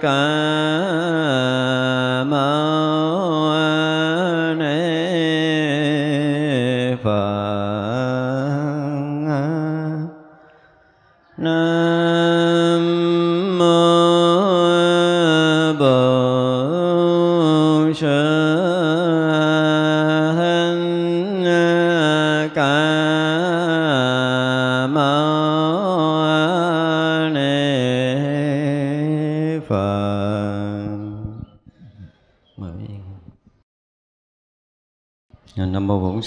[0.00, 0.37] Ca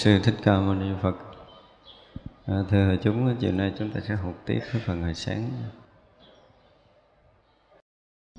[0.02, 1.16] Sư Thích Ca Mâu Ni Phật.
[2.46, 5.50] À, thưa hội chúng, chiều nay chúng ta sẽ học tiếp cái phần hồi sáng.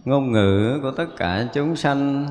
[0.05, 2.27] Ngôn ngữ của tất cả chúng sanh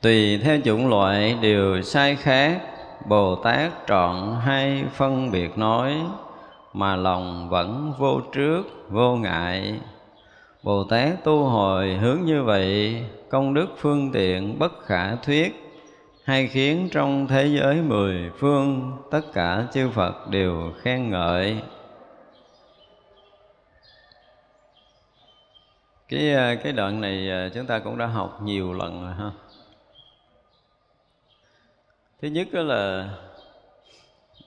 [0.00, 2.62] tùy theo chủng loại đều sai khác.
[3.08, 5.94] Bồ Tát trọn hay phân biệt nói
[6.72, 9.80] mà lòng vẫn vô trước, vô ngại.
[10.62, 15.67] Bồ Tát tu hồi hướng như vậy, công đức phương tiện bất khả thuyết
[16.28, 21.62] hay khiến trong thế giới mười phương, tất cả chư Phật đều khen ngợi.
[26.08, 29.30] Cái à, cái đoạn này à, chúng ta cũng đã học nhiều lần rồi ha.
[32.22, 33.08] Thứ nhất đó là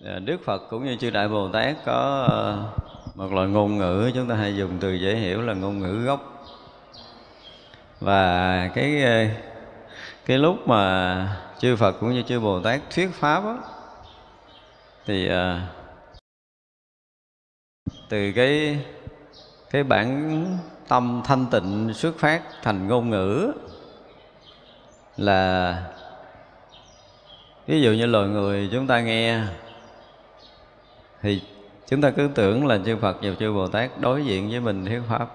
[0.05, 2.27] à, Đức Phật cũng như chư Đại Bồ Tát có
[3.15, 6.45] một loại ngôn ngữ chúng ta hay dùng từ dễ hiểu là ngôn ngữ gốc.
[7.99, 9.03] Và cái
[10.25, 13.57] cái lúc mà chư Phật cũng như chư Bồ Tát thuyết pháp đó,
[15.05, 15.67] thì à,
[18.09, 18.79] từ cái
[19.69, 20.45] cái bản
[20.87, 23.51] tâm thanh tịnh xuất phát thành ngôn ngữ
[25.17, 25.83] là
[27.67, 29.41] ví dụ như loài người chúng ta nghe
[31.21, 31.41] thì
[31.87, 34.85] chúng ta cứ tưởng là chư Phật và chư Bồ Tát đối diện với mình
[34.85, 35.27] thuyết pháp.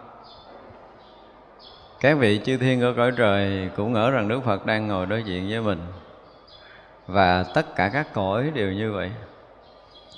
[2.00, 5.23] Các vị chư thiên ở cõi trời cũng ngỡ rằng Đức Phật đang ngồi đối
[5.23, 5.78] diện với mình
[7.06, 9.11] và tất cả các cõi đều như vậy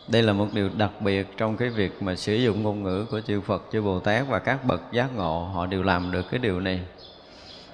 [0.09, 3.21] đây là một điều đặc biệt trong cái việc mà sử dụng ngôn ngữ của
[3.21, 6.39] chư Phật, chư Bồ Tát và các bậc giác ngộ họ đều làm được cái
[6.39, 6.81] điều này.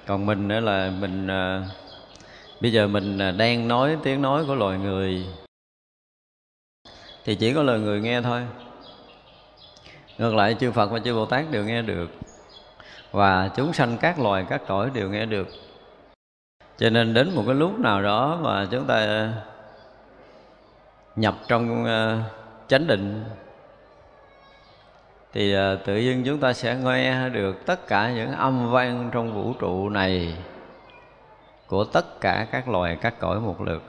[0.06, 1.62] Còn mình nữa là mình à,
[2.60, 5.26] bây giờ mình à, đang nói tiếng nói của loài người
[7.24, 8.42] thì chỉ có lời người nghe thôi.
[10.18, 12.10] Ngược lại chư Phật và chư Bồ Tát đều nghe được
[13.10, 15.48] và chúng sanh các loài các cõi đều nghe được.
[16.78, 19.28] Cho nên đến một cái lúc nào đó mà chúng ta
[21.16, 22.18] nhập trong ờ,
[22.68, 23.24] chánh định
[25.32, 29.34] thì ờ, tự nhiên chúng ta sẽ nghe được tất cả những âm vang trong
[29.34, 30.36] vũ trụ này
[31.66, 33.82] của tất cả các loài các cõi một lượt.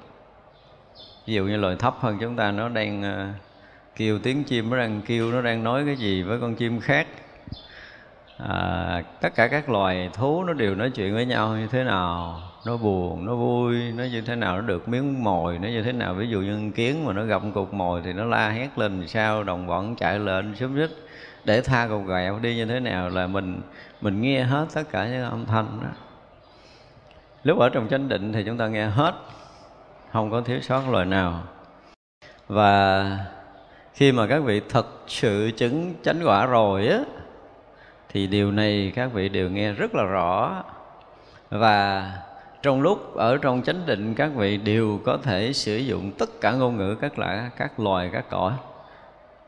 [1.25, 3.27] Ví dụ như loài thấp hơn chúng ta nó đang ờ,
[3.95, 7.07] kêu tiếng chim nó đang kêu nó đang nói cái gì với con chim khác.
[8.37, 12.41] À, tất cả các loài thú nó đều nói chuyện với nhau như thế nào
[12.65, 15.91] nó buồn, nó vui, nó như thế nào nó được, miếng mồi nó như thế
[15.91, 16.13] nào.
[16.13, 19.43] Ví dụ như kiến mà nó gặp cục mồi thì nó la hét lên sao,
[19.43, 20.91] đồng bọn chạy lên xúm xích
[21.43, 23.61] để tha cục gẹo đi như thế nào là mình
[24.01, 25.89] mình nghe hết tất cả những âm thanh đó.
[27.43, 29.13] Lúc ở trong chánh định thì chúng ta nghe hết,
[30.11, 31.43] không có thiếu sót lời nào.
[32.47, 33.09] Và
[33.93, 36.99] khi mà các vị thật sự chứng chánh quả rồi á,
[38.09, 40.63] thì điều này các vị đều nghe rất là rõ.
[41.49, 42.11] Và
[42.65, 46.51] trong lúc ở trong chánh định, các vị đều có thể sử dụng tất cả
[46.51, 48.53] ngôn ngữ các loại các loài, các cõi.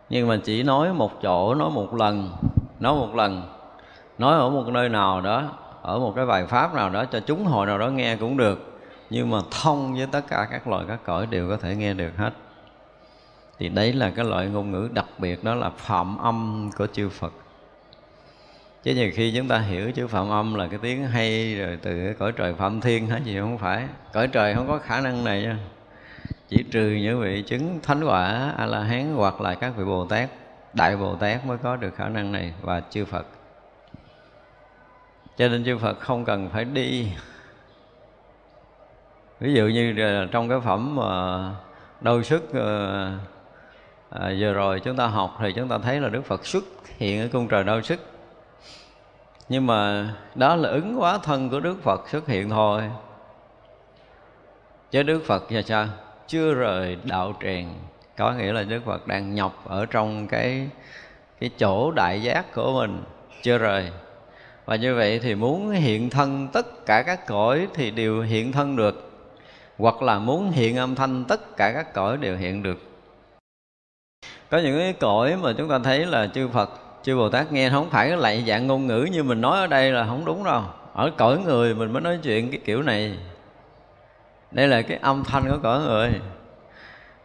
[0.10, 2.32] Nhưng mà chỉ nói một chỗ, nói một lần,
[2.80, 3.42] nói một lần,
[4.18, 5.44] nói ở một nơi nào đó,
[5.82, 8.80] ở một cái bài pháp nào đó cho chúng hội nào đó nghe cũng được.
[9.10, 12.12] Nhưng mà thông với tất cả các loài, các cõi đều có thể nghe được
[12.18, 12.32] hết.
[13.60, 17.10] Thì đấy là cái loại ngôn ngữ đặc biệt, đó là phạm âm của chư
[17.10, 17.34] Phật
[18.84, 22.14] chứ nhiều khi chúng ta hiểu chữ phạm âm là cái tiếng hay rồi từ
[22.20, 23.88] cõi trời phạm thiên hết gì không phải.
[24.14, 25.58] Cõi trời không có khả năng này nha.
[26.50, 30.06] Chỉ trừ những vị chứng thánh quả a la hán hoặc là các vị bồ
[30.06, 30.30] tát
[30.74, 33.26] đại bồ tát mới có được khả năng này và chư phật.
[35.38, 37.08] Cho nên chư phật không cần phải đi.
[39.40, 39.94] Ví dụ như
[40.32, 41.56] trong cái phẩm ờ, mà
[42.02, 42.54] đôi sức
[44.10, 46.64] à, vừa rồi chúng ta học thì chúng ta thấy là đức phật xuất
[46.98, 48.00] hiện ở cung trời đau sức
[49.50, 52.84] nhưng mà đó là ứng hóa thân của đức phật xuất hiện thôi.
[54.92, 55.88] Chứ đức phật là sao?
[56.28, 57.74] Chưa rời đạo tràng.
[58.18, 60.70] Có nghĩa là đức phật đang nhập ở trong cái
[61.40, 63.04] cái chỗ đại giác của mình.
[63.42, 63.92] Chưa rời.
[64.66, 68.76] Và như vậy thì muốn hiện thân tất cả các cõi thì đều hiện thân
[68.76, 69.12] được.
[69.78, 72.80] Hoặc là muốn hiện âm thanh tất cả các cõi đều hiện được.
[74.50, 76.70] Có những cái cõi mà chúng ta thấy là chư Phật
[77.08, 79.68] chư Bồ Tát nghe không phải cái lại dạng ngôn ngữ như mình nói ở
[79.68, 80.64] đây là không đúng đâu.
[80.94, 83.18] Ở cõi người mình mới nói chuyện cái kiểu này.
[84.52, 86.10] Đây là cái âm thanh của cõi người.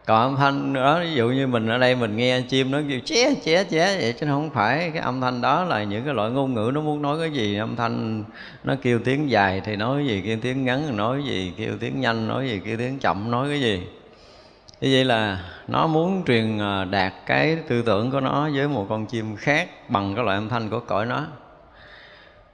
[0.05, 2.99] Còn âm thanh đó, ví dụ như mình ở đây mình nghe chim nó kêu
[3.05, 6.31] ché ché ché vậy chứ không phải cái âm thanh đó là những cái loại
[6.31, 7.57] ngôn ngữ nó muốn nói cái gì.
[7.57, 8.23] Âm thanh
[8.63, 11.73] nó kêu tiếng dài thì nói cái gì, kêu tiếng ngắn nói cái gì, kêu
[11.79, 13.81] tiếng nhanh nói cái gì, kêu tiếng chậm nói cái gì
[14.83, 18.85] như vậy là nó muốn truyền à, đạt cái tư tưởng của nó với một
[18.89, 21.25] con chim khác bằng cái loại âm thanh của cõi nó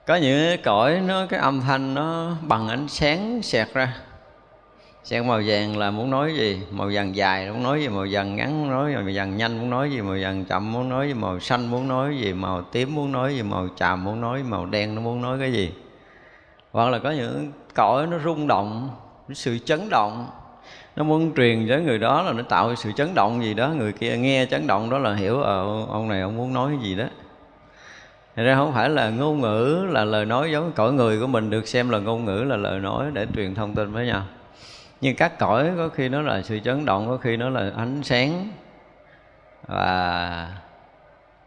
[0.07, 3.93] có những cái cõi nó cái âm thanh nó bằng ánh sáng xẹt ra
[5.03, 6.61] xẹt màu vàng là muốn nói gì?
[6.71, 7.87] Màu vàng dài muốn nói gì?
[7.89, 8.95] Màu vàng ngắn muốn nói gì?
[8.97, 10.01] Màu vàng nhanh muốn nói gì?
[10.01, 11.13] Màu vàng chậm muốn nói gì?
[11.13, 12.33] Màu xanh muốn nói gì?
[12.33, 13.43] Màu tím muốn nói gì?
[13.43, 15.71] Màu tràm muốn nói Màu đen nó muốn nói cái gì?
[16.71, 18.89] Hoặc là có những cõi nó rung động,
[19.33, 20.27] sự chấn động
[20.95, 23.69] nó muốn truyền với người đó là nó tạo sự chấn động gì đó.
[23.69, 26.89] Người kia nghe chấn động đó là hiểu ờ, ông này ông muốn nói cái
[26.89, 27.05] gì đó.
[28.35, 31.49] Thật ra không phải là ngôn ngữ là lời nói giống cõi người của mình
[31.49, 34.23] được xem là ngôn ngữ là lời nói để truyền thông tin với nhau.
[35.01, 38.03] Nhưng các cõi có khi nó là sự chấn động có khi nó là ánh
[38.03, 38.47] sáng.
[39.67, 40.53] Và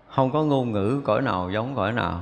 [0.08, 2.20] không có ngôn ngữ cõi nào giống cõi nào.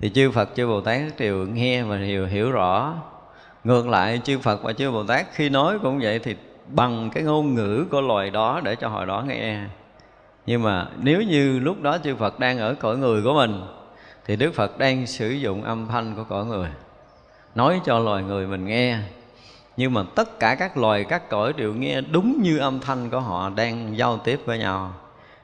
[0.00, 2.94] Thì chư Phật chư Bồ Tát đều nghe và đều hiểu rõ
[3.64, 6.36] ngược lại, chư Phật và chư Bồ Tát khi nói cũng vậy thì
[6.68, 9.60] bằng cái ngôn ngữ của loài đó để cho hồi đó nghe.
[10.46, 13.62] Nhưng mà nếu như lúc đó chư Phật đang ở cõi người của mình,
[14.26, 16.68] thì Đức Phật đang sử dụng âm thanh của cõi người,
[17.54, 18.98] nói cho loài người mình nghe.
[19.76, 23.20] Nhưng mà tất cả các loài, các cõi đều nghe đúng như âm thanh của
[23.20, 24.94] họ đang giao tiếp với nhau.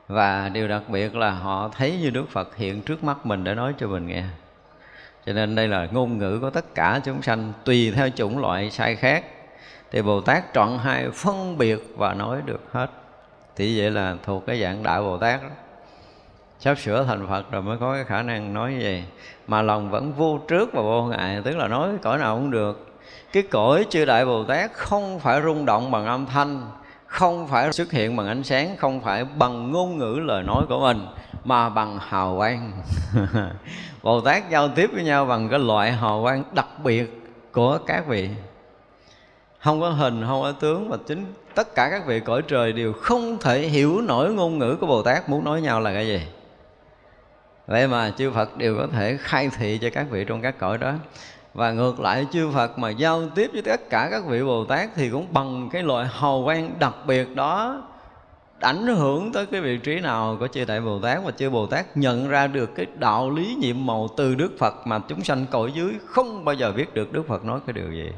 [0.09, 3.54] Và điều đặc biệt là họ thấy như Đức Phật hiện trước mắt mình để
[3.54, 4.25] nói cho mình nghe
[5.26, 8.71] cho nên đây là ngôn ngữ của tất cả chúng sanh, tùy theo chủng loại
[8.71, 9.25] sai khác.
[9.90, 12.90] Thì Bồ Tát chọn hai phân biệt và nói được hết.
[13.57, 15.49] Thì vậy là thuộc cái dạng đại Bồ Tát đó.
[16.61, 19.04] Sắp sửa thành Phật rồi mới có cái khả năng nói như vậy.
[19.47, 22.95] Mà lòng vẫn vô trước và vô ngại, tức là nói cõi nào cũng được.
[23.33, 26.62] Cái cõi chư đại bồ tát không phải rung động bằng âm thanh,
[27.07, 30.81] không phải xuất hiện bằng ánh sáng, không phải bằng ngôn ngữ lời nói của
[30.81, 31.07] mình
[31.44, 32.72] mà bằng hào quang.
[34.02, 37.22] Bồ tát giao tiếp với nhau bằng cái loại hào quang đặc biệt
[37.52, 38.30] của các vị.
[39.58, 42.92] Không có hình, không có tướng mà chính tất cả các vị cõi trời đều
[42.92, 45.28] không thể hiểu nổi ngôn ngữ của bồ tát.
[45.28, 46.20] Muốn nói nhau là cái gì?
[47.66, 50.78] Vậy mà chư phật đều có thể khai thị cho các vị trong các cõi
[50.78, 50.92] đó.
[51.54, 54.88] Và ngược lại, chư Phật mà giao tiếp với tất cả các vị Bồ Tát
[54.94, 57.82] thì cũng bằng cái loại hào quang đặc biệt đó
[58.64, 61.66] ảnh hưởng tới cái vị trí nào của chư Đại Bồ Tát và chư Bồ
[61.66, 65.47] Tát nhận ra được cái đạo lý nhiệm màu từ Đức Phật mà chúng sanh
[65.50, 68.11] cõi dưới không bao giờ biết được Đức Phật nói cái điều gì,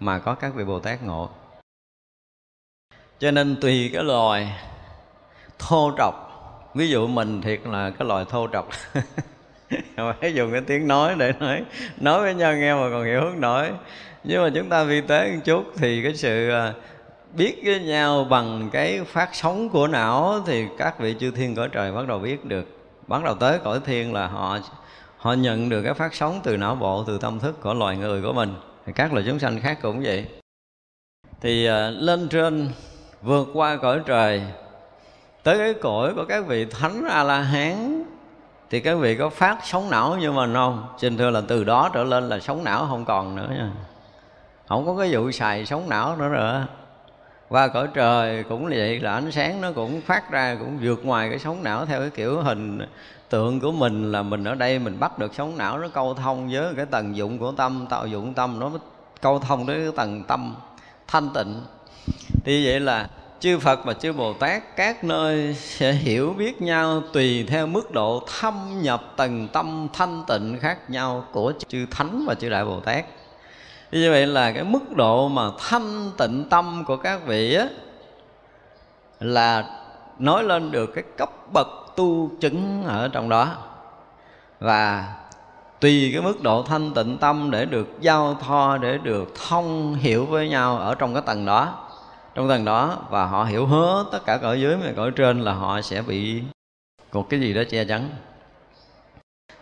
[0.00, 1.28] mà có các vị Bồ Tát ngộ.
[3.18, 4.56] Cho nên tùy cái loài
[5.58, 6.14] thô trọc,
[6.74, 8.68] ví dụ mình thiệt là cái loài thô trọc
[10.20, 11.64] phải dùng cái tiếng nói để nói
[12.00, 13.70] nói với nhau nghe mà còn hiểu không nổi
[14.24, 16.72] nhưng mà chúng ta vi tế một chút thì cái sự à,
[17.36, 21.68] biết với nhau bằng cái phát sóng của não thì các vị chư thiên cõi
[21.72, 22.64] trời bắt đầu biết được.
[23.06, 24.58] Bắt đầu tới cõi thiên là họ
[25.18, 28.22] họ nhận được cái phát sóng từ não bộ từ tâm thức của loài người
[28.22, 28.54] của mình.
[28.86, 30.26] Thì các loài chúng sanh khác cũng vậy.
[31.40, 32.68] Thì uh, lên trên
[33.22, 34.42] vượt qua cõi trời
[35.42, 38.04] tới cái cõi của các vị thánh a la hán
[38.70, 40.86] thì các vị có phát sóng não như mình không?
[40.98, 43.70] Xin thưa là từ đó trở lên là sóng não không còn nữa nha.
[44.68, 46.60] Không có cái vụ xài sóng não nữa rồi
[47.54, 51.30] và cõi trời cũng vậy, là ánh sáng nó cũng phát ra, cũng vượt ngoài
[51.30, 52.78] cái sóng não theo cái kiểu hình
[53.28, 56.50] tượng của mình, là mình ở đây mình bắt được sóng não nó câu thông
[56.52, 58.70] với cái tầng dụng của tâm, tạo dụng tâm, nó
[59.20, 60.54] câu thông tới cái tầng tâm
[61.08, 61.60] thanh tịnh
[62.44, 63.08] thì vậy là
[63.40, 67.92] chư Phật và chư Bồ Tát, các nơi sẽ hiểu biết nhau tùy theo mức
[67.92, 72.64] độ thâm nhập tầng tâm thanh tịnh khác nhau của chư Thánh và chư Đại
[72.64, 73.04] Bồ Tát.
[73.94, 77.66] Như vậy là cái mức độ mà thanh tịnh tâm của các vị á,
[79.20, 79.64] là
[80.18, 83.56] nói lên được cái cấp bậc tu chứng ở trong đó.
[84.60, 85.14] Và
[85.80, 90.26] tùy cái mức độ thanh tịnh tâm để được giao thoa, để được thông hiểu
[90.26, 91.88] với nhau ở trong cái tầng đó.
[92.34, 95.52] Trong tầng đó và họ hiểu hết tất cả cõi dưới và cõi trên là
[95.52, 96.42] họ sẽ bị
[97.12, 98.08] một cái gì đó che chắn.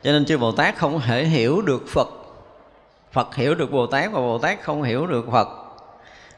[0.03, 2.09] Cho nên chư bồ tát không thể hiểu được phật
[3.13, 5.49] phật hiểu được bồ tát và bồ tát không hiểu được phật.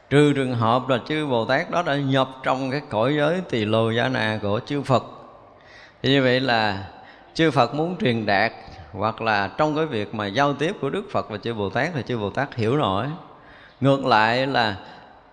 [0.09, 3.65] Trừ trường hợp là chư bồ tát đó đã nhập trong cái cõi giới tỳ
[3.65, 5.03] lô giá na của chư phật.
[6.03, 6.87] Thì như vậy là
[7.33, 8.51] chư phật muốn truyền đạt
[8.91, 11.89] hoặc là trong cái việc mà giao tiếp của đức phật và chư bồ tát
[11.93, 13.07] thì chư bồ tát hiểu nổi
[13.81, 14.77] ngược lại là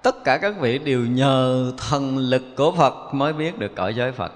[0.03, 4.13] tất cả các vị đều nhờ thần lực của phật mới biết được cõi giới
[4.13, 4.33] phật.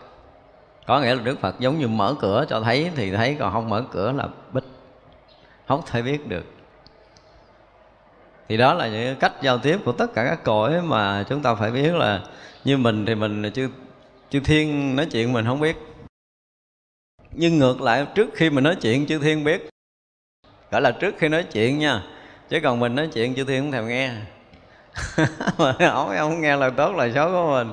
[0.86, 3.68] Có nghĩa là đức phật giống như mở cửa cho thấy thì thấy, còn không
[3.68, 4.64] mở cửa là bích.
[5.68, 6.44] Không thể biết được
[8.48, 11.54] thì đó là những cách giao tiếp của tất cả các cõi mà chúng ta
[11.54, 12.20] phải biết là
[12.64, 13.68] như mình thì mình chưa
[14.30, 15.76] chư thiên nói chuyện mình không biết.
[17.32, 19.68] Nhưng ngược lại, trước khi mình nói chuyện, chư thiên biết.
[20.70, 22.02] Gọi là trước khi nói chuyện nha,
[22.48, 24.10] chứ còn mình nói chuyện, chư thiên không thèm nghe.
[25.58, 27.72] Mà ông không nghe lời tốt, lời xấu của mình.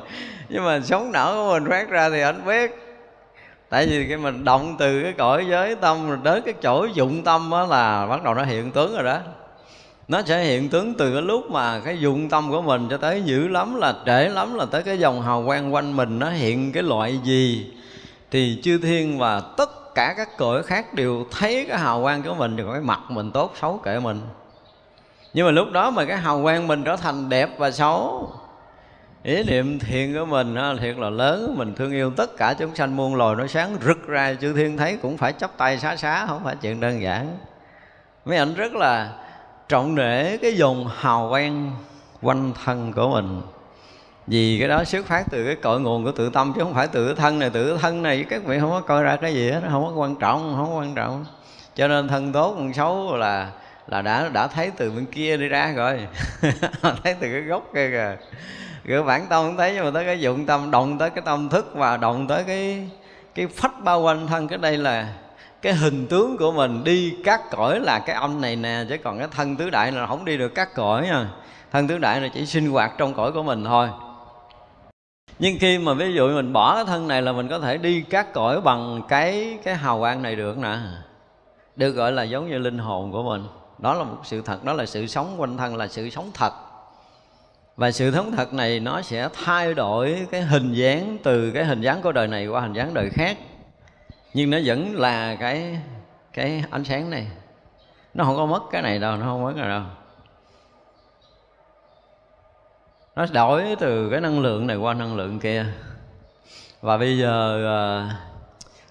[0.49, 2.71] Nhưng mà sống não của mình phát ra thì anh biết.
[3.69, 7.23] Tại vì cái mình động từ cái cõi giới tâm rồi đến cái chỗ dụng
[7.23, 9.19] tâm á là bắt đầu nó hiện tướng rồi đó
[10.13, 13.21] nó sẽ hiện tướng từ cái lúc mà cái dụng tâm của mình cho tới
[13.21, 16.71] dữ lắm là trễ lắm là tới cái dòng hào quang quanh mình nó hiện
[16.71, 17.71] cái loại gì.
[18.31, 22.33] Thì chư thiên và tất cả các cõi khác đều thấy cái hào quang của
[22.33, 24.21] mình rồi cái mặt mình tốt xấu kệ mình.
[25.33, 28.29] Nhưng mà lúc đó mà cái hào quang mình trở thành đẹp và xấu
[29.23, 31.55] ý niệm thiện của mình đó, thiệt là lớn.
[31.57, 34.35] Mình thương yêu tất cả chúng sanh muôn loài nó sáng rực ra.
[34.41, 37.37] Chư thiên thấy cũng phải chấp tay xá xá không phải chuyện đơn giản.
[38.25, 39.11] Mấy ảnh rất là
[39.73, 41.71] trọng để cái dòng hào quang
[42.21, 43.41] quanh thân của mình.
[44.27, 46.87] Vì cái đó xuất phát từ cái cội nguồn của tự tâm chứ không phải
[46.87, 49.61] từ thân này, tự thân này các vị không có coi ra cái gì hết
[49.71, 51.25] không có quan trọng, không có quan trọng.
[51.75, 53.49] Cho nên thân tốt thân xấu là
[53.87, 56.07] là đã đã thấy từ bên kia đi ra rồi.
[56.81, 58.17] Thấy từ cái gốc kia kìa.
[58.87, 61.49] Cái bản tâm không thấy, nhưng mà tới cái dụng tâm, động tới cái tâm
[61.49, 62.89] thức và động tới cái
[63.35, 65.07] cái phách bao quanh thân, cái đây là
[65.63, 69.19] cái hình tướng của mình đi các cõi là cái âm này nè, chứ còn
[69.19, 71.27] cái thân tứ đại là không đi được các cõi nha
[71.71, 73.89] thân tứ đại là chỉ sinh hoạt trong cõi của mình thôi.
[75.39, 78.01] Nhưng khi mà ví dụ mình bỏ cái thân này là mình có thể đi
[78.01, 80.77] các cõi bằng cái cái hào quang này được nè.
[81.75, 83.43] Được gọi là giống như linh hồn của mình.
[83.77, 86.53] Đó là một sự thật, đó là sự sống quanh thân, là sự sống thật.
[87.75, 91.81] Và sự sống thật này nó sẽ thay đổi cái hình dáng từ cái hình
[91.81, 93.37] dáng của đời này qua hình dáng đời khác
[94.33, 95.79] nhưng nó vẫn là cái
[96.33, 97.27] cái ánh sáng này.
[98.13, 99.83] Nó không có mất cái này đâu nó không mất cái đâu.
[103.15, 105.65] Nó đổi từ cái năng lượng này qua năng lượng kia.
[106.81, 107.83] Và bây giờ à,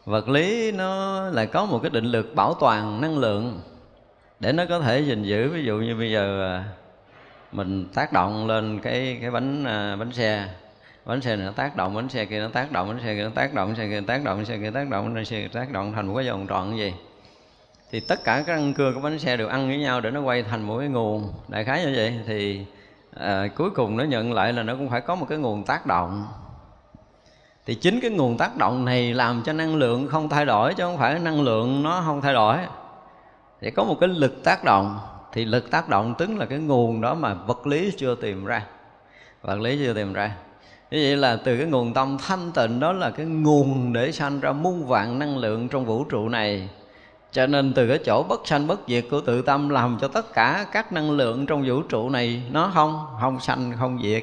[0.05, 3.61] vật lý nó lại có một cái định lực bảo toàn năng lượng
[4.41, 5.51] để nó có thể gìn giữ.
[5.51, 6.65] Ví dụ như bây giờ à,
[7.53, 10.49] mình tác động lên cái cái bánh à, bánh xe
[11.05, 13.23] bánh xe này nó tác động bánh xe kia nó tác động bánh xe kia
[13.23, 15.25] nó tác động bánh xe kia nó tác động bánh xe kia tác động bánh
[15.25, 16.95] xe kia tác động thành một cái vòng tròn gì?
[17.91, 20.21] Thì tất cả các răng cưa của bánh xe đều ăn với nhau để nó
[20.21, 21.33] quay thành một cái nguồn.
[21.49, 22.67] Đại khái như vậy thì
[23.17, 25.87] à, cuối cùng nó nhận lại là nó cũng phải có một cái nguồn tác
[25.87, 26.27] động.
[27.67, 30.83] Thì chính cái nguồn tác động này làm cho năng lượng không thay đổi chứ
[30.83, 32.57] không phải năng lượng nó không thay đổi.
[33.61, 34.99] Thì có một cái lực tác động.
[35.33, 38.67] Thì lực tác động tức là cái nguồn đó mà vật lý chưa tìm ra.
[39.43, 40.37] Vật lý chưa tìm ra
[40.93, 44.41] như vậy là từ cái nguồn tâm thanh tịnh đó là cái nguồn để sanh
[44.41, 46.69] ra muôn vạn năng lượng trong vũ trụ này.
[47.33, 50.33] Cho nên từ cái chỗ bất sanh bất diệt của tự tâm làm cho tất
[50.33, 54.23] cả các năng lượng trong vũ trụ này nó không không sanh không diệt.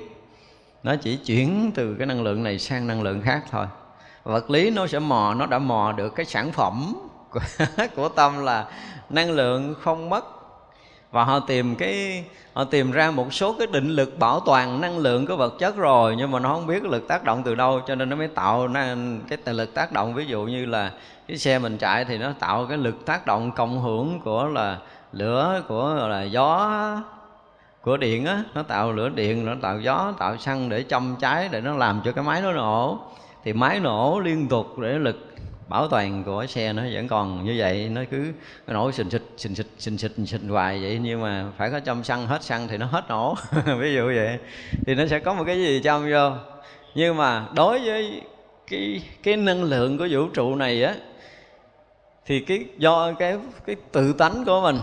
[0.83, 3.65] Nó chỉ chuyển từ cái năng lượng này sang năng lượng khác thôi.
[4.23, 6.95] Vật lý nó sẽ mò nó đã mò được cái sản phẩm
[7.29, 7.39] của,
[7.95, 8.65] của tâm là
[9.09, 10.38] năng lượng không mất
[11.11, 12.23] và họ tìm cái,
[12.53, 15.75] họ tìm ra một số cái định lực bảo toàn năng lượng của vật chất
[15.75, 18.27] rồi, nhưng mà nó không biết lực tác động từ đâu, cho nên nó mới
[18.27, 20.13] tạo nên cái lực tác động.
[20.13, 20.91] Ví dụ như là
[21.27, 24.77] cái xe mình chạy thì nó tạo cái lực tác động cộng hưởng của là
[25.11, 26.71] lửa, của là gió,
[27.81, 28.43] của điện á.
[28.53, 32.01] Nó tạo lửa điện, nó tạo gió, tạo xăng để châm cháy, để nó làm
[32.05, 32.99] cho cái máy nó nổ.
[33.43, 35.28] Thì máy nổ liên tục để lực
[35.69, 38.33] bảo toàn của xe nó vẫn còn như vậy, nó cứ
[38.67, 42.03] nổ xình xịch xình xịch xình xịch, xình hoài vậy, nhưng mà phải có châm
[42.03, 43.35] xăng, hết xăng thì nó hết nổ.
[43.79, 44.37] Ví dụ vậy,
[44.85, 46.31] thì nó sẽ có một cái gì châm vô.
[46.95, 48.21] Nhưng mà đối với
[48.67, 50.95] cái cái năng lượng của vũ trụ này á,
[52.25, 54.79] thì cái, do cái cái tự tánh của mình,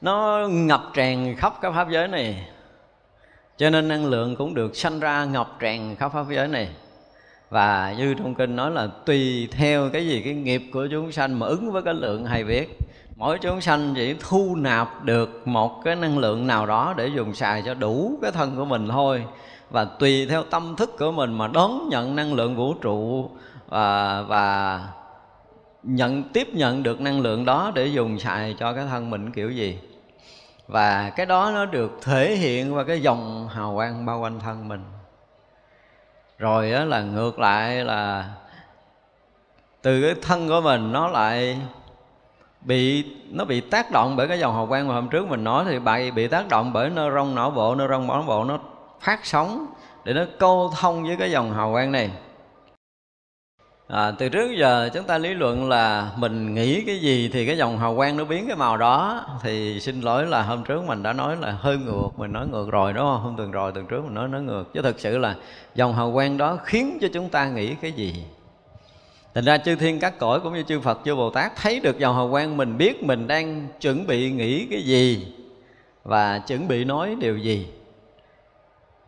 [0.00, 2.48] nó ngập tràn khắp các pháp giới này.
[3.56, 6.68] Cho nên năng lượng cũng được sanh ra ngập tràn khắp pháp giới này
[7.52, 11.38] và như trong kinh nói là tùy theo cái gì, cái nghiệp của chúng sanh
[11.38, 12.78] mà ứng với cái lượng hay biết.
[13.16, 17.34] Mỗi chúng sanh chỉ thu nạp được một cái năng lượng nào đó để dùng
[17.34, 19.24] xài cho đủ cái thân của mình thôi.
[19.70, 23.30] Và tùy theo tâm thức của mình mà đón nhận năng lượng vũ trụ
[23.68, 24.80] và và
[25.82, 29.50] nhận, tiếp nhận được năng lượng đó để dùng xài cho cái thân mình kiểu
[29.50, 29.78] gì.
[30.68, 34.68] Và cái đó nó được thể hiện qua cái dòng hào quang bao quanh thân
[34.68, 34.80] mình
[36.42, 38.24] rồi á, là ngược lại là
[39.82, 41.58] từ cái thân của mình nó lại
[42.60, 45.64] bị nó bị tác động bởi cái dòng hào quang mà hôm trước mình nói
[45.68, 48.58] thì bị bị tác động bởi nơ rong não bộ nơ rong não bộ nó
[49.00, 49.66] phát sóng
[50.04, 52.10] để nó câu thông với cái dòng hào quang này
[53.92, 57.56] à, từ trước giờ chúng ta lý luận là mình nghĩ cái gì thì cái
[57.56, 61.02] dòng hào quang nó biến cái màu đó thì xin lỗi là hôm trước mình
[61.02, 63.86] đã nói là hơi ngược mình nói ngược rồi đúng không hôm tuần rồi tuần
[63.86, 65.34] trước mình nói nói ngược chứ thực sự là
[65.74, 68.24] dòng hào quang đó khiến cho chúng ta nghĩ cái gì
[69.34, 71.98] Thành ra chư thiên các cõi cũng như chư Phật chư Bồ Tát thấy được
[71.98, 75.26] dòng hào quang mình biết mình đang chuẩn bị nghĩ cái gì
[76.04, 77.66] và chuẩn bị nói điều gì.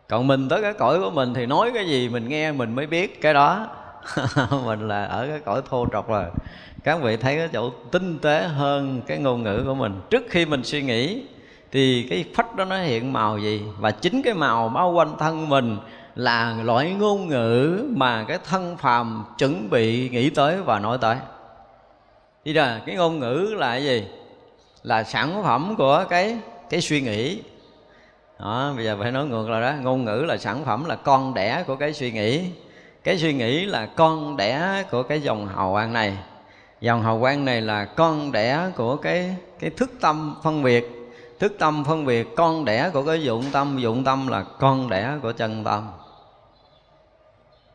[0.09, 2.87] Còn mình tới cái cõi của mình thì nói cái gì mình nghe mình mới
[2.87, 3.66] biết cái đó.
[4.64, 6.25] mình là ở cái cõi thô trọc rồi.
[6.85, 10.01] Các vị thấy cái chỗ tinh tế hơn cái ngôn ngữ của mình.
[10.11, 11.23] Trước khi mình suy nghĩ
[11.73, 13.62] thì cái phách đó nó hiện màu gì?
[13.79, 15.77] Và chính cái màu bao quanh thân mình
[16.14, 21.17] là loại ngôn ngữ mà cái thân phàm chuẩn bị nghĩ tới và nói tới.
[22.45, 24.05] Thì là cái ngôn ngữ là cái gì?
[24.83, 26.38] Là sản phẩm của cái
[26.71, 27.43] cái suy nghĩ.
[28.40, 29.73] Đó, bây giờ phải nói ngược lại đó.
[29.83, 32.51] Ngôn ngữ là sản phẩm là con đẻ của cái suy nghĩ
[33.05, 36.19] cái suy nghĩ là con đẻ của cái dòng hào quang này.
[36.81, 40.90] Dòng hào quang này là con đẻ của cái cái thức tâm phân biệt.
[41.40, 45.12] Thức tâm phân biệt, con đẻ của cái dụng tâm dụng tâm là con đẻ
[45.23, 45.90] của chân tâm.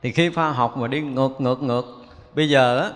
[0.01, 1.85] Thì khi khoa học mà đi ngược ngược ngược,
[2.35, 2.91] bây giờ á,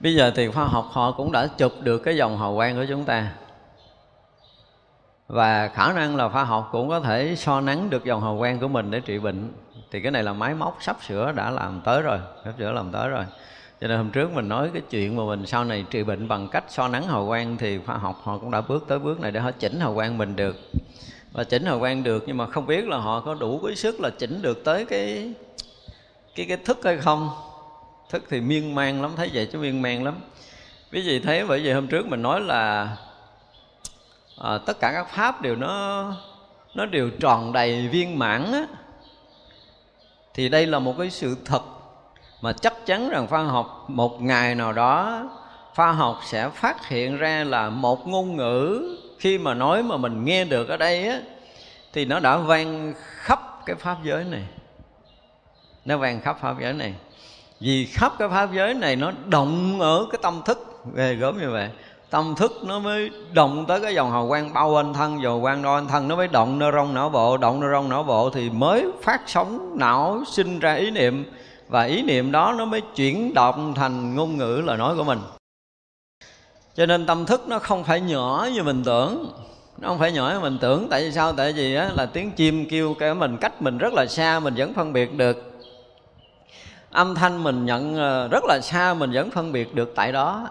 [0.00, 2.84] bây giờ thì khoa học họ cũng đã chụp được cái dòng hào quang của
[2.88, 3.32] chúng ta.
[5.28, 8.58] Và khả năng là khoa học cũng có thể so nắng được dòng hào quang
[8.58, 9.52] của mình để trị bệnh
[9.94, 12.90] thì cái này là máy móc sắp sửa đã làm tới rồi sắp sửa làm
[12.90, 13.24] tới rồi.
[13.80, 16.48] Cho nên hôm trước mình nói cái chuyện mà mình sau này trị bệnh bằng
[16.48, 19.32] cách so nắng hào quang thì khoa học họ cũng đã bước tới bước này
[19.32, 20.56] để họ chỉnh hào quang mình được.
[21.32, 24.00] Và chỉnh hào quang được nhưng mà không biết là họ có đủ cái sức
[24.00, 25.34] là chỉnh được tới cái
[26.34, 27.30] cái cái thức hay không.
[28.10, 30.14] Thức thì miên man lắm thấy vậy chứ miên man lắm.
[30.92, 32.96] Quý vị thấy bởi vì hôm trước mình nói là
[34.38, 36.04] à, tất cả các pháp đều nó
[36.74, 38.64] nó đều tròn đầy viên mãn á
[40.34, 41.62] thì đây là một cái sự thật
[42.40, 45.22] mà chắc chắn rằng khoa học, một ngày nào đó,
[45.74, 48.82] khoa học sẽ phát hiện ra là một ngôn ngữ
[49.18, 51.20] khi mà nói mà mình nghe được ở đây á,
[51.92, 54.42] thì nó đã vang khắp cái pháp giới này.
[55.84, 56.94] Nó vang khắp pháp giới này.
[57.60, 61.50] Vì khắp cái pháp giới này nó động ở cái tâm thức về gớm như
[61.50, 61.70] vậy
[62.14, 65.62] tâm thức nó mới động tới cái dòng hào quang bao quanh thân dòng quang
[65.62, 68.50] đo thân nó mới động nơ rong não bộ động nơ rong não bộ thì
[68.50, 71.24] mới phát sóng não sinh ra ý niệm.
[71.68, 75.18] Và ý niệm đó nó mới chuyển động thành ngôn ngữ lời nói của mình.
[76.74, 79.32] Cho nên tâm thức nó không phải nhỏ như mình tưởng.
[79.78, 80.86] Nó không phải nhỏ như mình tưởng.
[80.90, 81.32] Tại vì sao?
[81.32, 84.54] Tại vì á, là tiếng chim kêu cái mình cách mình rất là xa mình
[84.56, 85.60] vẫn phân biệt được.
[86.90, 90.48] Âm thanh mình nhận ờ, rất là xa mình vẫn phân biệt được tại đó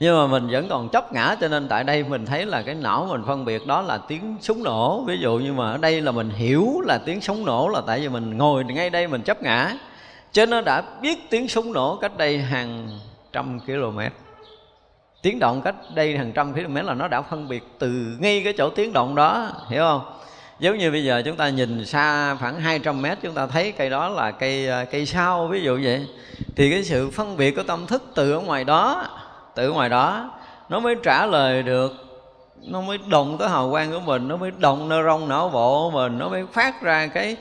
[0.00, 2.74] nhưng mà mình vẫn còn chấp ngã, cho nên tại đây mình thấy là cái
[2.74, 5.04] não mình phân biệt đó là tiếng súng nổ.
[5.06, 8.00] Ví dụ như mà ở đây là mình hiểu là tiếng súng nổ là tại
[8.00, 9.76] vì mình ngồi ngay đây mình chấp ngã.
[10.32, 12.88] Cho nó đã biết tiếng súng nổ cách đây hàng
[13.32, 13.98] trăm km.
[15.22, 18.52] Tiếng động cách đây hàng trăm km là nó đã phân biệt từ ngay cái
[18.58, 20.02] chỗ tiếng động đó, hiểu không?
[20.58, 23.90] Giống như bây giờ chúng ta nhìn xa khoảng 200 mét, chúng ta thấy cây
[23.90, 26.06] đó là cây à, cây sao, ví dụ vậy.
[26.56, 29.06] Thì cái sự phân biệt của tâm thức từ ở ngoài đó
[29.60, 30.30] từ ngoài đó,
[30.68, 31.92] nó mới trả lời được,
[32.62, 35.84] nó mới động tới hào quang của mình, nó mới động nơ rong não bộ
[35.84, 37.36] của mình, nó mới phát ra cái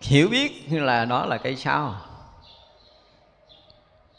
[0.00, 1.94] hiểu biết như là đó là cây sao.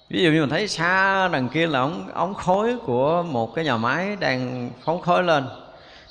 [0.10, 3.66] Ví dụ như mình thấy xa đằng kia là ống ống khói của một cái
[3.66, 5.48] nhà máy đang phóng khói lên,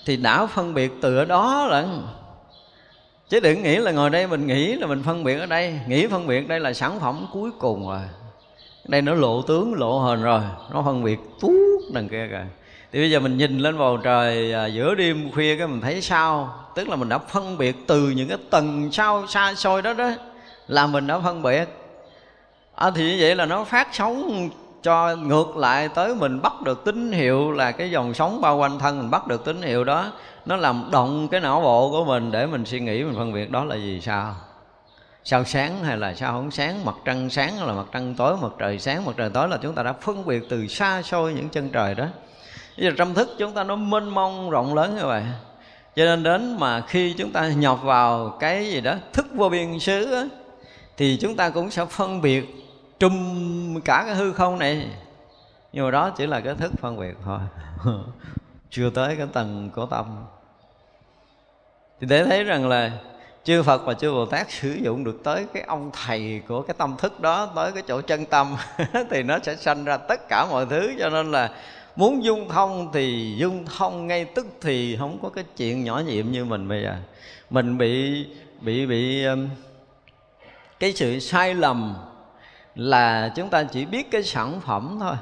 [0.06, 2.02] thì đã phân biệt từ ở đó lận.
[3.28, 5.80] Chứ đừng nghĩ là ngồi đây mình nghĩ là mình phân biệt ở đây.
[5.86, 8.00] Nghĩ phân biệt đây là sản phẩm cuối cùng rồi
[8.84, 10.40] đây nó lộ tướng lộ hình rồi.
[10.72, 11.52] Nó phân biệt tuốt
[11.92, 12.46] đằng kia kìa.
[12.92, 16.02] Thì bây giờ mình nhìn lên bầu trời à, giữa đêm khuya cái mình thấy
[16.02, 16.54] sao?
[16.74, 20.10] Tức là mình đã phân biệt từ những cái tầng sao xa xôi đó đó
[20.68, 21.64] là mình đã phân biệt.
[22.74, 24.48] À, thì như vậy là nó phát sóng
[24.82, 28.78] cho ngược lại tới mình bắt được tín hiệu là cái dòng sóng bao quanh
[28.78, 30.12] thân mình bắt được tín hiệu đó.
[30.46, 33.50] Nó làm động cái não bộ của mình để mình suy nghĩ mình phân biệt
[33.50, 34.34] đó là gì sao?
[35.24, 36.84] Sao sáng hay là sao không sáng?
[36.84, 38.36] Mặt trăng sáng hay là mặt trăng tối?
[38.42, 41.32] Mặt trời sáng mặt trời tối là chúng ta đã phân biệt từ xa xôi
[41.32, 42.06] những chân trời đó.
[42.76, 45.22] Bây giờ trong thức chúng ta nó mênh mông rộng lớn như vậy.
[45.96, 49.78] Cho nên đến mà khi chúng ta nhập vào cái gì đó thức vô biên
[49.78, 50.24] xứ á,
[50.96, 52.44] thì chúng ta cũng sẽ phân biệt
[53.00, 54.90] trùm cả cái hư không này.
[55.72, 57.38] Nhưng mà đó chỉ là cái thức phân biệt thôi.
[58.70, 60.24] Chưa tới cái tầng của tâm.
[62.00, 62.90] Thì để thấy rằng là
[63.44, 66.74] chư Phật và chư Bồ Tát sử dụng được tới cái ông thầy của cái
[66.78, 68.56] tâm thức đó, tới cái chỗ chân tâm,
[69.10, 70.92] thì nó sẽ sanh ra tất cả mọi thứ.
[70.98, 71.50] Cho nên là
[71.96, 76.30] muốn dung thông thì dung thông, ngay tức thì không có cái chuyện nhỏ nhiệm
[76.30, 76.96] như mình bây giờ.
[77.50, 78.26] Mình bị
[78.60, 79.48] bị bị um,
[80.80, 81.94] cái sự sai lầm
[82.74, 85.16] là chúng ta chỉ biết cái sản phẩm thôi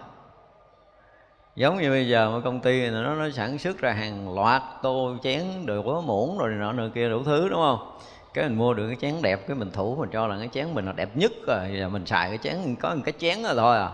[1.57, 4.63] giống như bây giờ một công ty này nó nó sản xuất ra hàng loạt
[4.83, 7.97] tô chén đồ có muỗng rồi nọ nọ kia đủ thứ đúng không?
[8.35, 10.75] Cái mình mua được cái chén đẹp cái mình thủ mình cho là cái chén
[10.75, 11.77] mình là đẹp nhất rồi.
[11.79, 13.91] Giờ mình xài cái chén có một cái chén rồi thôi à.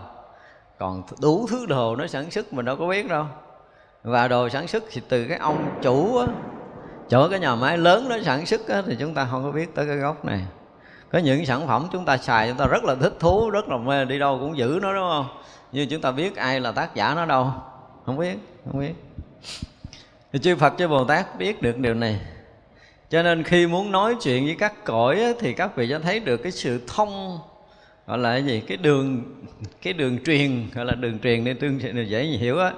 [0.79, 3.25] Còn đủ thứ đồ nó sản xuất mình đâu có biết đâu.
[4.03, 6.27] Và đồ sản xuất thì từ cái ông chủ á.
[7.09, 9.75] Chỗ cái nhà máy lớn nó sản xuất á, thì chúng ta không có biết
[9.75, 10.41] tới cái gốc này.
[11.11, 13.77] Có những sản phẩm chúng ta xài chúng ta rất là thích thú rất là
[13.77, 15.25] mê đi đâu cũng giữ nó đúng không?
[15.71, 17.51] Như chúng ta biết ai là tác giả nó đâu.
[18.05, 18.93] Không biết không biết.
[20.33, 22.19] Thì chư Phật chư Bồ Tát biết được điều này.
[23.09, 26.19] Cho nên khi muốn nói chuyện với các cõi á, thì các vị cho thấy
[26.19, 27.39] được cái sự thông
[28.07, 28.61] gọi là cái gì?
[28.67, 29.23] Cái đường
[29.81, 32.71] cái đường truyền gọi là đường truyền để tương dễ hiểu á.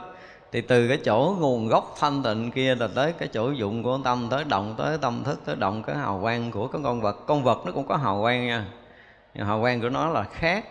[0.52, 3.99] Thì từ cái chỗ nguồn gốc thanh tịnh kia là tới cái chỗ dụng của
[4.04, 7.17] tâm tới động tới tâm thức tới động cái hào quang của cái con vật.
[7.28, 8.65] Con vật nó cũng có hào quang nha.
[9.34, 10.65] Nhưng hào quang của nó là khác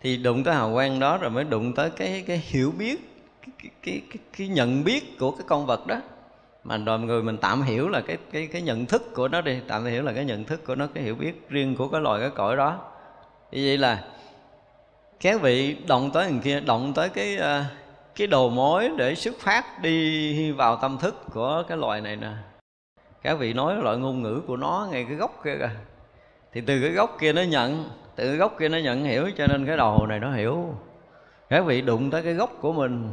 [0.00, 3.10] thì đụng tới hào quang đó rồi mới đụng tới cái cái hiểu biết
[3.46, 5.96] cái cái, cái, cái, nhận biết của cái con vật đó.
[6.64, 9.58] Mà rồi người mình tạm hiểu là cái cái cái nhận thức của nó đi
[9.68, 12.20] tạm hiểu là cái nhận thức của nó cái hiểu biết riêng của cái loài
[12.20, 12.78] cái cõi đó.
[13.52, 14.04] Như vậy là
[15.20, 17.64] các vị động tới người kia động tới cái ờ,
[18.14, 22.30] cái đầu mối để xuất phát đi vào tâm thức của cái loài này nè.
[23.22, 25.70] Các vị nói loại ngôn ngữ của nó ngay cái gốc kia kìa.
[26.52, 29.66] Thì từ cái gốc kia nó nhận tự gốc kia nó nhận hiểu, cho nên
[29.66, 30.74] cái đầu này nó hiểu.
[31.50, 33.12] Các vị đụng tới cái gốc của mình.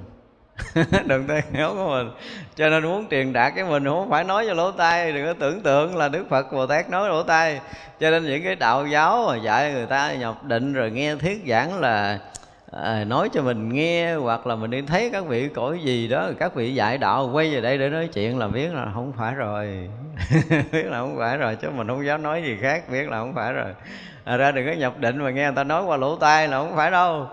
[1.05, 2.11] Đừng tay khéo của mình.
[2.55, 5.33] Cho nên muốn truyền đạt cái mình không phải nói cho lỗ tai, đừng có
[5.33, 7.59] tưởng tượng là đức phật bồ tát nói lỗ tai.
[7.99, 11.43] Cho nên những cái đạo giáo mà dạy người ta nhập định rồi nghe thuyết
[11.47, 12.19] giảng là
[12.71, 16.29] à, nói cho mình nghe hoặc là mình đi thấy các vị cõi gì đó
[16.39, 19.33] các vị dạy đạo quay về đây để nói chuyện là biết là không phải
[19.33, 19.89] rồi.
[20.71, 23.33] Biết là không phải rồi chứ mình không dám nói gì khác biết là không
[23.35, 23.73] phải rồi.
[24.23, 26.57] À, ra đừng có nhập định mà nghe người ta nói qua lỗ tai là
[26.57, 27.27] không phải đâu.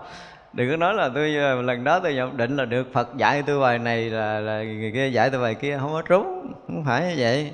[0.53, 3.43] Đừng có nói là tôi ờ, lần đó tôi nhập định là được phật dạy
[3.45, 6.83] tôi bài này là, là người kia dạy tôi bài kia không có trúng không
[6.85, 7.51] phải như vậy.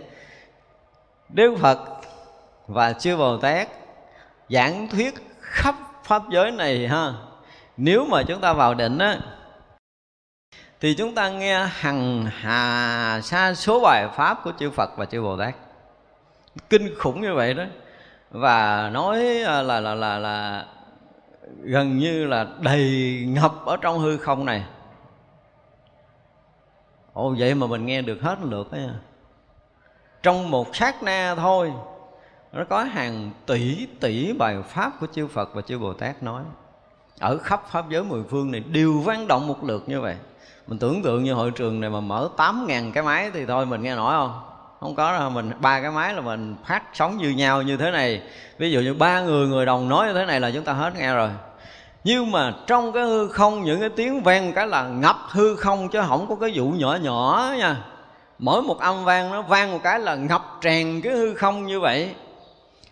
[1.29, 1.79] Đức phật
[2.67, 3.67] và chư bồ tát
[4.49, 7.13] giảng thuyết khắp pháp giới này ha
[7.83, 9.19] nếu mà chúng ta vào định á
[10.79, 15.21] thì chúng ta nghe hằng hà sa số bài pháp của chư Phật và chư
[15.21, 15.55] Bồ Tát.
[16.69, 17.63] Kinh khủng như vậy đó.
[18.31, 20.65] Và nói là là là là, là
[21.61, 24.65] gần như là đầy ngập ở trong hư không này.
[27.13, 28.89] Ồ vậy mà mình nghe được hết lượt ấy
[30.23, 31.73] trong một sát na thôi
[32.51, 36.43] nó có hàng tỷ tỷ bài pháp của chư Phật và chư Bồ Tát nói
[37.21, 40.15] ở khắp pháp giới mười phương này đều vang động một lượt như vậy.
[40.67, 43.65] Mình tưởng tượng như hội trường này mà mở tám ngàn cái máy thì thôi,
[43.65, 44.41] mình nghe nổi không?
[44.79, 47.91] Không có đâu, mình ba cái máy là mình phát sóng như nhau như thế
[47.91, 48.21] này.
[48.57, 50.95] Ví dụ như ba người người đồng nói như thế này là chúng ta hết
[50.97, 51.29] nghe rồi.
[52.03, 55.89] Nhưng mà trong cái hư không, những cái tiếng vang cái là ngập hư không
[55.89, 57.75] chứ không có cái vụ nhỏ nhỏ nha.
[58.39, 61.79] Mỗi một âm vang nó vang một cái là ngập tràn cái hư không như
[61.79, 62.15] vậy.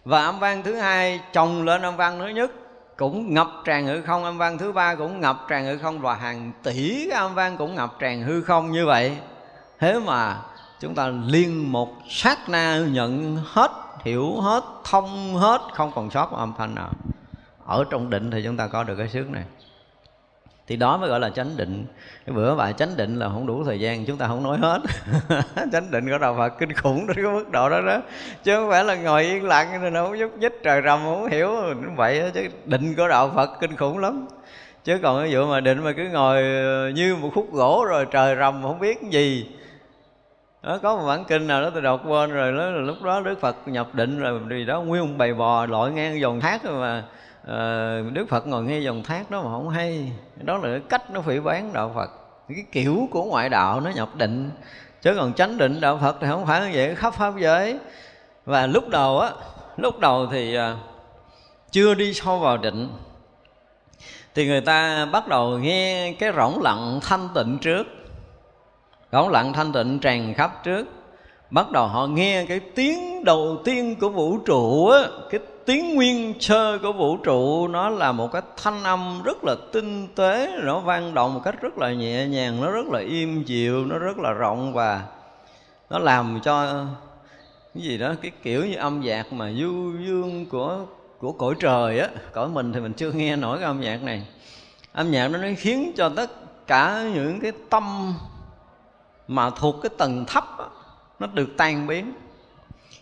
[0.05, 2.51] Và âm vang thứ hai, chồng lên âm vang thứ nhất
[2.99, 6.15] cũng ngập tràn hư không, âm vang thứ ba cũng ngập tràn hư không, và
[6.15, 9.17] hàng tỷ cái âm vang cũng ngập tràn hư không như vậy.
[9.79, 10.37] Thế mà
[10.79, 13.71] chúng ta liên một sát na nhận hết,
[14.03, 16.89] hiểu hết, thông hết, không còn sót âm thanh nào.
[17.65, 19.43] Ở trong định thì chúng ta có được cái sức này
[20.69, 21.85] thì đó mới gọi là chánh định.
[22.25, 24.81] Cái bữa bài chánh định là không đủ thời gian chúng ta không nói hết.
[25.71, 28.01] Chánh định của đạo phật kinh khủng đến cái mức độ đó đó.
[28.43, 31.29] Chứ không phải là ngồi yên lặng rồi nó không giúp nhích trời rầm không
[31.29, 31.51] hiểu.
[31.95, 34.27] Vậy đó, chứ định của đạo phật kinh khủng lắm.
[34.83, 38.05] Chứ còn cái vụ mà định mà cứ ngồi ờ, như một khúc gỗ rồi
[38.11, 39.47] trời rầm không biết cái gì.
[40.63, 43.41] Đó, có một bản kinh nào đó tôi đọc quên rồi đó, lúc đó đức
[43.41, 46.81] phật nhập định rồi vì đó nguyên bày bầy bò lội ngang dòng thác rồi
[46.81, 47.03] mà
[47.43, 50.11] uh, đức phật ngồi nghe dòng thác đó mà không hay.
[50.35, 52.09] Đó là cái cách nó phỉ bán đạo phật.
[52.49, 54.51] Cái kiểu của ngoại đạo nó nhập định.
[55.01, 57.79] Chứ còn chánh định đạo phật thì không phải như vậy khắp pháp giới.
[58.45, 59.31] Và lúc đầu á
[59.77, 60.75] lúc đầu thì à,
[61.71, 62.89] chưa đi sâu vào định.
[64.35, 67.87] Thì người ta bắt đầu nghe cái rỗng lặng thanh tịnh trước.
[69.11, 70.87] Rỗng lặng thanh tịnh tràn khắp trước.
[71.49, 74.99] Bắt đầu họ nghe cái tiếng đầu tiên của vũ trụ á
[75.29, 79.55] cái tiếng nguyên sơ của vũ trụ nó là một cái thanh âm rất là
[79.71, 83.43] tinh tế nó vang động một cách rất là nhẹ nhàng nó rất là im
[83.43, 85.03] dịu nó rất là rộng và
[85.89, 86.85] nó làm cho
[87.73, 90.79] cái gì đó cái kiểu như âm nhạc mà du dương của
[91.19, 94.27] của cõi trời á cõi mình thì mình chưa nghe nổi cái âm nhạc này.
[94.91, 96.31] Âm nhạc nó nó khiến cho tất
[96.67, 98.13] cả những cái tâm
[99.27, 100.65] mà thuộc cái tầng thấp á,
[101.19, 102.13] nó được tan biến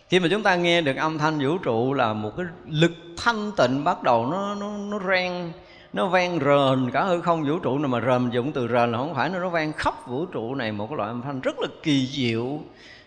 [0.08, 3.52] khi mà chúng ta nghe được âm thanh vũ trụ là một cái lực thanh
[3.56, 5.52] tịnh bắt đầu nó nó nó ren
[5.92, 7.78] nó vang rền cả hư không vũ trụ.
[7.78, 10.54] Này mà rền dụng từ rền là không phải, nó nó vang khắp vũ trụ
[10.54, 12.60] này một cái loại âm thanh rất là kỳ diệu,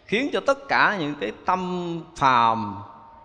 [0.06, 2.76] khiến cho tất cả những cái tâm phàm,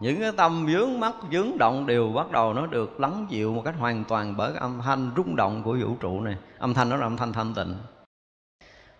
[0.01, 3.63] những cái tâm vướng mắt vướng động đều bắt đầu nó được lắng dịu một
[3.65, 6.37] cách hoàn toàn bởi cái âm thanh rung động của vũ trụ này.
[6.59, 7.75] Âm thanh đó là âm thanh thanh tịnh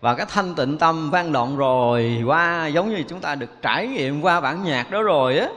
[0.01, 3.87] và cái thanh tịnh tâm vang động rồi, qua giống như chúng ta được trải
[3.87, 5.47] nghiệm qua bản nhạc đó rồi á,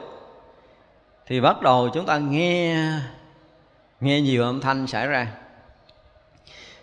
[1.26, 2.76] thì bắt đầu chúng ta nghe
[4.00, 5.26] nghe nhiều âm thanh xảy ra.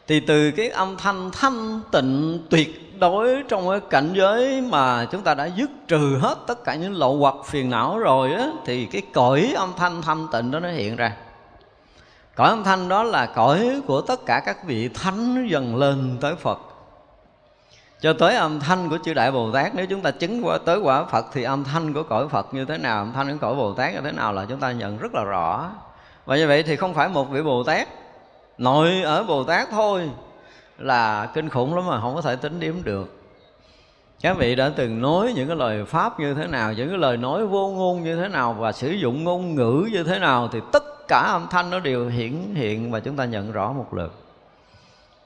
[0.07, 5.21] Thì từ cái âm thanh thanh tịnh tuyệt đối trong cái cảnh giới mà chúng
[5.21, 8.85] ta đã dứt trừ hết tất cả những lậu hoặc phiền não rồi á, thì
[8.85, 11.15] cái cõi âm thanh thanh tịnh đó nó hiện ra.
[12.35, 16.35] Cõi âm thanh đó là cõi của tất cả các vị thánh dần lên tới
[16.35, 16.59] phật
[18.01, 20.79] cho tới âm thanh của chư đại bồ tát, nếu chúng ta chứng qua tới
[20.79, 23.55] quả phật thì âm thanh của cõi phật như thế nào, âm thanh của cõi
[23.55, 25.69] bồ tát như thế nào là chúng ta nhận rất là rõ.
[26.25, 27.87] Và như vậy thì không phải một vị bồ tát,
[28.57, 30.09] nội ở bồ tát thôi
[30.77, 33.13] là kinh khủng lắm mà không có thể tính điểm được.
[34.21, 37.17] Các vị đã từng nói những cái lời pháp như thế nào, những cái lời
[37.17, 40.59] nói vô ngôn như thế nào và sử dụng ngôn ngữ như thế nào thì
[40.71, 44.26] tất cả âm thanh nó đều hiển hiện và chúng ta nhận rõ một lượt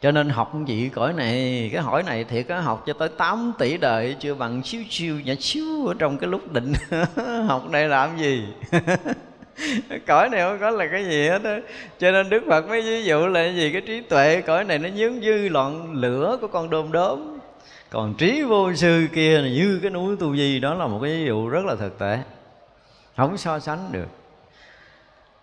[0.01, 3.53] cho nên học gì cõi này, cái hỏi này thiệt á, học cho tới 8
[3.57, 6.73] tỷ đời, chưa bằng xíu xíu nhỏ xíu ở trong cái lúc định.
[7.47, 8.45] Học đây làm gì?
[10.07, 11.59] Cõi này không có là cái gì hết á.
[11.99, 13.71] Cho nên đức phật mới ví dụ là gì?
[13.71, 17.39] Cái trí tuệ cõi này nó nhướng dư loạn lửa của con đom đóm.
[17.89, 21.11] Còn trí vô sư kia là như cái núi tu di, đó là một cái
[21.11, 22.19] ví dụ rất là thực tế.
[23.17, 24.20] Không so sánh được.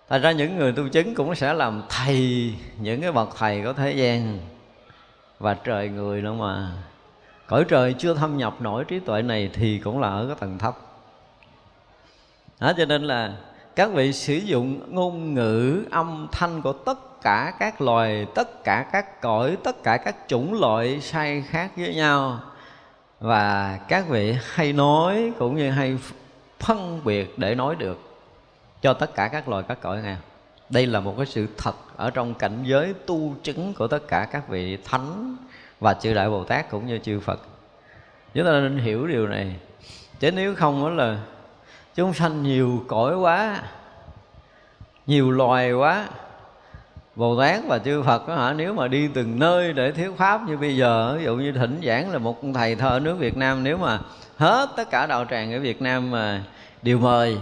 [0.09, 3.73] Thật ra những người tu chứng cũng sẽ làm thầy những cái bậc thầy của
[3.73, 4.39] thế gian.
[5.39, 6.73] Và trời người nữa mà.
[7.47, 10.59] Cõi trời chưa thâm nhập nổi trí tuệ này thì cũng là ở cái tầng
[10.59, 10.77] thấp.
[12.61, 13.33] Đó cho nên là
[13.77, 18.87] các vị sử dụng ngôn ngữ, âm thanh của tất cả các loài, tất cả
[18.93, 22.41] các cõi, tất cả các chủng loại sai khác với nhau.
[23.21, 25.99] Và các vị hay nói cũng như hay
[26.59, 28.08] phân biệt để nói được
[28.83, 30.17] cho tất cả các loài các cõi nghe
[30.71, 34.29] đây là một cái sự thật ở trong cảnh giới tu chứng của tất cả
[34.33, 35.37] các vị thánh
[35.81, 37.41] và chư đại bồ tát cũng như chư phật.
[38.35, 39.57] Chúng ta nên hiểu điều này.
[40.21, 41.19] Chứ nếu không đó là
[41.95, 43.63] chúng sanh nhiều cõi quá,
[45.07, 46.07] nhiều loài quá,
[47.17, 50.41] Bồ Tát và chư Phật đó hả, Nếu mà đi từng nơi để thuyết pháp
[50.49, 53.37] như bây giờ, Ví dụ như thỉnh giảng là một thầy thơ ở nước Việt
[53.37, 53.99] Nam, Nếu mà
[54.37, 56.43] hết tất cả đạo tràng ở Việt Nam mà
[56.83, 57.39] đều mời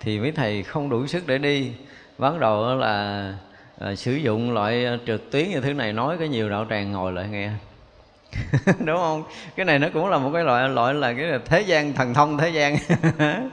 [0.00, 1.72] thì mấy thầy không đủ sức để đi.
[2.18, 3.34] Bắt đầu là
[3.78, 7.12] à, sử dụng loại trực tuyến như thứ này Nói cái nhiều đạo tràng ngồi
[7.12, 7.50] lại nghe.
[8.78, 9.24] Đúng không?
[9.56, 12.14] Cái này nó cũng là một cái loại loại là cái là thế gian thần
[12.14, 12.76] thông thế gian.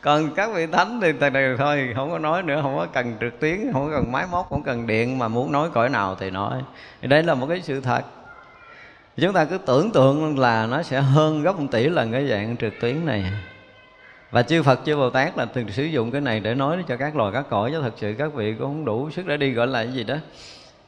[0.00, 3.16] Còn các vị thánh thì từ từ thôi không có nói nữa không có cần
[3.20, 6.16] trực tuyến không có cần máy móc không cần điện mà muốn nói cõi nào
[6.20, 6.62] thì nói.
[7.02, 8.02] Thì đây là một cái sự thật.
[9.16, 12.56] Chúng ta cứ tưởng tượng là nó sẽ hơn gấp một tỷ lần cái dạng
[12.56, 13.24] trực tuyến này
[14.30, 16.96] và chư Phật chư Bồ Tát là thường sử dụng cái này để nói cho
[16.96, 17.70] các loài các cõi.
[17.72, 20.04] Chứ thật sự các vị cũng không đủ sức để đi gọi là cái gì
[20.04, 20.16] đó.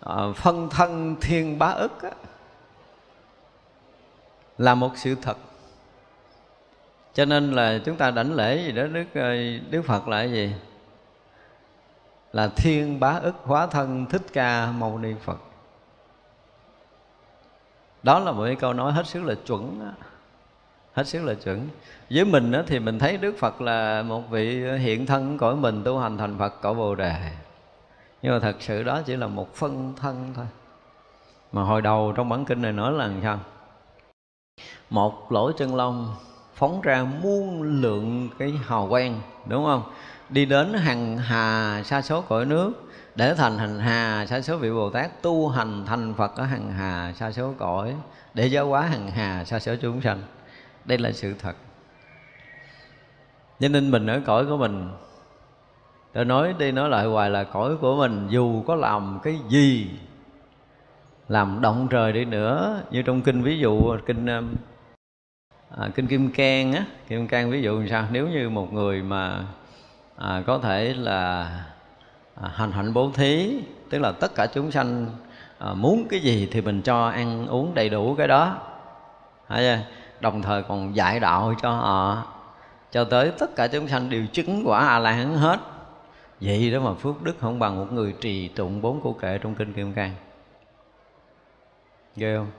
[0.00, 2.10] À, phân thân thiên bá ức á
[4.58, 5.36] là một sự thật.
[7.14, 9.34] Cho nên là chúng ta đảnh lễ gì đó đức ờ,
[9.70, 10.52] đức phật là cái gì?
[12.32, 15.38] Là thiên bá ức hóa thân thích ca mâu ni phật.
[18.02, 19.92] Đó là một cái câu nói hết sức là chuẩn đó.
[20.92, 21.68] hết sức là chuẩn
[22.10, 25.84] với mình đó, thì mình thấy đức phật là một vị hiện thân cõi mình
[25.84, 27.14] tu hành thành phật cõi bồ đề.
[28.22, 30.46] Nhưng mà thật sự đó chỉ là một phân thân thôi.
[31.52, 33.40] Mà hồi đầu trong bản kinh này nói là làm sao?
[34.90, 36.14] Một lỗ chân lông
[36.54, 39.82] phóng ra muôn lượng cái hào quang đúng không?
[40.28, 42.72] Đi đến hằng hà sa số cõi nước
[43.14, 46.72] để thành hành hà sa số vị bồ tát tu hành thành phật ở hằng
[46.72, 47.94] hà sa số cõi
[48.34, 50.22] để giáo hóa hằng hà sa số chúng sanh.
[50.84, 51.56] Đây là sự thật
[53.60, 54.88] cho nên mình ở cõi của mình.
[56.12, 59.90] Tôi nói đi nói lại hoài là cõi của mình dù có làm cái gì
[61.28, 62.82] làm động trời đi nữa.
[62.90, 64.54] Như trong kinh ví dụ kinh um,
[65.78, 68.04] à, kinh kim cang á kim cang ví dụ như sao?
[68.10, 69.44] Nếu như một người mà
[70.16, 71.50] à, có thể là
[72.42, 75.06] à, hành hạnh bố thí tức là tất cả chúng sanh
[75.58, 78.58] à, muốn cái gì thì mình cho ăn uống đầy đủ cái đó.
[80.20, 82.24] Đồng thời còn dạy đạo cho họ
[82.92, 85.60] cho tới tất cả chúng sanh đều chứng quả a la hán hết.
[86.40, 89.54] Vậy đó mà phước đức không bằng một người trì tụng bốn câu kệ trong
[89.54, 90.14] kinh kim cang.
[92.16, 92.50] Ghê không?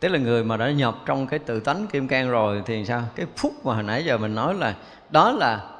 [0.00, 3.02] Tức là người mà đã nhập trong cái tự tánh kim cang rồi thì sao?
[3.14, 4.74] Cái phúc mà hồi nãy giờ mình nói là,
[5.10, 5.70] đó là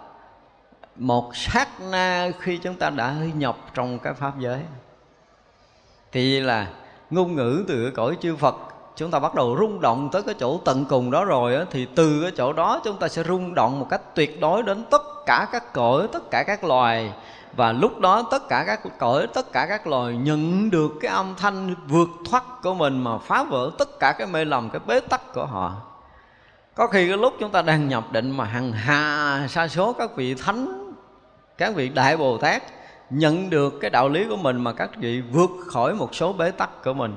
[0.96, 4.60] một sát na khi chúng ta đã nhập trong cái pháp giới.
[6.12, 6.68] Thì là
[7.10, 8.54] ngôn ngữ từ cõi chư Phật
[8.96, 11.86] chúng ta bắt đầu rung động tới cái chỗ tận cùng đó rồi á, thì
[11.94, 15.02] từ cái chỗ đó chúng ta sẽ rung động một cách tuyệt đối đến tất
[15.26, 17.12] cả các cõi tất cả các loài.
[17.56, 21.34] Và lúc đó tất cả các cõi tất cả các loài nhận được cái âm
[21.36, 25.00] thanh vượt thoát của mình mà phá vỡ tất cả cái mê lầm cái bế
[25.00, 25.72] tắc của họ.
[26.74, 30.16] Có khi cái lúc chúng ta đang nhập định mà hằng hà sa số các
[30.16, 30.92] vị thánh
[31.58, 32.62] các vị đại bồ tát
[33.10, 36.50] nhận được cái đạo lý của mình mà các vị vượt khỏi một số bế
[36.50, 37.16] tắc của mình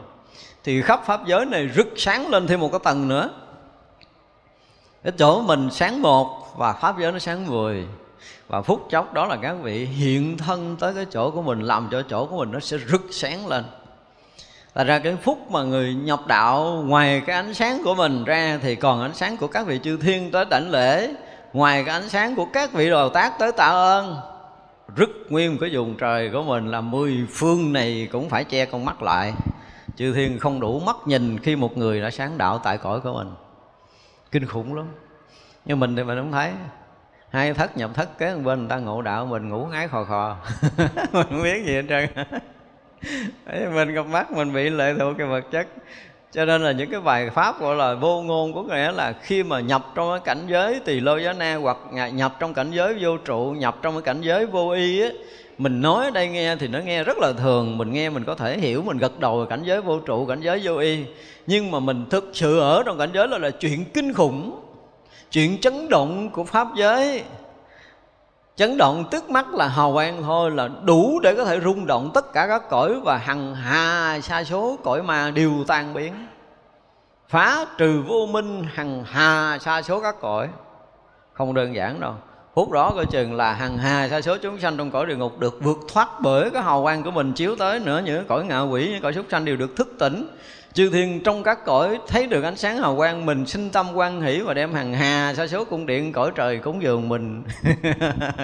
[0.64, 3.30] thì khắp pháp giới này rực sáng lên thêm một cái tầng nữa.
[5.04, 7.86] Cái chỗ mình sáng một và pháp giới nó sáng mười.
[8.48, 11.88] Và phút chốc đó là các vị hiện thân tới cái chỗ của mình, làm
[11.92, 13.64] cho chỗ của mình nó sẽ rực sáng lên.
[14.76, 18.60] Là ra cái phút mà người nhập đạo, ngoài cái ánh sáng của mình ra
[18.62, 21.14] thì còn ánh sáng của các vị chư thiên tới đảnh lễ.
[21.54, 24.16] Ngoài cái ánh sáng của các vị đồ tác tới tạ ơn
[24.96, 28.86] rất nguyên cái vùng trời của mình là mười phương này cũng phải che con
[28.86, 29.34] mắt lại
[29.98, 33.14] chư thiên không đủ mắt nhìn khi một người đã sáng đạo tại cõi của
[33.14, 33.32] mình.
[34.32, 34.86] Kinh khủng lắm.
[35.66, 36.52] Nhưng mình thì mình không thấy.
[37.30, 40.38] Hai thất nhập thất kế bên người ta ngộ đạo mình ngủ ngái khò khò.
[41.12, 42.10] Mình không biết gì hết trơn.
[43.74, 45.68] Mình gặp mắt mình bị lệ thuộc cái vật chất.
[46.32, 49.44] Cho nên là những cái bài pháp gọi là vô ngôn có nghĩa là khi
[49.44, 51.78] mà nhập trong cái cảnh giới tỳ lô giá na hoặc
[52.14, 55.18] nhập trong cảnh giới vô trụ nhập trong cái cảnh giới vô y ấy,
[55.58, 57.78] mình nói ở đây nghe thì nó nghe rất là thường.
[57.78, 60.62] Mình nghe mình có thể hiểu, mình gật đầu cảnh giới vô trụ, cảnh giới
[60.64, 61.06] vô y.
[61.48, 64.60] Nhưng mà mình thực sự ở trong cảnh giới là là chuyện kinh khủng,
[65.32, 67.24] chuyện chấn động của pháp giới.
[68.56, 72.12] Chấn động tức mắt là hào quang thôi, là đủ để có thể rung động
[72.14, 76.14] tất cả các cõi và hằng hà, sa số, cõi ma đều tan biến.
[77.30, 80.50] Phá trừ vô minh, hằng hà, sa số các cõi.
[81.34, 82.14] Không đơn giản đâu
[82.58, 85.40] phút đó coi chừng là hàng hà sa số chúng sanh trong cõi địa ngục
[85.40, 88.62] được vượt thoát bởi cái hào quang của mình chiếu tới nữa, những cõi ngạ
[88.62, 90.28] quỷ, những cõi súc sanh đều được thức tỉnh.
[90.74, 94.22] Chư thiên trong các cõi thấy được ánh sáng hào quang mình sinh tâm quan
[94.22, 97.44] hỷ và đem hàng hà sa số cung điện, cõi trời cúng dường mình.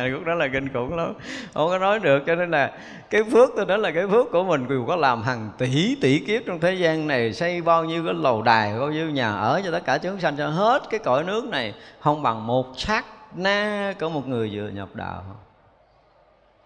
[0.05, 1.13] Lúc đó là kinh khủng lắm.
[1.53, 2.71] Không có nói được, cho nên là
[3.09, 6.19] cái phước tôi nói là cái phước của mình dù có làm hàng tỷ tỷ
[6.19, 9.61] kiếp trong thế gian này, xây bao nhiêu cái lầu đài, bao nhiêu nhà ở
[9.65, 13.05] cho tất cả chúng sanh cho hết cái cõi nước này, không bằng một sát
[13.35, 15.23] na của một người vừa nhập đạo.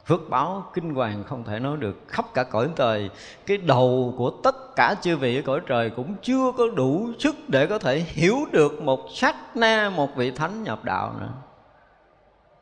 [0.05, 1.97] Phước báo kinh hoàng không thể nói được.
[2.07, 3.09] Khắp cả cõi trời,
[3.45, 7.35] cái đầu của tất cả chư vị ở cõi trời cũng chưa có đủ sức
[7.47, 11.29] để có thể hiểu được một sát na, một vị thánh nhập đạo nữa.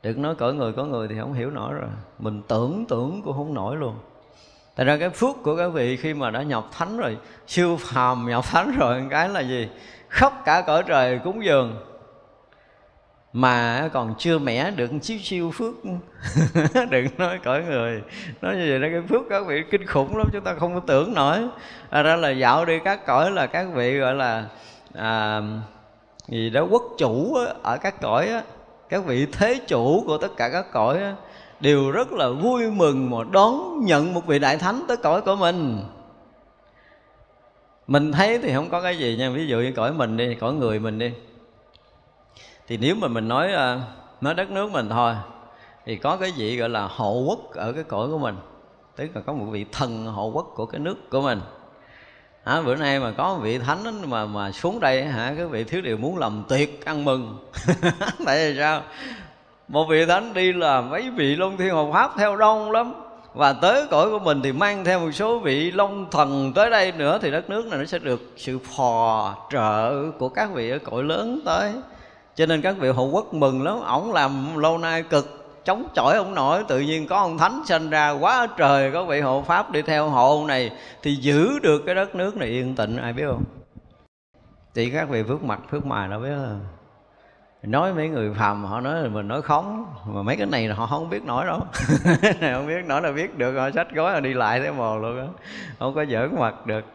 [0.03, 1.89] Đừng nói cõi người có người thì không hiểu nổi rồi.
[2.19, 3.95] Mình tưởng tưởng cũng không nổi luôn.
[4.75, 8.25] Tại ra cái phước của các vị khi mà đã nhập thánh rồi, Siêu phàm
[8.29, 9.69] nhập thánh rồi Cái là gì?
[10.09, 11.75] Khắp cả cõi trời cúng dường
[13.35, 15.73] mà còn chưa mẻ được chiếu siêu phước.
[16.89, 18.01] Đừng nói cõi người.
[18.41, 20.79] Nói như vậy đó cái phước các vị kinh khủng lắm chúng ta không có
[20.79, 21.47] tưởng nổi.
[21.89, 24.45] À, ra là dạo đi các cõi là các vị gọi là
[24.93, 25.41] à,
[26.27, 28.41] gì đó quốc chủ á, ở các cõi á,
[28.89, 31.15] các vị thế chủ của tất cả các cõi á,
[31.59, 35.35] đều rất là vui mừng mà đón nhận một vị đại thánh tới cõi của
[35.35, 35.79] mình.
[37.87, 39.29] Mình thấy thì không có cái gì nha.
[39.29, 41.11] Ví dụ như cõi mình đi cõi người mình đi
[42.67, 43.79] thì nếu mà mình nói ờ,
[44.21, 45.15] nói đất nước mình thôi
[45.85, 48.35] thì có cái gì gọi là hộ quốc ở cái cõi của mình.
[48.95, 51.41] Tức là có một vị thần hộ quốc của cái nước của mình.
[52.43, 55.63] À, bữa nay mà có một vị thánh mà mà xuống đây hả cái vị
[55.63, 57.37] thiếu điều muốn làm tiệc ăn mừng.
[58.25, 58.81] Tại vì sao?
[59.67, 62.93] Một vị thánh đi là mấy vị long thiên hộ pháp theo đông lắm.
[63.33, 66.91] Và tới cõi của mình thì mang theo một số vị long thần tới đây
[66.91, 70.79] nữa thì đất nước này nó sẽ được sự phò trợ của các vị ở
[70.79, 71.73] cõi lớn tới
[72.35, 73.79] cho nên các vị hộ quốc mừng lắm.
[73.79, 76.63] Ổng làm lâu nay cực, chống chọi ông nổi.
[76.67, 80.09] Tự nhiên có ông thánh sinh ra quá trời, có vị hộ pháp đi theo
[80.09, 80.71] hộ ông này
[81.01, 82.97] thì giữ được cái đất nước này yên tĩnh.
[82.97, 83.43] Ai biết không?
[84.73, 86.65] Chỉ các vị phước mặt, phước mài nó biết không?
[87.63, 90.75] Nói mấy người phàm, họ nói là mình nói khống, mà mấy cái này là
[90.75, 91.59] họ không biết nói đâu.
[92.39, 94.97] Này không biết nói là biết được, họ sách gói là đi lại thế mồ
[94.97, 95.25] luôn á.
[95.79, 96.94] Không có giỡn mặt được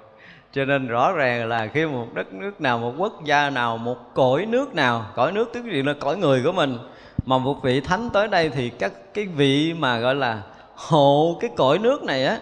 [0.52, 4.14] cho nên rõ ràng là khi một đất nước nào, một quốc gia nào, một
[4.14, 6.78] cõi nước nào, cõi nước tức là cõi người của mình,
[7.26, 10.42] mà một vị thánh tới đây thì các cái vị mà gọi là
[10.74, 12.38] hộ cái cõi nước này á,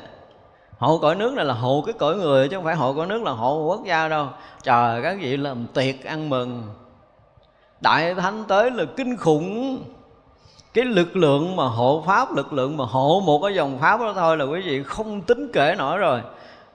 [0.78, 3.22] hộ cõi nước này là hộ cái cõi người, chứ không phải hộ cõi nước
[3.22, 4.26] là hộ quốc gia đâu.
[4.62, 6.62] Trời, các vị làm tiệc ăn mừng.
[7.80, 9.78] Đại thánh tới là kinh khủng.
[10.74, 14.12] Cái lực lượng mà hộ pháp, lực lượng mà hộ một cái dòng pháp đó
[14.16, 16.20] thôi là quý vị không tính kể nổi rồi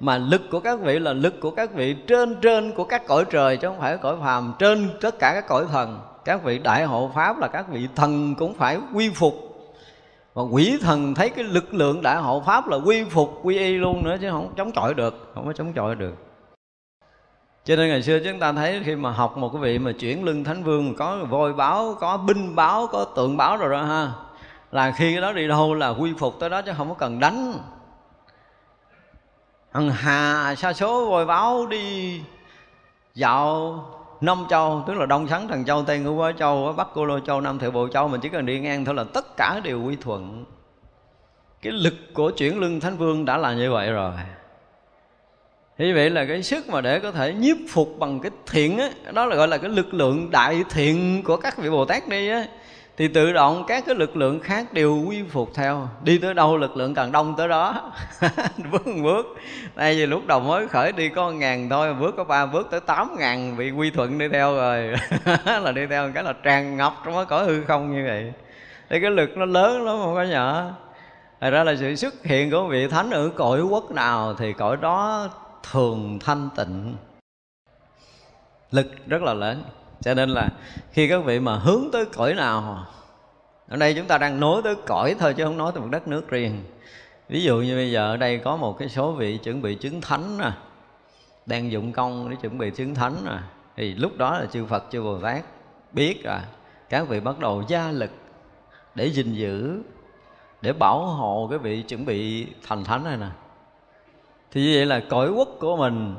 [0.03, 3.25] mà lực của các vị là lực của các vị trên trên của các cõi
[3.29, 4.53] trời chứ không phải cõi phàm.
[4.59, 8.35] Trên tất cả các cõi thần, các vị đại hộ pháp là các vị thần
[8.35, 9.33] cũng phải quy phục.
[10.33, 13.77] Và quỷ thần thấy cái lực lượng đại hộ pháp là quy phục, quy y
[13.77, 16.15] luôn nữa chứ không chống chọi được, không có chống chọi được.
[17.65, 20.23] Cho nên ngày xưa chúng ta thấy khi mà học một cái vị mà chuyển
[20.23, 24.11] lưng thánh vương, có voi báo, có binh báo, có tượng báo rồi đó ha,
[24.71, 27.19] là khi cái đó đi đâu là quy phục tới đó chứ không có cần
[27.19, 27.53] đánh
[29.73, 32.21] hằng hà sa số voi báo đi.
[33.15, 33.75] Dạo
[34.21, 37.19] năm châu, tức là đông sắn, thần châu, tây ngũ Quá châu, bắc cô lô
[37.19, 39.83] châu, nam thượng bộ châu, mình chỉ cần đi ngang thôi là tất cả đều
[39.83, 40.45] quy thuận.
[41.61, 44.11] Cái lực của chuyển lưng thánh vương đã là như vậy rồi.
[45.77, 48.89] Thế vậy là cái sức mà để có thể nhiếp phục bằng cái thiện á,
[49.13, 52.29] đó là gọi là cái lực lượng đại thiện của các vị bồ tát đi
[52.29, 52.45] á
[52.97, 55.89] thì tự động các cái lực lượng khác đều quy phục theo.
[56.03, 57.91] Đi tới đâu lực lượng càng đông tới đó.
[58.71, 59.25] Bước một bước.
[59.75, 62.79] Đây vì lúc đầu mới khởi đi có ngàn thôi, bước có ba, bước tới
[62.79, 64.93] tám ngàn bị quy thuận đi theo rồi.
[65.61, 68.33] Là đi theo cái là tràn ngập trong cái cõi hư không như vậy.
[68.89, 70.71] Thì cái lực nó lớn lắm, không có nhỏ.
[71.41, 74.77] Thật ra là sự xuất hiện của vị thánh ở cõi quốc nào thì cõi
[74.81, 75.29] đó
[75.71, 76.95] thường thanh tịnh.
[78.71, 79.63] Lực rất là lớn
[80.03, 80.49] cho nên là
[80.91, 82.85] khi các vị mà hướng tới cõi nào,
[83.67, 86.07] ở đây chúng ta đang nói tới cõi thôi chứ không nói tới một đất
[86.07, 86.63] nước riêng.
[87.29, 90.01] Ví dụ như bây giờ ở đây có một cái số vị chuẩn bị chứng
[90.01, 90.51] thánh nè,
[91.45, 93.37] đang dụng công để chuẩn bị chứng thánh nè,
[93.75, 95.43] thì lúc đó là chư Phật, chư Bồ Tát
[95.91, 96.41] biết à
[96.89, 98.11] các vị bắt đầu gia lực
[98.95, 99.81] để gìn giữ,
[100.61, 103.27] để bảo hộ cái vị chuẩn bị thành thánh này nè.
[104.51, 106.15] Thì như vậy là cõi quốc của mình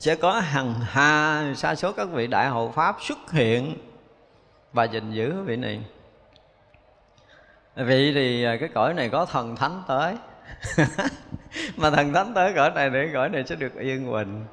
[0.00, 3.76] sẽ có hằng hà sa số các vị đại hộ pháp xuất hiện
[4.72, 5.80] và gìn giữ vị này.
[7.76, 10.14] Vì thì à, cái cõi này có thần thánh tới.
[11.76, 14.44] Mà thần thánh tới cõi này để cõi này sẽ được yên bình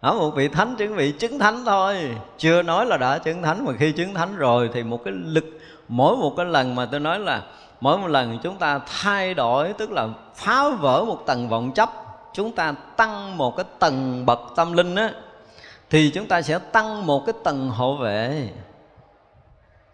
[0.00, 2.16] ở một vị thánh chứng vị chứng thánh thôi.
[2.38, 5.44] Chưa nói là đã chứng thánh, mà khi chứng thánh rồi thì một cái lực,
[5.88, 7.42] mỗi một cái lần mà tôi nói là
[7.80, 12.05] mỗi một lần chúng ta thay đổi, tức là phá vỡ một tầng vọng chấp
[12.36, 15.10] chúng ta tăng một cái tầng bậc tâm linh á,
[15.90, 18.48] thì chúng ta sẽ tăng một cái tầng hộ vệ.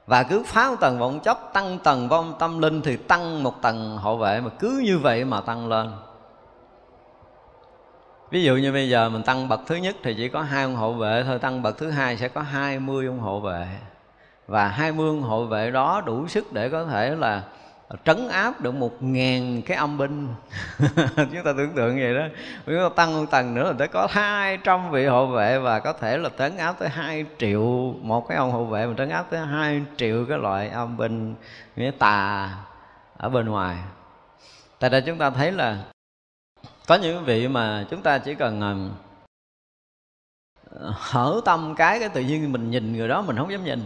[0.07, 3.63] Và cứ phá một tầng vọng chấp tăng tầng vong tâm linh thì tăng một
[3.63, 5.93] tầng hộ vệ, mà cứ như vậy mà tăng lên.
[8.31, 10.77] Ví dụ như bây giờ mình tăng bậc thứ nhất thì chỉ có hai ông
[10.77, 13.67] hộ vệ thôi, tăng bậc thứ hai sẽ có hai mươi ông hộ vệ.
[14.47, 17.43] Và hai mươi ông hộ vệ đó đủ sức để có thể là
[18.05, 20.29] trấn áp được một ngàn cái âm binh.
[21.17, 22.25] Chúng ta tưởng tượng vậy đó.
[22.67, 25.81] Chúng ta tăng một tầng nữa là tới có hai trăm vị hộ vệ và
[25.81, 29.09] có thể là trấn áp tới hai triệu một cái ông hộ vệ, mà trấn
[29.09, 31.35] áp tới hai triệu cái loại âm binh
[31.77, 32.51] nghĩa tà
[33.17, 33.77] ở bên ngoài.
[34.79, 35.79] Tại đây chúng ta thấy là
[36.87, 38.73] có những vị mà chúng ta chỉ cần à,
[40.93, 43.81] hở tâm cái cái tự nhiên mình nhìn người đó mình không dám nhìn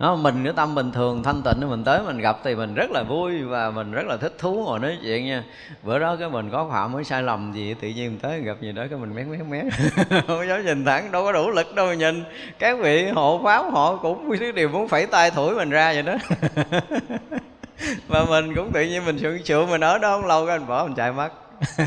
[0.00, 2.90] đó, mình cái tâm bình thường thanh tịnh mình tới mình gặp thì mình rất
[2.90, 5.44] là vui và mình rất là thích thú ngồi nói chuyện nha.
[5.82, 8.56] Bữa đó cái mình có phạm mới sai lầm gì tự nhiên mình tới gặp
[8.60, 9.72] gì đó cái mình mét mét mét
[10.26, 12.24] không dám nhìn thẳng đâu có đủ lực đâu mà nhìn.
[12.58, 16.02] Các vị hộ pháp họ cũng cái điều muốn phẩy tay thổi mình ra vậy
[16.02, 16.14] đó.
[18.08, 20.68] Mà mình cũng tự nhiên mình sượng sượng mình ở đó không lâu cái mình
[20.68, 21.28] bỏ mình chạy mất.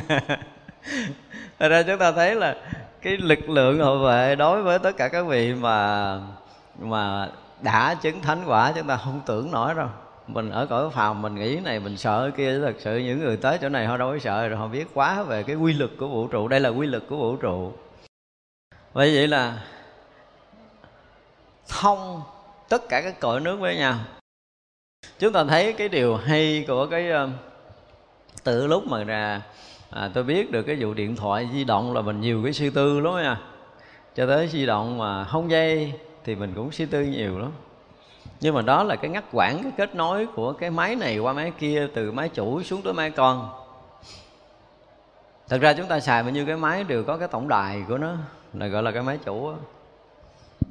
[1.59, 2.55] Thật ra chúng ta thấy là
[3.01, 6.17] cái lực lượng hộ vệ đối với tất cả các vị mà
[6.79, 7.27] mà
[7.63, 9.87] đã chứng thánh quả chúng ta không tưởng nổi đâu.
[10.27, 13.57] Mình ở cõi phàm mình nghĩ này mình sợ kia thật sự những người tới
[13.61, 16.07] chỗ này họ đâu có sợ rồi họ biết quá về cái quy luật của
[16.07, 16.47] vũ trụ.
[16.47, 17.73] Đây là quy luật của vũ trụ.
[18.93, 19.63] Vậy vậy là
[21.67, 22.21] thông
[22.69, 23.95] tất cả các cõi nước với nhau.
[25.19, 27.29] Chúng ta thấy cái điều hay của cái ờ,
[28.43, 29.41] từ lúc mà ra
[29.89, 32.69] à, tôi biết được cái vụ điện thoại di động là mình nhiều cái suy
[32.69, 33.37] tư lắm nha.
[34.15, 35.93] Cho tới di động mà không dây
[36.25, 37.51] thì mình cũng suy tư nhiều lắm.
[38.41, 41.33] Nhưng mà đó là cái ngắt quãng cái kết nối của cái máy này qua
[41.33, 43.49] máy kia từ máy chủ xuống tới máy con.
[45.49, 47.97] Thật ra chúng ta xài bao nhiêu cái máy đều có cái tổng đài của
[47.97, 48.15] nó
[48.53, 49.57] là gọi là cái máy chủ đó.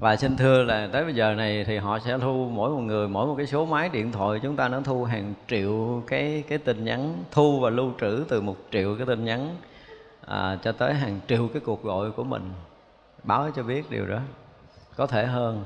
[0.00, 3.08] và xin thưa là tới bây giờ này thì họ sẽ thu mỗi một người
[3.08, 6.58] mỗi một cái số máy điện thoại chúng ta nó thu hàng triệu cái cái
[6.58, 9.56] tin nhắn thu và lưu trữ từ một triệu cái tin nhắn
[10.26, 12.50] à, cho tới hàng triệu cái cuộc gọi của mình.
[13.24, 14.18] Báo cho biết điều đó
[14.96, 15.64] có thể hơn.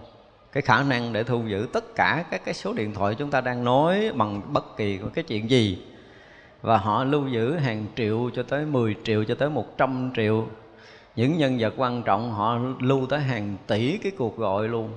[0.52, 3.40] Cái khả năng để thu giữ tất cả các cái số điện thoại chúng ta
[3.40, 5.78] đang nói bằng bất kỳ cái chuyện gì.
[6.62, 10.46] Và họ lưu giữ hàng triệu cho tới 10 triệu, cho tới 100 triệu.
[11.16, 14.90] Những nhân vật quan trọng, họ lưu tới hàng tỷ cái cuộc gọi luôn.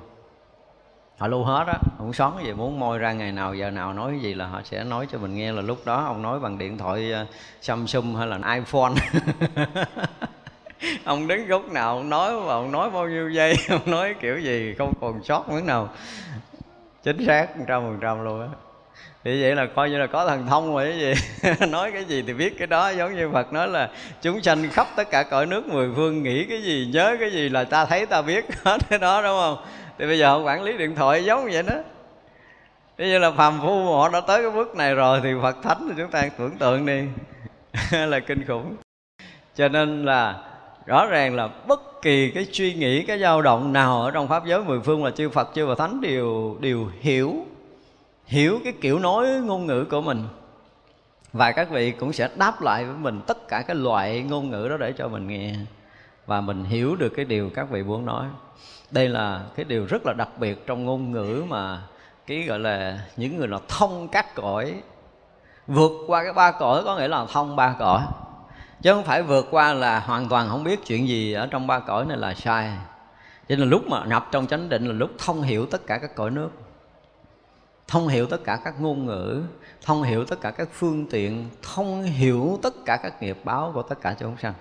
[1.17, 4.19] Họ lưu hết á, không xón gì, muốn môi ra ngày nào, giờ nào nói
[4.21, 5.51] gì là họ sẽ nói cho mình nghe.
[5.51, 7.25] Là lúc đó ông nói bằng điện thoại ờ,
[7.61, 8.93] Samsung hay là iPhone.
[11.03, 14.39] ông đứng góc nào, ông nói và ông nói bao nhiêu giây, ông nói kiểu
[14.39, 15.89] gì, không còn sót miếng nào.
[17.03, 18.47] Chính xác, một trăm phần trăm luôn á.
[19.23, 21.13] Thì vậy là coi như là có thần thông rồi cái gì?
[21.69, 23.89] Nói cái gì thì biết cái đó, giống như phật nói là
[24.21, 27.49] chúng sanh khắp tất cả cõi nước mười phương nghĩ cái gì, nhớ cái gì
[27.49, 29.57] là ta thấy ta biết hết cái đó, đúng không?
[29.99, 31.75] Thì bây giờ họ quản lý điện thoại giống vậy đó.
[32.97, 35.87] Bây giờ là phàm phu họ đã tới cái bước này rồi Thì Phật Thánh
[35.89, 37.03] thì chúng ta tưởng tượng đi.
[37.91, 38.75] Là kinh khủng.
[39.55, 40.48] Cho nên là
[40.85, 44.45] rõ ràng là bất kỳ cái suy nghĩ, cái dao động nào ở trong pháp
[44.45, 47.45] giới mười phương là chư Phật, chư và Thánh đều đều hiểu
[48.25, 50.23] hiểu cái kiểu nói, ngôn ngữ của mình.
[51.33, 54.67] Và các vị cũng sẽ đáp lại với mình tất cả cái loại ngôn ngữ
[54.69, 55.55] đó để cho mình nghe
[56.25, 58.25] và mình hiểu được cái điều các vị muốn nói.
[58.91, 61.81] Đây là cái điều rất là đặc biệt trong ngôn ngữ mà
[62.27, 64.73] cái gọi là những người là thông các cõi,
[65.67, 68.01] vượt qua cái ba cõi có nghĩa là thông ba cõi
[68.81, 71.79] chứ không phải vượt qua là hoàn toàn không biết chuyện gì ở trong ba
[71.79, 72.71] cõi này là sai.
[73.49, 76.15] Cho nên lúc mà nhập trong chánh định là lúc thông hiểu tất cả các
[76.15, 76.49] cõi nước.
[77.87, 79.43] Thông hiểu tất cả các ngôn ngữ,
[79.81, 83.81] thông hiểu tất cả các phương tiện, thông hiểu tất cả các nghiệp báo của
[83.81, 84.53] tất cả chúng sanh.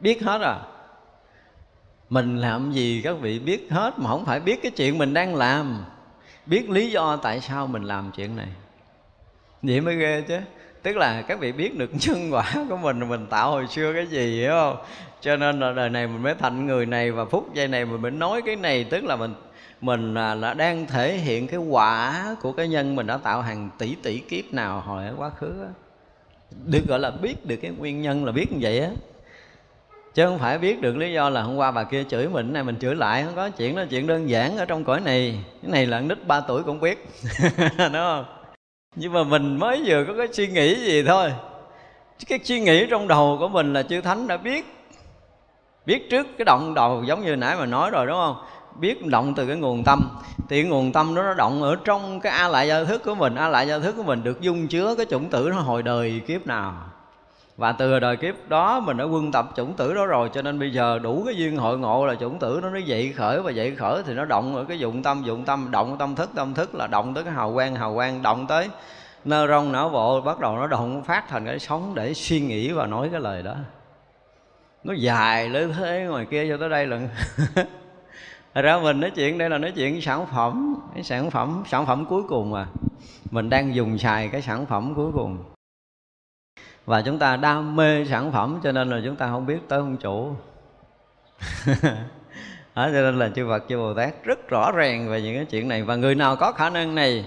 [0.00, 0.56] Biết hết à?
[2.10, 5.34] Mình làm gì các vị biết hết mà không phải biết cái chuyện mình đang
[5.34, 5.84] làm.
[6.46, 8.48] Biết lý do tại sao mình làm chuyện này.
[9.62, 10.38] Vậy mới ghê chứ
[10.82, 14.06] tức là các vị biết được nhân quả của mình mình tạo hồi xưa cái
[14.06, 14.76] gì hiểu không?
[15.20, 18.02] Cho nên là đời này mình mới thành người này và phút giây này mình
[18.02, 18.84] mới nói cái này.
[18.84, 19.34] Tức là mình
[19.80, 23.70] mình là, là đang thể hiện cái quả của cái nhân mình đã tạo hàng
[23.78, 25.68] tỷ tỷ kiếp nào hồi ở quá khứ đó.
[26.64, 28.90] được gọi là biết được cái nguyên nhân là biết như vậy á.
[30.14, 32.64] Chứ không phải biết được lý do là hôm qua bà kia chửi mình này
[32.64, 35.44] mình chửi lại không có chuyện đó chuyện đơn giản ở trong cõi này.
[35.62, 37.08] Cái này là nít ba tuổi cũng biết
[37.78, 38.41] đúng không?
[38.94, 41.32] Nhưng mà mình mới vừa có cái suy nghĩ gì thôi.
[42.26, 44.66] Cái suy nghĩ trong đầu của mình là chư thánh đã biết
[45.86, 48.36] biết trước cái động đầu giống như nãy mà nói rồi, đúng không?
[48.80, 50.18] Biết động từ cái nguồn tâm.
[50.48, 53.14] Thì cái nguồn tâm đó nó động ở trong cái a lại gia thức của
[53.14, 53.34] mình.
[53.34, 56.20] A lại gia thức của mình được dung chứa cái chủng tử nó hồi đời
[56.26, 56.74] kiếp nào
[57.56, 60.58] và từ đời kiếp đó mình đã quân tập chủng tử đó rồi, cho nên
[60.58, 63.42] bây giờ đủ cái duyên hội ngộ là chủng tử nó nó dậy khởi.
[63.42, 66.30] Và dậy khởi thì nó động ở cái dụng tâm dụng tâm, động tâm thức
[66.34, 68.68] tâm thức là động tới cái hào quang hào quang động tới
[69.24, 72.72] nơ rong, não bộ, bắt đầu nó động, phát thành cái sống để suy nghĩ
[72.72, 73.54] và nói cái lời đó.
[74.84, 77.08] Nó dài lên thế ngoài kia cho tới đây lần.
[78.54, 81.86] Thật ra mình nói chuyện, đây là nói chuyện sản phẩm, cái sản phẩm sản
[81.86, 82.66] phẩm cuối cùng mà
[83.30, 85.38] mình đang dùng xài cái sản phẩm cuối cùng
[86.86, 89.78] và chúng ta đam mê sản phẩm cho nên là chúng ta không biết tới
[89.78, 90.34] ông chủ.
[92.74, 95.44] Đó, cho nên là chư Phật chư Bồ Tát rất rõ ràng về những cái
[95.44, 95.82] chuyện này.
[95.82, 97.24] Và người nào có khả năng này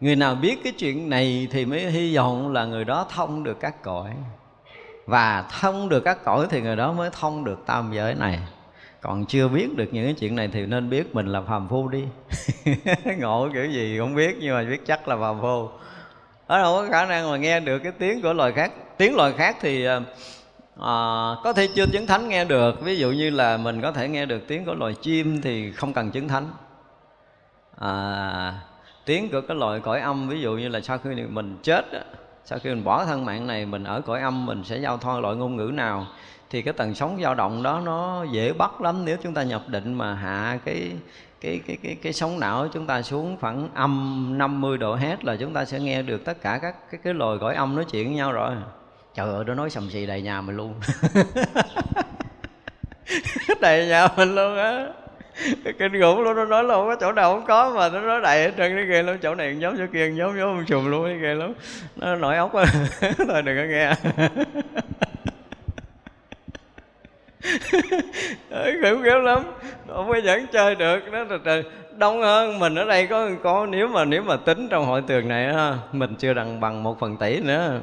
[0.00, 3.60] người nào biết cái chuyện này thì mới hy vọng là người đó thông được
[3.60, 4.10] các cõi.
[5.06, 8.38] Và thông được các cõi thì người đó mới thông được tam giới này.
[9.00, 11.88] Còn chưa biết được những cái chuyện này thì nên biết mình là phàm phu
[11.88, 12.04] đi.
[13.18, 15.68] Ngộ kiểu gì không biết nhưng mà biết chắc là phàm phu
[16.50, 18.72] ở đâu có khả năng mà nghe được cái tiếng của loài khác.
[18.96, 20.00] Tiếng loài khác thì à,
[21.44, 22.80] có thể chưa chứng thánh nghe được.
[22.82, 25.92] Ví dụ như là mình có thể nghe được tiếng của loài chim thì không
[25.92, 26.50] cần chứng thánh.
[27.78, 28.54] À,
[29.04, 31.84] tiếng của cái loài cõi âm ví dụ như là sau khi mình chết
[32.44, 35.20] sau khi mình bỏ thân mạng này mình ở cõi âm mình sẽ giao thoa
[35.20, 36.06] loại ngôn ngữ nào
[36.50, 39.62] thì cái tần sóng dao động đó nó dễ bắt lắm nếu chúng ta nhập
[39.66, 40.92] định mà hạ cái
[41.40, 45.36] cái cái cái cái sóng não chúng ta xuống khoảng âm 50 độ hết là
[45.36, 48.06] chúng ta sẽ nghe được tất cả các, cái cái lồi gọi âm nói chuyện
[48.06, 48.50] với nhau rồi.
[49.14, 50.74] Trời ơi, nó nói sầm xì đầy nhà mình luôn.
[53.60, 54.86] Đầy nhà mình luôn á.
[55.78, 58.20] Kinh khủng luôn nó nói là không có chỗ nào không có mà nó nói
[58.20, 59.18] đầy hết trơn, nó ghê lắm.
[59.22, 61.52] Chỗ này giống chỗ kia giống giống sùm luôn, nó ghê lắm.
[61.96, 62.64] Nó nổi ốc á.
[63.00, 63.94] Thôi đừng có nghe.
[68.82, 69.42] khủng khiếp lắm.
[69.88, 71.12] Không có dẫn chơi được.
[71.12, 71.64] Đó là trời.
[71.96, 75.28] Đông hơn mình ở đây có có nếu mà nếu mà tính trong hội tường
[75.28, 77.80] này ha mình chưa đằng bằng một phần tỷ nữa.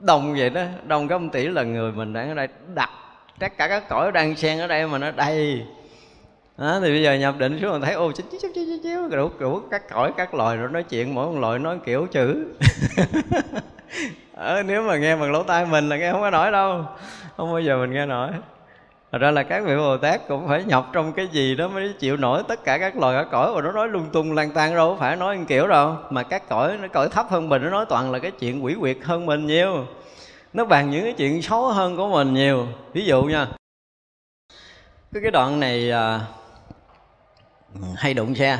[0.00, 0.62] Đông vậy đó.
[0.86, 2.90] Đông cái tỷ là người mình đang ở đây đặt.
[3.38, 5.66] Tất cả các cõi đang xen ở đây mà nó đầy.
[6.58, 9.08] Đó, thì bây giờ nhập định xuống mình thấy ô chíu chíu chíu chíu chíu
[9.08, 12.46] đủ đủ các cõi các loài rồi nói chuyện mỗi một loài nói kiểu chữ.
[14.34, 16.84] Ờ, nếu mà nghe bằng lỗ tai mình là nghe không có nổi đâu.
[17.36, 18.30] Không bao giờ mình nghe nổi.
[19.12, 21.92] Thật ra là các vị Bồ Tát cũng phải nhập trong cái gì đó mới
[21.98, 24.74] chịu nổi tất cả các loài các cõi và nó nói lung tung lang tan
[24.74, 25.96] đâu phải nói kiểu đâu.
[26.10, 28.76] Mà các cõi nó cõi thấp hơn mình nó nói toàn là cái chuyện quỷ
[28.80, 29.86] quyệt hơn mình nhiều.
[30.52, 32.66] Nó bàn những cái chuyện xấu hơn của mình nhiều.
[32.92, 33.46] Ví dụ nha
[35.12, 36.20] cái cái đoạn này à,
[37.96, 38.58] hay đụng xe.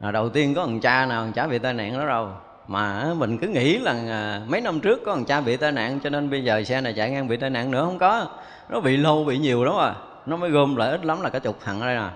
[0.00, 2.28] À, đầu tiên có thằng cha nào thằng cha bị tai nạn đó đâu
[2.68, 6.00] mà mình cứ nghĩ là à, mấy năm trước có thằng cha bị tai nạn,
[6.04, 8.26] cho nên bây giờ xe này chạy ngang bị tai nạn nữa, không có.
[8.68, 9.94] Nó bị lâu bị nhiều lắm à.
[10.26, 12.08] Nó mới gom lại ít lắm là cả chục thằng ở đây nè.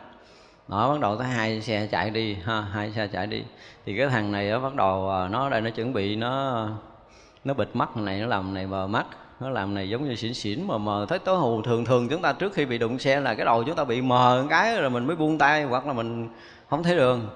[0.68, 3.42] Đó, bắt đầu tới hai xe chạy đi, ha, hai xe chạy đi.
[3.86, 6.66] Thì cái thằng này nó bắt đầu à, nó đây nó chuẩn bị, nó
[7.44, 9.06] nó bịt mắt này, nó làm này mờ mắt.
[9.40, 11.62] Nó làm này giống như xỉn xỉn mờ mờ, thấy tối hù.
[11.62, 14.00] Thường thường chúng ta trước khi bị đụng xe là cái đầu chúng ta bị
[14.00, 16.28] mờ cái rồi mình mới buông tay, hoặc là mình
[16.70, 17.28] không thấy đường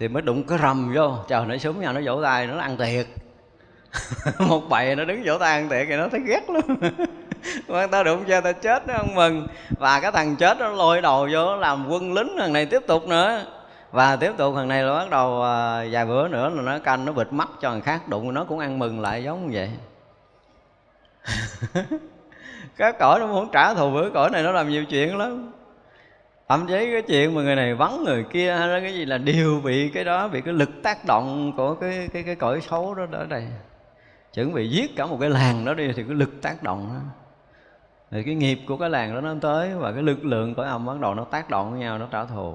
[0.00, 1.14] thì mới đụng cái rầm vô.
[1.28, 3.06] Trời nó súng nhau nó vỗ tay nó ăn thiệt
[4.38, 6.62] một bầy nó đứng vỗ tay ăn thiệt thì nó thấy ghét lắm.
[7.68, 9.46] Mà ta đụng xe ta chết nó không mừng.
[9.78, 13.08] Và cái thằng chết nó lôi đầu vô làm quân lính thằng này tiếp tục
[13.08, 13.44] nữa.
[13.90, 17.04] Và tiếp tục thằng này là bắt đầu à, vài bữa nữa là nó canh
[17.04, 19.70] nó bịt mắt cho thằng khác đụng nó cũng ăn mừng lại giống như vậy.
[22.76, 25.52] Cái cõi nó muốn trả thù với cõi này nó làm nhiều chuyện lắm
[26.50, 29.18] thậm chí cái chuyện mà người này vắng người kia hay là cái gì là
[29.18, 32.94] đều bị cái đó, bị cái lực tác động của cái cái cái cõi xấu
[32.94, 33.46] đó ở đây.
[34.34, 37.00] Chuẩn bị giết cả một cái làng đó đi thì cái lực tác động đó.
[38.10, 40.86] Thì cái nghiệp của cái làng đó nó tới và cái lực lượng cõi âm
[40.86, 42.54] bắt đầu nó tác động với nhau, nó trả thù.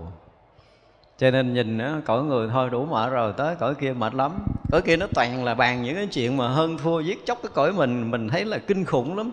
[1.18, 4.32] Cho nên nhìn nó cõi người thôi đủ mệt rồi, tới cõi kia mệt lắm.
[4.72, 7.52] Cõi kia nó toàn là bàn những cái chuyện mà hơn thua giết chóc cái
[7.54, 9.32] cõi mình mình thấy là kinh khủng lắm.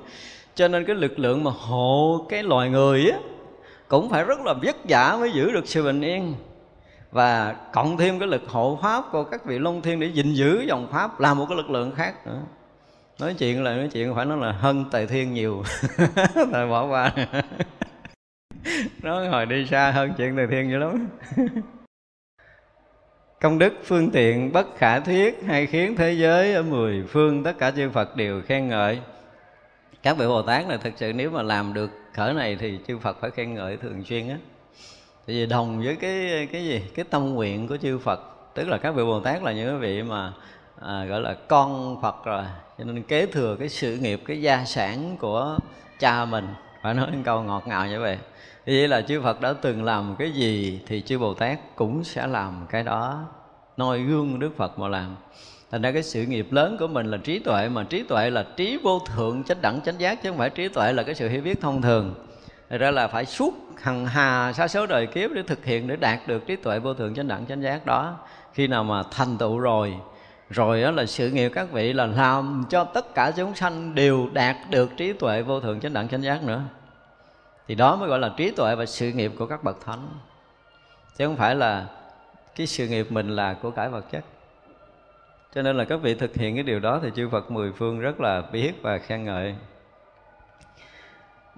[0.54, 3.18] Cho nên cái lực lượng mà hộ cái loài người á
[3.92, 6.34] cũng phải rất là vất vả mới giữ được sự bình yên.
[7.10, 10.64] Và cộng thêm cái lực hộ pháp của các vị long thiên để gìn giữ
[10.68, 12.40] dòng pháp là một cái lực lượng khác nữa.
[13.20, 15.62] Nói chuyện là nói chuyện phải nói là hơn tề thiên nhiều.
[16.52, 17.12] Tài bỏ qua.
[19.02, 21.08] Nói hồi đi xa hơn chuyện tề thiên dữ lắm.
[23.40, 27.58] Công đức phương tiện bất khả thuyết hay khiến thế giới ở mười phương tất
[27.58, 29.00] cả chư Phật đều khen ngợi.
[30.02, 32.98] Các vị Bồ Tát này thực sự nếu mà làm được cỡ này thì chư
[32.98, 34.36] Phật phải khen ngợi thường xuyên á.
[35.26, 36.82] Tại vì đồng với cái cái gì?
[36.94, 38.20] Cái tâm nguyện của chư Phật.
[38.54, 40.32] Tức là các vị Bồ Tát là những cái vị mà
[40.80, 42.44] à, gọi là con Phật rồi.
[42.78, 45.58] Cho nên kế thừa cái sự nghiệp cái gia sản của
[45.98, 46.48] cha mình.
[46.82, 48.18] Phải nói một câu ngọt ngào như vậy.
[48.66, 52.26] Vậy là chư Phật đã từng làm cái gì thì chư Bồ Tát cũng sẽ
[52.26, 53.24] làm cái đó.
[53.76, 55.16] Noi gương Đức Phật mà làm
[55.72, 58.46] thành ra cái sự nghiệp lớn của mình là trí tuệ mà trí tuệ là
[58.56, 61.28] trí vô thượng, chánh đẳng, chánh giác, chứ không phải trí tuệ là cái sự
[61.28, 62.14] hiểu biết thông thường.
[62.70, 65.96] Thật ra là phải suốt hằng hà sa số đời kiếp để thực hiện, để
[65.96, 68.18] đạt được trí tuệ vô thượng, chánh đẳng, chánh giác đó.
[68.54, 69.94] Khi nào mà thành tựu rồi
[70.50, 74.28] rồi đó là sự nghiệp các vị là làm cho tất cả chúng sanh đều
[74.32, 76.62] đạt được trí tuệ vô thượng, chánh đẳng, chánh giác nữa.
[77.68, 80.08] Thì đó mới gọi là trí tuệ và sự nghiệp của các bậc thánh.
[81.16, 81.86] Chứ không phải là
[82.56, 84.24] cái sự nghiệp mình là của cải vật chất
[85.54, 88.00] cho nên là các vị thực hiện cái điều đó thì chư Phật mười phương
[88.00, 89.54] rất là biết và khen ngợi.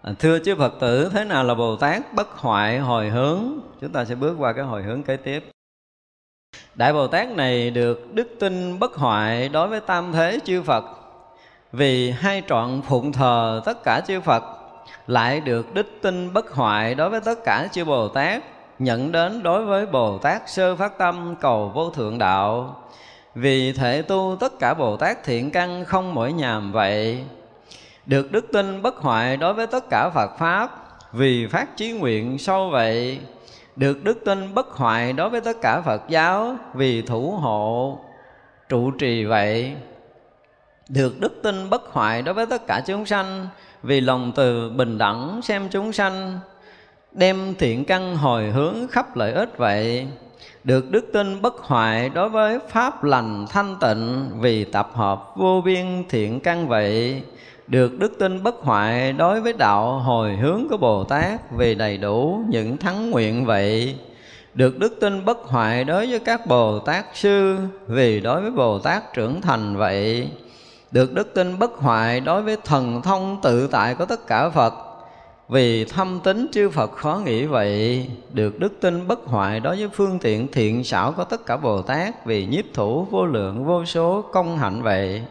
[0.03, 3.43] À, thưa chư Phật tử thế nào là Bồ Tát bất hoại hồi hướng?
[3.81, 5.51] Chúng ta sẽ bước qua cái hồi hướng kế tiếp.
[6.75, 10.85] Đại Bồ Tát này được đức tin bất hoại đối với tam thế chư Phật.
[11.73, 14.43] Vì hai trọn phụng thờ tất cả chư Phật
[15.07, 18.43] lại được đức tin bất hoại đối với tất cả chư Bồ Tát
[18.79, 22.81] nhận đến đối với Bồ Tát sơ phát tâm cầu vô thượng đạo
[23.35, 27.25] vì thể tu tất cả Bồ Tát thiện căn không mỗi nhàm vậy.
[28.07, 30.71] Được đức tin bất hoại đối với tất cả Phật Pháp,
[31.13, 33.19] vì phát chí nguyện sâu vậy.
[33.77, 37.99] Được đức tin bất hoại đối với tất cả Phật giáo, vì thủ hộ,
[38.69, 39.73] trụ trì vậy.
[40.89, 43.47] Được đức tin bất hoại đối với tất cả chúng sanh,
[43.83, 46.39] vì lòng từ bình đẳng xem chúng sanh,
[47.13, 50.07] đem thiện căn hồi hướng khắp lợi ích vậy
[50.65, 55.63] được đức tin bất hoại đối với pháp lành thanh tịnh, vì tập hợp vô
[55.65, 57.23] biên thiện căn vậy.
[57.67, 61.99] Được đức tin bất hoại đối với đạo hồi hướng của Bồ Tát, vì đầy
[61.99, 63.99] đủ những thắng nguyện vậy.
[64.55, 67.59] Được đức tin bất hoại đối với các Bồ Tát sư,
[67.89, 70.29] vì đối với Bồ Tát trưởng thành vậy.
[70.91, 74.75] Được đức tin bất hoại đối với thần thông tự tại của tất cả Phật
[75.49, 79.89] vì thâm tính chư Phật khó nghĩ vậy, Được đức tin bất hoại đối với
[79.89, 83.85] phương tiện thiện xảo của tất cả Bồ Tát, Vì nhiếp thủ, vô lượng, vô
[83.85, 85.23] số, công hạnh vậy.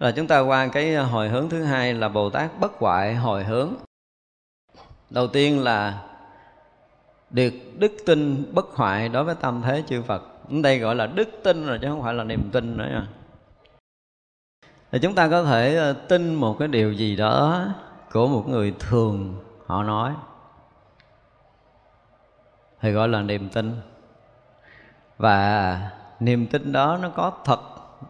[0.00, 3.44] Rồi chúng ta qua cái hồi hướng thứ hai là Bồ Tát bất hoại hồi
[3.44, 3.74] hướng.
[5.10, 6.02] Đầu tiên là
[7.30, 10.22] được đức tin bất hoại đối với tâm thế chư Phật.
[10.50, 13.06] Đây gọi là đức tin rồi chứ không phải là niềm tin nữa nha.
[14.92, 17.66] Thì chúng ta có thể ờ, tin một cái điều gì đó
[18.12, 19.34] của một người thường,
[19.66, 20.12] họ nói.
[22.80, 23.80] Thì gọi là niềm tin.
[25.18, 25.90] Và
[26.20, 27.60] niềm tin đó nó có thật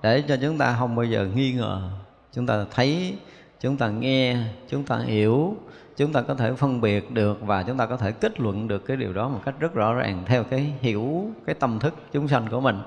[0.03, 1.91] để cho chúng ta không bao giờ nghi ngờ.
[2.33, 3.19] Chúng ta thấy,
[3.61, 4.37] chúng ta nghe,
[4.69, 5.57] chúng ta hiểu,
[5.97, 8.79] chúng ta có thể phân biệt được và chúng ta có thể kết luận được
[8.79, 12.29] cái điều đó một cách rất rõ ràng theo cái hiểu, cái tâm thức chúng
[12.29, 12.83] sanh của mình.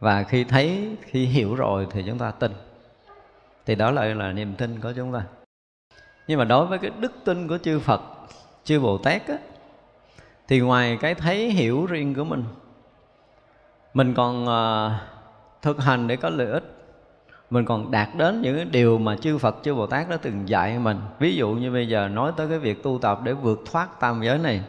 [0.00, 2.52] Và khi thấy, khi hiểu rồi thì chúng ta tin.
[3.66, 5.24] Thì đó lại là niềm tin của chúng ta
[6.26, 8.00] nhưng mà đối với cái đức tin của chư Phật
[8.64, 9.38] chư Bồ Tát á,
[10.48, 12.44] thì ngoài cái thấy hiểu riêng của mình
[13.94, 14.92] mình còn uh,
[15.62, 16.70] thực hành để có lợi ích.
[17.50, 20.48] Mình còn đạt đến những cái điều mà chư Phật chư Bồ Tát đã từng
[20.48, 21.00] dạy mình.
[21.18, 24.22] Ví dụ như bây giờ nói tới cái việc tu tập để vượt thoát tam
[24.22, 24.62] giới này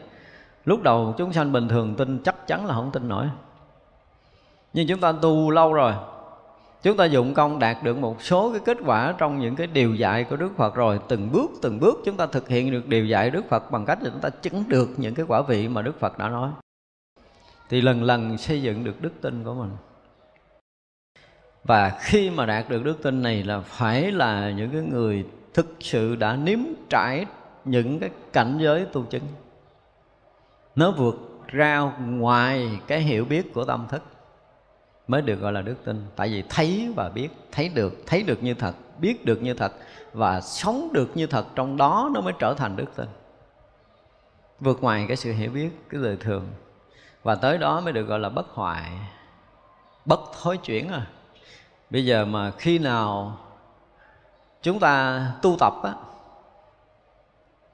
[0.66, 3.26] lúc đầu chúng sanh bình thường tin chắc chắn là không tin nổi.
[4.74, 5.94] Nhưng chúng ta tu lâu rồi
[6.86, 9.96] chúng ta dụng công đạt được một số cái kết quả trong những cái điều
[9.96, 11.00] dạy của Đức Phật rồi.
[11.08, 14.04] Từng bước từng bước chúng ta thực hiện được điều dạy Đức Phật bằng cách
[14.04, 16.50] là chúng ta chứng được những cái quả vị mà Đức Phật đã nói.
[17.70, 19.70] Thì lần lần xây dựng được đức tin của mình.
[21.64, 25.76] Và khi mà đạt được đức tin này là phải là những cái người thực
[25.80, 26.60] sự đã nếm
[26.90, 27.26] trải
[27.66, 29.28] những cái cảnh giới tu chứng.
[30.76, 31.16] Nó vượt
[31.48, 34.04] ra ngoài cái hiểu biết của tâm thức
[35.08, 36.06] mới được gọi là đức tin.
[36.16, 39.74] Tại vì thấy và biết, thấy được thấy được như thật, biết được như thật
[40.14, 43.08] và sống được như thật, trong đó nó mới trở thành đức tin.
[44.60, 46.48] Vượt ngoài cái sự hiểu biết, cái lời thường.
[47.24, 48.92] Và tới đó mới được gọi là bất hoại,
[50.06, 51.08] bất thối chuyển à.
[51.90, 53.38] Bây giờ mà khi nào
[54.62, 55.94] chúng ta tu tập á,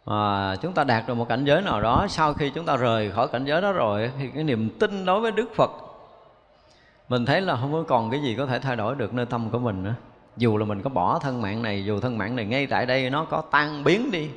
[0.05, 3.11] mà chúng ta đạt được một cảnh giới nào đó, sau khi chúng ta rời
[3.11, 5.71] khỏi cảnh giới đó rồi, thì cái niềm tin đối với đức phật
[7.11, 9.49] mình thấy là không có còn cái gì có thể thay đổi được nơi tâm
[9.49, 9.93] của mình nữa.
[10.37, 13.09] Dù là mình có bỏ thân mạng này dù thân mạng này ngay tại đây
[13.09, 14.29] nó có tan biến đi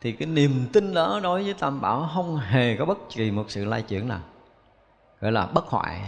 [0.00, 3.44] thì cái niềm tin đó đối với tam bảo không hề có bất kỳ một
[3.48, 4.20] sự lai chuyển nào
[5.20, 6.00] gọi là bất hoại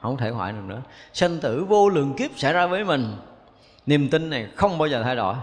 [0.00, 0.82] không thể hoại được nữa.
[1.12, 3.16] Sanh tử vô lượng kiếp xảy ra với mình
[3.86, 5.34] niềm tin này không bao giờ thay đổi.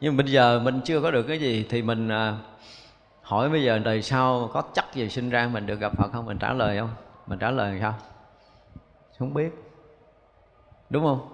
[0.00, 2.36] Nhưng bây giờ mình chưa có được cái gì thì mình à,
[3.22, 6.26] hỏi bây giờ đời sau có chắc gì sinh ra mình được gặp Phật không?
[6.26, 6.90] Mình trả lời không?
[7.26, 7.94] Mình trả lời sao?
[9.18, 9.50] Không biết.
[10.90, 11.28] Đúng không?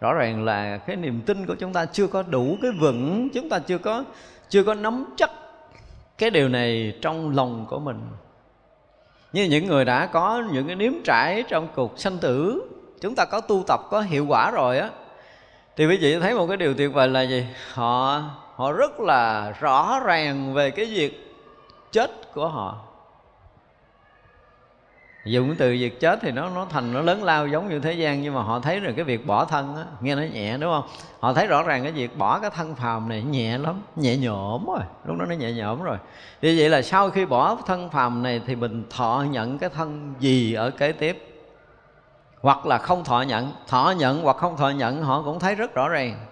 [0.00, 3.48] Rõ ràng là cái niềm tin của chúng ta chưa có đủ cái vững, chúng
[3.48, 4.04] ta chưa có
[4.48, 5.30] chưa có nắm chắc
[6.18, 8.00] cái điều này trong lòng của mình.
[9.32, 12.62] Như những người đã có những cái nếm trải trong cuộc sanh tử,
[13.00, 14.90] chúng ta có tu tập, có hiệu quả rồi á,
[15.76, 17.46] thì quý vị thấy một cái điều tuyệt vời là gì?
[17.72, 18.22] Họ
[18.54, 21.36] họ rất là rõ ràng về cái việc
[21.92, 22.83] chết của họ
[25.24, 27.92] dùng cái từ việc chết thì nó nó thành, nó lớn lao giống như thế
[27.92, 30.72] gian, nhưng mà họ thấy rồi cái việc bỏ thân á, nghe nó nhẹ, đúng
[30.72, 30.84] không?
[31.20, 34.66] Họ thấy rõ ràng cái việc bỏ cái thân phàm này nhẹ lắm, nhẹ nhõm
[34.66, 35.96] rồi, lúc đó nó nhẹ nhõm rồi.
[36.42, 40.14] Như vậy là sau khi bỏ thân phàm này thì mình thọ nhận cái thân
[40.18, 41.44] gì ở kế tiếp?
[42.40, 45.74] Hoặc là không thọ nhận thọ nhận hoặc không thọ nhận, họ cũng thấy rất
[45.74, 46.26] rõ ràng.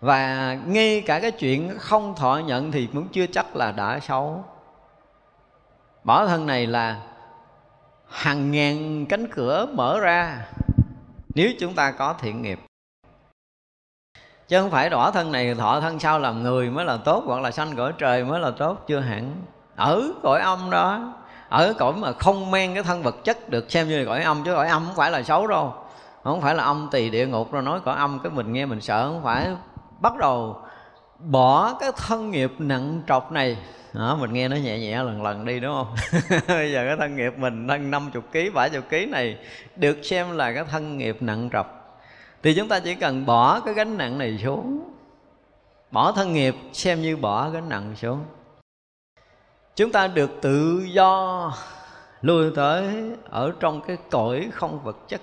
[0.00, 4.44] Và ngay cả cái chuyện không thọ nhận thì cũng chưa chắc là đã xấu.
[6.04, 7.00] Bỏ thân này là
[8.14, 10.46] hàng ngàn cánh cửa mở ra.
[11.34, 12.60] Nếu chúng ta có thiện nghiệp.
[14.48, 17.40] Chứ không phải đỏ thân này thọ thân sau làm người mới là tốt, hoặc
[17.40, 19.32] là sanh cõi trời mới là tốt, chưa hẳn.
[19.76, 21.14] Ở cõi âm đó,
[21.48, 24.44] ở cõi mà không mang cái thân vật chất được xem như là cõi âm
[24.44, 25.74] chứ cõi âm không phải là xấu đâu.
[26.24, 28.80] Không phải là âm tỳ địa ngục rồi nói cõi âm cái mình nghe mình
[28.80, 29.48] sợ, không phải.
[30.00, 30.62] Bắt đầu
[31.24, 33.56] bỏ cái thân nghiệp nặng trọc này.
[33.92, 35.94] Đó, mình nghe nó nhẹ nhẹ lần lần đi đúng không?
[36.48, 39.38] Bây giờ cái thân nghiệp mình thân 50 kg 70 kg này
[39.76, 42.00] được xem là cái thân nghiệp nặng trọc.
[42.42, 44.90] Thì chúng ta chỉ cần bỏ cái gánh nặng này xuống.
[45.90, 48.24] Bỏ thân nghiệp xem như bỏ gánh nặng xuống.
[49.76, 51.52] Chúng ta được tự do
[52.22, 52.84] lui tới
[53.30, 55.20] ở trong cái cõi không vật chất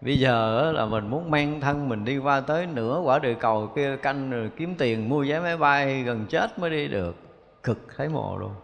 [0.00, 3.72] bây giờ là mình muốn mang thân mình đi qua tới nửa quả địa cầu
[3.76, 7.16] kia, canh rồi kiếm tiền mua vé máy bay, gần chết mới đi được.
[7.62, 8.54] Cực thấy mồ luôn.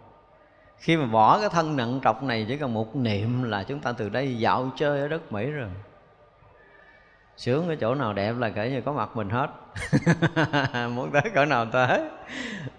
[0.78, 3.92] Khi mà bỏ cái thân nặng trọc này chỉ cần một niệm là chúng ta
[3.92, 5.68] từ đây dạo chơi ở đất mỹ rồi.
[7.36, 9.50] Sướng ở chỗ nào đẹp là kể như có mặt mình hết.
[10.88, 12.00] Muốn tới cỡ nào tới.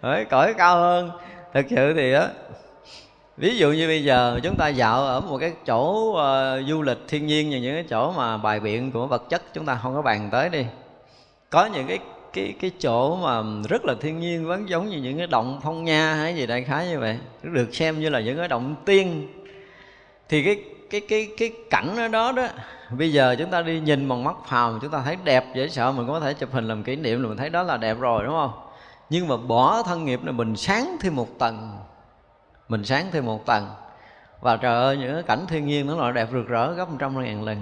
[0.02, 1.12] Tới cõi cao hơn.
[1.54, 2.28] Thực sự thì á
[3.38, 6.98] ví dụ như bây giờ chúng ta dạo ở một cái chỗ uh, du lịch
[7.08, 9.96] thiên nhiên như những cái chỗ mà bài biện của vật chất chúng ta không
[9.96, 10.66] có bàn tới đi.
[11.50, 12.00] Có những cái
[12.34, 15.86] cái cái chỗ mà rất là thiên nhiên vẫn giống như những cái động phong
[15.86, 19.28] nha hay gì đại khái như vậy được xem như là những cái động tiên.
[20.30, 22.48] Thì cái cái cái cái cảnh ở đó đó
[22.90, 25.92] bây giờ chúng ta đi nhìn bằng mắt phàm chúng ta thấy đẹp dễ sợ
[25.92, 28.24] mình có thể chụp hình làm kỷ niệm là mình thấy đó là đẹp rồi
[28.24, 28.52] đúng không?
[29.10, 31.78] Nhưng mà bỏ thân nghiệp này mình sáng thêm một tầng
[32.70, 33.68] mình sáng thêm một tầng.
[34.42, 37.24] Và trời ơi, những cái cảnh thiên nhiên nó là đẹp rực rỡ gấp trăm
[37.24, 37.58] ngàn lần.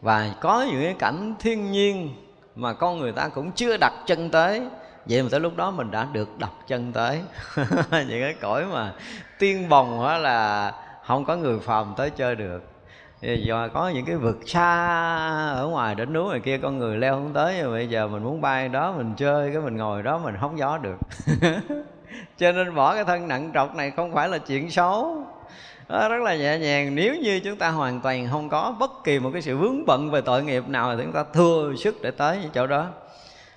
[0.00, 2.14] Và có những cái cảnh thiên nhiên
[2.56, 4.62] mà con người ta cũng chưa đặt chân tới.
[5.06, 7.22] Vậy mà tới lúc đó mình đã được đặt chân tới.
[7.90, 8.92] Những cái cõi mà
[9.38, 10.72] tiên bồng hóa là
[11.06, 12.62] không có người phàm tới chơi được.
[13.20, 14.96] Do có những cái vực xa
[15.50, 17.54] ở ngoài đỉnh núi này kia, con người leo không tới.
[17.58, 20.58] Nhưng bây giờ mình muốn bay đó, mình chơi, cái mình ngồi đó, mình hóng
[20.58, 20.96] gió được.
[22.38, 25.26] cho nên bỏ cái thân nặng trọc này không phải là chuyện xấu.
[25.88, 26.94] Đó, rất là nhẹ nhàng.
[26.94, 30.10] Nếu như chúng ta hoàn toàn không có bất kỳ một cái sự vướng bận
[30.10, 32.86] về tội nghiệp nào thì chúng ta thừa sức để tới những chỗ đó.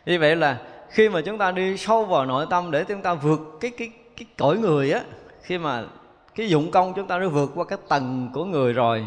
[0.06, 0.58] Như vậy là
[0.90, 3.92] khi mà chúng ta đi sâu vào nội tâm để chúng ta vượt cái cái
[4.18, 5.02] cái cõi người á
[5.42, 5.84] khi mà
[6.36, 9.06] cái dụng công chúng ta đã vượt qua cái tầng của người rồi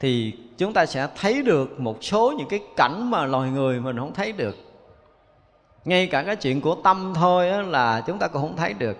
[0.00, 3.98] thì chúng ta sẽ thấy được một số những cái cảnh mà loài người mình
[3.98, 4.56] không thấy được
[5.84, 8.96] ngay cả cái chuyện của tâm thôi á, là chúng ta cũng không thấy được.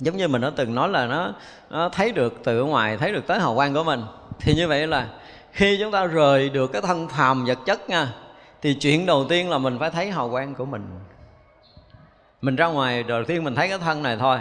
[0.00, 1.32] Giống như mình đã từng nói là nó,
[1.70, 4.02] nó thấy được từ ngoài thấy được tới hào quang của mình.
[4.38, 5.08] Thì như vậy là
[5.52, 8.08] khi chúng ta rời được cái thân phàm vật chất nha
[8.62, 10.88] thì chuyện đầu tiên là mình phải thấy hào quang của mình.
[12.42, 14.38] Mình ra ngoài đầu tiên mình thấy cái thân này thôi.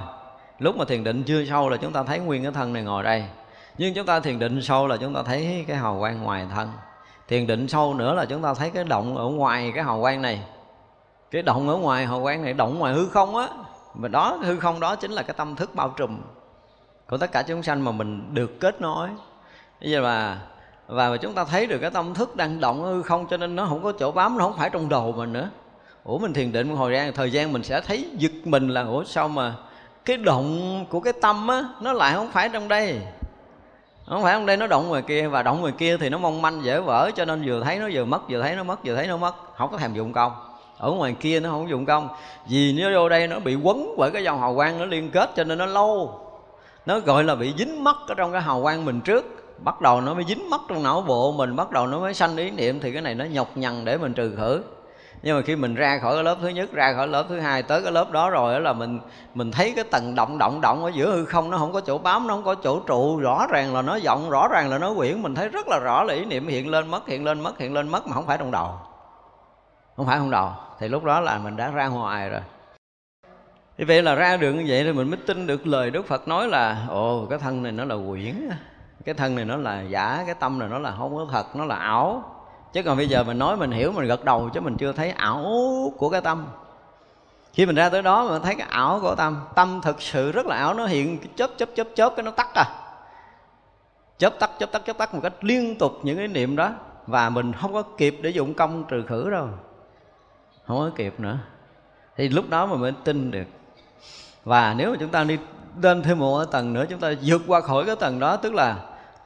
[0.60, 3.04] Lúc mà thiền định chưa sâu là chúng ta thấy nguyên cái thân này ngồi
[3.04, 3.24] đây.
[3.78, 6.72] Nhưng chúng ta thiền định sâu là chúng ta thấy cái hào quang ngoài thân.
[7.28, 10.22] Thiền định sâu nữa là chúng ta thấy cái động ở ngoài cái hào quang
[10.22, 10.42] này
[11.32, 13.48] cái động ở ngoài, hào quang này động ngoài hư không á.
[13.94, 16.18] Mà đó, hư không đó chính là cái tâm thức bao trùm
[17.10, 19.10] của tất cả chúng sanh mà mình được kết nối.
[19.82, 20.38] Bây giờ là
[20.88, 23.66] và chúng ta thấy được cái tâm thức đang động hư không cho nên nó
[23.66, 25.50] không có chỗ bám, nó không phải trong đầu mình nữa.
[26.04, 28.82] Ủa, mình thiền định một hồi gian, thời gian mình sẽ thấy giật mình là,
[28.82, 29.54] ủa, sao mà
[30.06, 33.02] cái động của cái tâm á, nó lại không phải trong đây?
[34.08, 36.42] Không phải trong đây, nó động ngoài kia, và động ngoài kia thì nó mong
[36.42, 38.96] manh dễ vỡ, cho nên vừa thấy nó vừa mất, vừa thấy nó mất, vừa
[38.96, 39.36] thấy nó mất.
[39.58, 40.51] Không có thèm dụng công
[40.82, 42.10] ở ngoài kia nó không dụng công.
[42.48, 45.30] Vì nếu vô đây nó bị quấn bởi cái dòng hào quang nó liên kết
[45.36, 46.20] cho nên nó lâu.
[46.86, 49.26] Nó gọi là bị dính mất ở trong cái hào quang mình trước.
[49.64, 52.38] Bắt đầu nó mới dính mất trong não bộ mình, bắt đầu nó mới sanh
[52.38, 54.64] ý niệm thì cái này nó nhọc nhằn để mình trừ khử.
[55.24, 57.64] Nhưng mà khi mình ra khỏi cái lớp thứ nhất, ra khỏi lớp thứ hai
[57.64, 59.00] tới cái lớp đó rồi đó là mình
[59.36, 61.98] mình thấy cái tầng động động động ở giữa hư không nó không có chỗ
[61.98, 63.18] bám, nó không có chỗ trụ.
[63.18, 65.22] Rõ ràng là nó vọng rõ ràng là nó quyển.
[65.22, 67.74] Mình thấy rất là rõ là ý niệm hiện lên, mất, hiện lên, mất, hiện
[67.74, 68.70] lên, mất mà không phải trong đầu
[69.96, 72.42] không phải không đầu thì lúc đó là mình đã ra ngoài rồi.
[73.78, 76.28] Thì vậy là ra được như vậy thì mình mới tin được lời Đức Phật
[76.28, 78.50] nói là, ồ, cái thân này nó là quyển
[79.06, 81.66] cái thân này nó là giả, cái tâm này nó là không có thật, nó
[81.66, 82.24] là ảo.
[82.74, 85.12] Chứ còn bây giờ mình nói mình hiểu, mình gật đầu chứ mình chưa thấy
[85.12, 85.46] ảo
[85.98, 86.46] của cái tâm.
[87.54, 90.46] Khi mình ra tới đó mình thấy cái ảo của tâm tâm thực sự rất
[90.46, 92.66] là ảo, nó hiện chớp chớp chớp chớp, cái nó tắt à.
[94.18, 96.70] Chớp tắt chớp tắt chớp tắt một cách liên tục những cái niệm đó.
[97.08, 99.48] Và mình không có kịp để dụng công trừ khử đâu
[100.78, 101.38] không có kịp nữa.
[102.16, 103.48] Thì lúc đó mình mới tin được.
[104.44, 105.38] Và nếu mà chúng ta đi
[105.82, 108.76] lên thêm một tầng nữa, chúng ta vượt qua khỏi cái tầng đó, tức là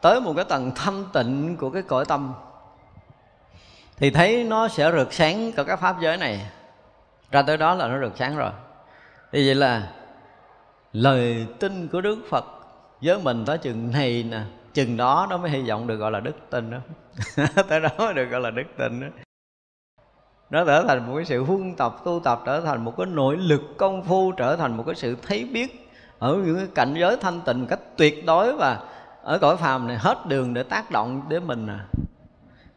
[0.02, 2.34] tới một cái tầng thanh tịnh của cái cõi tâm.
[3.98, 6.52] Thì thấy nó sẽ rực sáng cả các pháp giới này.
[7.32, 8.52] Ra tới đó là nó rực sáng rồi.
[9.32, 9.92] Thì vậy là
[10.94, 12.46] lời tin của đức phật
[13.02, 14.42] với mình tới chừng này nè,
[14.74, 16.78] chừng đó nó mới hy vọng được gọi là đức tin đó.
[17.68, 19.08] Tới đó mới được gọi là đức tin đó
[20.50, 23.38] nó trở thành một cái sự huân tập, tu tập, trở thành một cái nội
[23.38, 25.90] lực công phu, trở thành một cái sự thấy biết
[26.20, 28.80] ở những cái cảnh giới thanh tịnh cách tuyệt đối và
[29.24, 31.86] ở cõi phàm này hết đường để tác động đến mình à.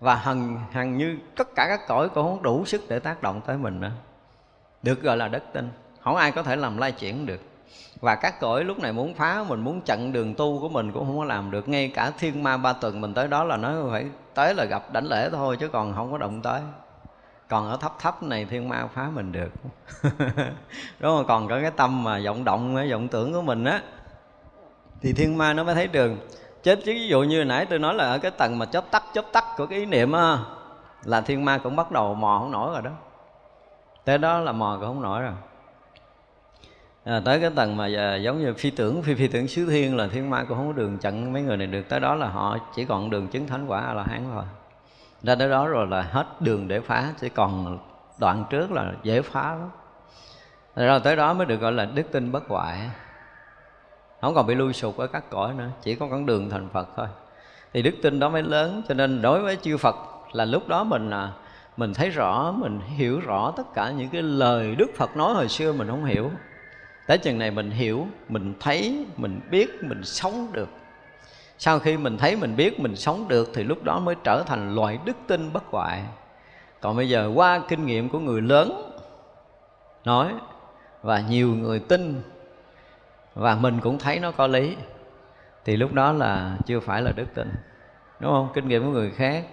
[0.00, 3.40] Và hằng hằng như tất cả các cõi cũng không đủ sức để tác động
[3.46, 3.90] tới mình nữa
[4.82, 7.40] được gọi là đất tinh không ai có thể làm lai chuyển được.
[8.00, 11.06] Và các cõi lúc này muốn phá mình, muốn chặn đường tu của mình cũng
[11.06, 11.68] không có làm được.
[11.68, 14.92] Ngay cả thiên ma ba tuần mình tới đó là nó phải tới là gặp
[14.92, 16.60] đảnh lễ thôi chứ còn không có động tới
[17.48, 19.50] còn ở thấp thấp này thiên ma phá mình được.
[21.00, 21.24] Đúng không?
[21.28, 23.82] Còn có cái tâm mà vọng động vọng tưởng của mình á
[25.00, 26.18] thì thiên ma nó mới thấy đường
[26.62, 29.04] chết chứ ví dụ như nãy tôi nói là ở cái tầng mà chớp tắt
[29.14, 30.38] chớp tắt của cái ý niệm á
[31.04, 32.90] là thiên ma cũng bắt đầu mò không nổi rồi đó.
[34.04, 35.32] Tới đó là mò cũng không nổi rồi.
[37.04, 39.96] À, tới cái tầng mà giờ, giống như phi tưởng phi phi tưởng xứ thiên
[39.96, 41.88] là thiên ma cũng không có đường chặn mấy người này được.
[41.88, 44.44] Tới đó là họ chỉ còn đường chứng thánh quả là hán thôi
[45.22, 47.78] ra tới đó rồi là hết đường để phá chỉ còn
[48.18, 49.70] đoạn trước là dễ phá lắm
[50.86, 52.90] rồi tới đó mới được gọi là đức tin bất hoại.
[54.20, 56.88] Không còn bị lui sụp ở các cõi nữa chỉ có con đường thành phật
[56.96, 57.06] thôi.
[57.72, 59.96] Thì đức tin đó mới lớn cho nên đối với chư phật
[60.32, 61.32] là lúc đó mình à,
[61.76, 65.48] mình thấy rõ mình hiểu rõ tất cả những cái lời đức phật nói hồi
[65.48, 66.30] xưa mình không hiểu.
[67.06, 70.68] Tới chừng này mình hiểu mình thấy mình biết mình sống được
[71.58, 74.74] sau khi mình thấy mình biết mình sống được thì lúc đó mới trở thành
[74.74, 76.02] loại đức tin bất hoại.
[76.80, 78.92] Còn bây giờ qua kinh nghiệm của người lớn
[80.04, 80.32] nói
[81.02, 82.22] và nhiều người tin
[83.34, 84.76] và mình cũng thấy nó có lý
[85.64, 87.52] thì lúc đó là chưa phải là đức tin.
[88.20, 88.48] Đúng không?
[88.54, 89.44] Kinh nghiệm của người khác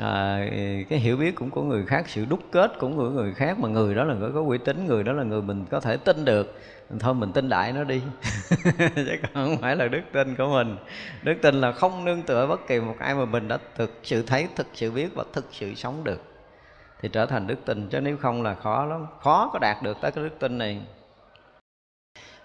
[0.00, 0.46] à,
[0.88, 3.68] cái hiểu biết cũng của người khác sự đúc kết cũng của người khác mà
[3.68, 6.24] người đó là người có uy tín người đó là người mình có thể tin
[6.24, 6.58] được
[6.98, 8.02] thôi, mình tin đại nó đi.
[8.78, 10.76] Chứ còn không phải là đức tin của mình.
[11.22, 14.22] Đức tin là không nương tựa bất kỳ một ai mà mình đã thực sự
[14.22, 16.22] thấy, thực sự biết và thực sự sống được.
[17.00, 19.06] Thì trở thành đức tin, chứ nếu không là khó lắm.
[19.20, 20.80] Khó có đạt được tới cái đức tin này.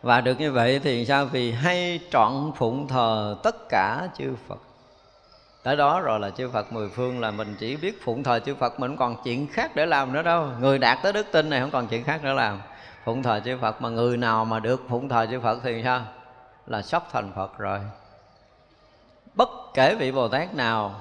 [0.01, 1.25] Và được như vậy thì sao?
[1.25, 4.59] Vì hay trọn phụng thờ tất cả chư Phật.
[5.63, 8.55] Tới đó rồi là chư Phật mười phương là mình chỉ biết phụng thờ chư
[8.55, 10.47] Phật, mình không còn chuyện khác để làm nữa đâu.
[10.59, 12.59] Người đạt tới đức tin này không còn chuyện khác để làm
[13.09, 16.01] phụng thờ chư Phật, mà người nào mà được phụng thờ chư Phật thì sao?
[16.67, 17.79] Là sắp thành Phật rồi.
[19.35, 20.95] Bất kể vị Bồ Tát nào,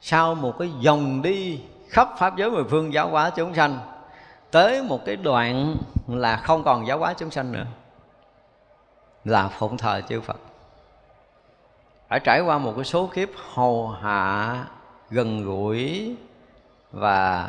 [0.00, 3.78] sau một cái dòng đi khắp pháp giới mười phương giáo hóa chúng sanh,
[4.50, 5.76] tới một cái đoạn
[6.08, 7.66] là không còn giáo hóa chúng sanh nữa,
[9.24, 10.40] là phụng thờ chư Phật.
[12.08, 14.64] Phải trải qua một cái số kiếp hầu hạ,
[15.10, 16.16] gần gũi
[16.92, 17.48] và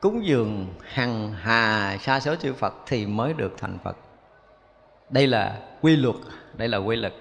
[0.00, 3.96] cúng dường hằng hà xa số chư Phật thì mới được thành Phật.
[5.10, 6.16] Đây là quy luật,
[6.54, 7.14] đây là quy luật.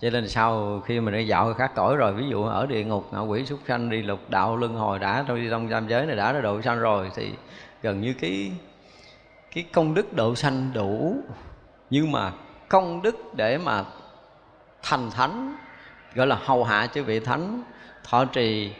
[0.00, 3.08] Cho nên sau khi mình đã dạo khác cõi rồi, ví dụ ở địa ngục
[3.12, 6.06] ngạ quỷ, súc sanh, đi lục đạo, luân hồi đã trong đi trong tam giới
[6.06, 7.30] này đã đã độ sanh rồi, thì
[7.82, 8.52] gần như cái
[9.54, 11.16] cái công đức độ sanh đủ.
[11.90, 12.32] Nhưng mà
[12.68, 13.84] công đức để mà
[14.82, 15.56] thành thánh,
[16.14, 17.62] gọi là hầu hạ chư vị thánh,
[18.04, 18.72] thọ trì,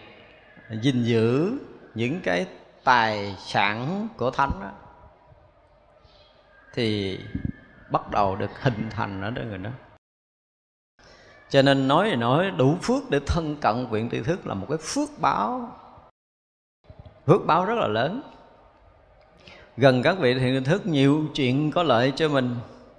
[0.71, 1.53] gìn giữ
[1.95, 2.47] những cái
[2.85, 4.71] tài sản của thánh đó,
[6.75, 7.19] thì
[7.91, 9.71] bắt đầu được hình thành ở đó người đó.
[11.49, 14.67] Cho nên nói thì nói đủ phước để thân cận quyện tri thức là một
[14.69, 15.69] cái phước báo.
[17.27, 18.23] Phước báo rất là lớn.
[19.77, 22.57] Gần các vị thiện thức nhiều chuyện có lợi cho mình.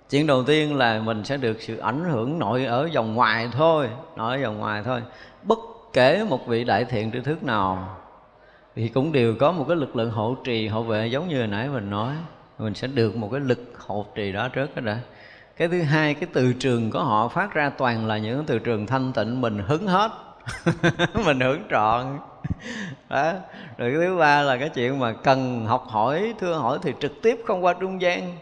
[0.09, 3.89] Chuyện đầu tiên là mình sẽ được sự ảnh hưởng nội ở vòng ngoài thôi
[4.15, 5.01] nội ở vòng ngoài thôi.
[5.43, 5.59] Bất
[5.93, 7.97] kể một vị đại thiện tri thức nào
[8.76, 11.47] thì cũng đều có một cái lực lượng hộ trì hộ vệ giống như hồi
[11.47, 12.15] nãy mình nói.
[12.57, 14.99] Mình sẽ được một cái lực hộ trì đó trước đó đã.
[15.57, 18.88] Cái thứ hai cái từ trường của họ phát ra toàn là những từ trường
[18.88, 20.11] thanh tịnh mình hứng hết.
[21.26, 22.19] Mình hưởng trọn.
[23.09, 23.34] Đó.
[23.78, 27.21] Rồi cái thứ ba là cái chuyện mà cần học hỏi thưa hỏi thì trực
[27.21, 28.38] tiếp không qua trung gian.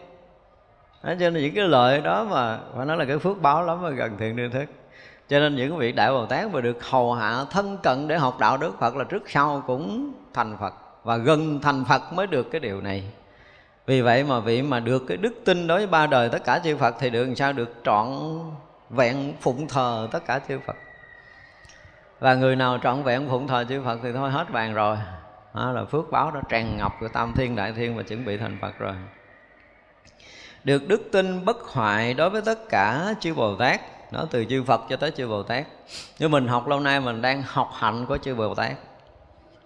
[1.02, 3.82] Đó, cho nên những cái lợi đó mà phải nói là cái phước báo lắm
[3.82, 4.66] mà gần thiện đương thức
[5.28, 8.36] cho nên những vị đại bồ tát mà được hầu hạ thân cận để học
[8.40, 10.74] đạo đức phật là trước sau cũng thành phật.
[11.04, 13.04] Và gần thành phật mới được cái điều này.
[13.86, 16.60] Vì vậy mà vị mà được cái đức tin đối với ba đời tất cả
[16.64, 18.06] chư phật thì được làm sao được trọn
[18.90, 20.76] vẹn phụng thờ tất cả chư phật.
[22.20, 24.96] Và người nào trọn vẹn phụng thờ chư phật thì thôi hết bàn rồi.
[25.54, 28.36] Đó là phước báo đã tràn ngập của tam thiên đại thiên và chuẩn bị
[28.36, 28.94] thành phật rồi.
[30.64, 33.80] Được đức tin bất hoại đối với tất cả chư bồ tát
[34.12, 35.66] nó từ chư phật cho tới chư bồ tát.
[36.18, 38.72] Nếu mình học lâu nay mình đang học hạnh của chư bồ tát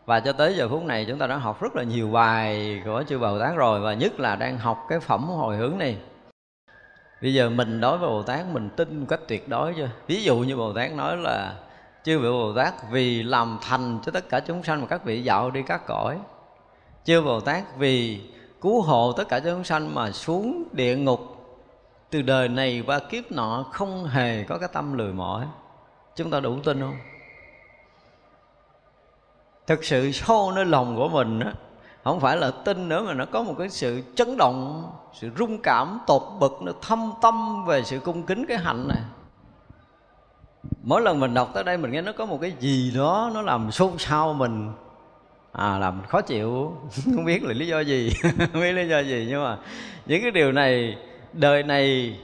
[0.09, 3.05] và cho tới giờ phút này chúng ta đã học rất là nhiều bài của
[3.09, 5.99] chư Bồ Tát rồi, và nhất là đang học cái phẩm hồi hướng này.
[7.23, 9.89] Bây giờ mình đối với Bồ Tát, mình tin một cách tuyệt đối chưa?
[10.07, 11.55] Ví dụ như Bồ Tát nói là,
[12.05, 15.23] chư vị Bồ Tát, vì làm thành cho tất cả chúng sanh mà các vị
[15.23, 16.19] dạo đi các cõi.
[17.05, 18.21] Chư Bồ Tát, vì
[18.61, 21.21] cứu hộ tất cả chúng sanh mà xuống địa ngục.
[22.11, 25.47] Từ đời này qua kiếp nọ không hề có cái tâm lười mỏi.
[26.17, 26.97] Chúng ta đủ tin không?
[29.69, 31.53] Thực sự sâu nơi lòng của mình á,
[32.05, 35.59] không phải là tin nữa mà nó có một cái sự chấn động, sự rung
[35.63, 38.99] cảm, tột bực, nó thâm tâm về sự cung kính cái hạnh này.
[40.83, 43.43] Mỗi lần mình đọc tới đây mình nghe nó có một cái gì đó nó
[43.43, 44.73] làm xôn xao mình.
[45.53, 46.77] À làm khó chịu,
[47.15, 49.59] không biết là lý do gì, không biết lý do gì nhưng mà
[50.07, 50.97] những cái điều này,
[51.33, 52.17] đời này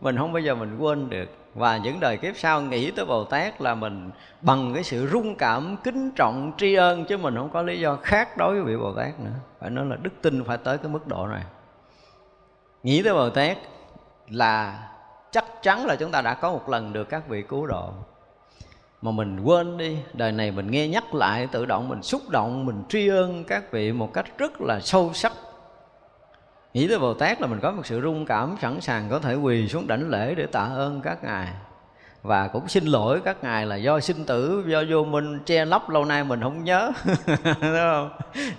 [0.00, 3.24] mình không bao giờ mình quên được và những đời kiếp sau nghĩ tới Bồ
[3.24, 7.50] Tát là mình bằng cái sự rung cảm, kính trọng, tri ân, chứ mình không
[7.50, 9.30] có lý do khác đối với vị Bồ Tát nữa.
[9.60, 11.42] Phải nói là đức tin phải tới cái mức độ này.
[12.82, 13.58] Nghĩ tới Bồ Tát
[14.28, 14.88] là
[15.30, 17.90] chắc chắn là chúng ta đã có một lần được các vị cứu độ.
[19.02, 22.66] Mà mình quên đi, đời này mình nghe nhắc lại, tự động mình xúc động,
[22.66, 25.32] mình tri ân các vị một cách rất là sâu sắc
[26.74, 29.34] nghĩ tới bồ tát là mình có một sự rung cảm sẵn sàng có thể
[29.34, 31.48] quỳ xuống đảnh lễ để tạ ơn các ngài.
[32.22, 35.90] Và cũng xin lỗi các ngài là do sinh tử, do vô minh che lấp
[35.90, 36.92] lâu nay mình không nhớ.
[37.44, 38.10] Đúng không?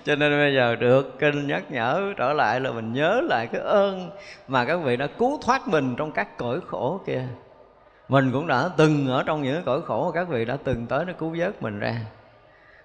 [0.05, 3.61] Cho nên bây giờ được kinh nhắc nhở trở lại là mình nhớ lại cái
[3.61, 4.09] ơn
[4.47, 7.23] mà các vị đã cứu thoát mình trong các cõi khổ kia.
[8.09, 11.05] Mình cũng đã từng ở trong những cõi khổ mà các vị đã từng tới
[11.05, 11.95] để cứu vớt mình ra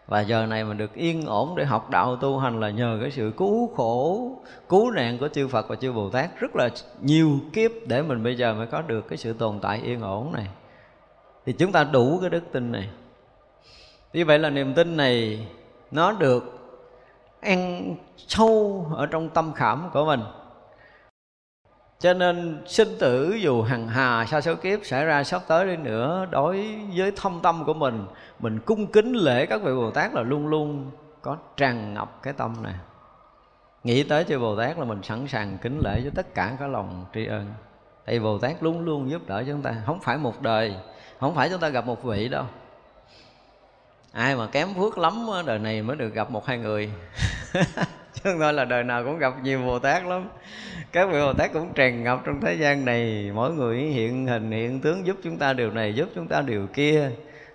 [0.08, 3.10] và giờ này mình được yên ổn để học đạo tu hành là nhờ cái
[3.10, 4.30] sự cứu khổ,
[4.68, 6.68] cứu nạn của chư Phật và chư Bồ Tát rất là
[7.00, 10.32] nhiều kiếp để mình bây giờ mới có được cái sự tồn tại yên ổn
[10.32, 10.46] này.
[11.46, 12.88] Thì chúng ta đủ cái đức tin này.
[14.12, 15.46] Như vậy là niềm tin này,
[15.90, 16.58] nó được
[17.40, 20.20] ăn sâu ở trong tâm khảm của mình
[22.00, 25.76] cho nên sinh tử dù hằng hà, sa số kiếp xảy ra sắp tới đi
[25.76, 28.06] nữa, đối với thâm tâm của mình
[28.38, 30.90] mình cung kính lễ các vị bồ tát là luôn luôn
[31.22, 32.74] có tràn ngập cái tâm này.
[33.84, 36.68] Nghĩ tới cho bồ tát là mình sẵn sàng kính lễ với tất cả cái
[36.68, 37.46] lòng tri ân.
[38.06, 40.74] Thì bồ tát luôn luôn giúp đỡ chúng ta, không phải một đời,
[41.20, 42.44] không phải chúng ta gặp một vị đâu.
[44.12, 46.90] Ai mà kém phước lắm đời này mới được gặp một hai người.
[48.24, 50.28] chứ không thôi là đời nào cũng gặp nhiều bồ tát lắm.
[50.92, 53.30] Các vị bồ tát cũng tràn ngập trong thế gian này.
[53.34, 56.66] Mỗi người hiện hình, hiện tướng giúp chúng ta điều này, giúp chúng ta điều
[56.66, 57.10] kia.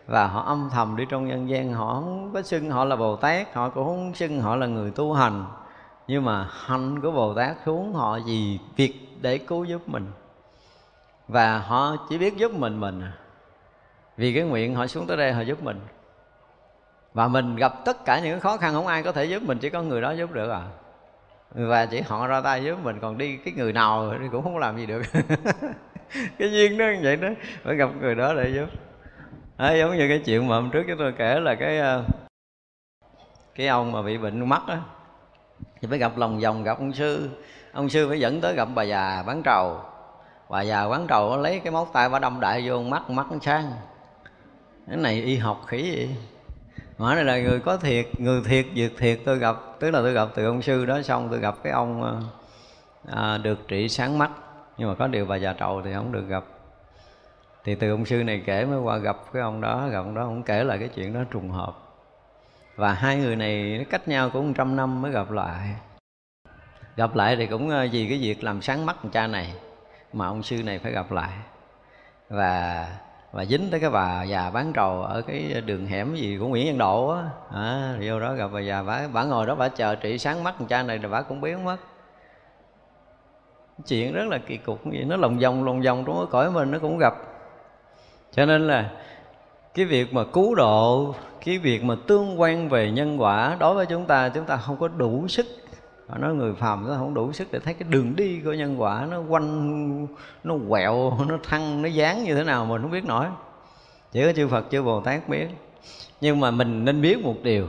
[0.07, 1.73] Và họ âm thầm đi trong nhân gian.
[1.73, 4.91] Họ không có xưng họ là bồ tát, họ cũng không xưng họ là người
[4.91, 5.45] tu hành.
[6.07, 10.05] Nhưng mà hành của bồ tát xuống họ gì việc để cứu giúp mình.
[11.27, 13.13] Và họ chỉ biết giúp mình mình à.
[14.17, 15.79] vì cái nguyện họ xuống tới đây họ giúp mình
[17.13, 19.69] và mình gặp tất cả những khó khăn không ai có thể giúp mình chỉ
[19.69, 20.61] có người đó giúp được à.
[21.51, 24.57] Và chỉ họ ra tay giúp mình còn đi cái người nào thì cũng không
[24.57, 25.01] làm gì được.
[26.37, 27.27] Cái duyên đó như vậy đó
[27.63, 28.65] phải gặp người đó để giúp.
[29.57, 32.03] À, giống như cái chuyện mà hôm trước chúng tôi kể là cái ờ,
[33.55, 34.79] cái ông mà bị bệnh mắt á
[35.81, 37.29] thì phải gặp lòng vòng gặp ông sư.
[37.73, 39.81] Ông sư phải dẫn tới gặp bà già bán trầu.
[40.49, 43.71] Bà già bán trầu lấy cái móc tay bà đâm đại vô mắt mắt sang
[44.87, 46.15] cái này y học khỉ gì
[46.97, 50.13] mà này là người có thiệt người thiệt việc thiệt tôi gặp tức là tôi
[50.13, 52.21] gặp từ ông sư đó xong tôi gặp cái ông ờ,
[53.11, 54.31] à, được trị sáng mắt.
[54.77, 56.43] Nhưng mà có điều bà già trầu thì không được gặp.
[57.63, 60.21] Thì từ ông sư này kể mới qua gặp cái ông đó gặp ông đó
[60.21, 61.73] ông kể lại cái chuyện đó trùng hợp.
[62.75, 65.75] Và hai người này cách nhau cũng trăm năm mới gặp lại.
[66.95, 69.53] Gặp lại thì cũng ờ, vì cái việc làm sáng mắt cha này
[70.13, 71.31] mà ông sư này phải gặp lại.
[72.29, 72.87] Và
[73.33, 76.67] và dính tới cái bà già bán trầu ở cái đường hẻm gì của Nguyễn
[76.67, 77.23] Văn Độ á.
[77.53, 80.55] À, vô đó gặp bà già bà, bà ngồi đó bà chờ trị sáng mắt
[80.69, 81.77] cha này rồi bà cũng biến mất.
[83.87, 86.71] Chuyện rất là kỳ cục vậy nó lòng vòng lòng vòng trong cái cõi mình
[86.71, 87.13] nó cũng gặp.
[88.31, 88.91] Cho nên là
[89.73, 91.15] cái việc mà cứu độ
[91.45, 94.77] cái việc mà tương quan về nhân quả đối với chúng ta chúng ta không
[94.77, 95.45] có đủ sức
[96.07, 98.81] họ nói người phàm nó không đủ sức để thấy cái đường đi của nhân
[98.81, 99.07] quả.
[99.11, 100.07] Nó quanh,
[100.43, 103.25] nó quẹo, nó thăng, nó dán như thế nào mình không biết nổi.
[104.11, 105.47] Chỉ có chư phật, chư bồ tát biết.
[106.21, 107.67] Nhưng mà mình nên biết một điều.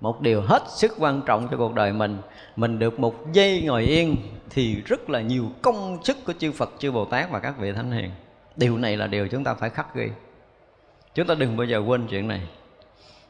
[0.00, 2.18] Một điều hết sức quan trọng cho cuộc đời mình.
[2.56, 4.16] Mình được một giây ngồi yên
[4.50, 7.72] thì rất là nhiều công sức của chư phật, chư bồ tát và các vị
[7.72, 8.10] thánh hiền.
[8.56, 10.08] Điều này là điều chúng ta phải khắc ghi.
[11.14, 12.40] Chúng ta đừng bao giờ quên chuyện này.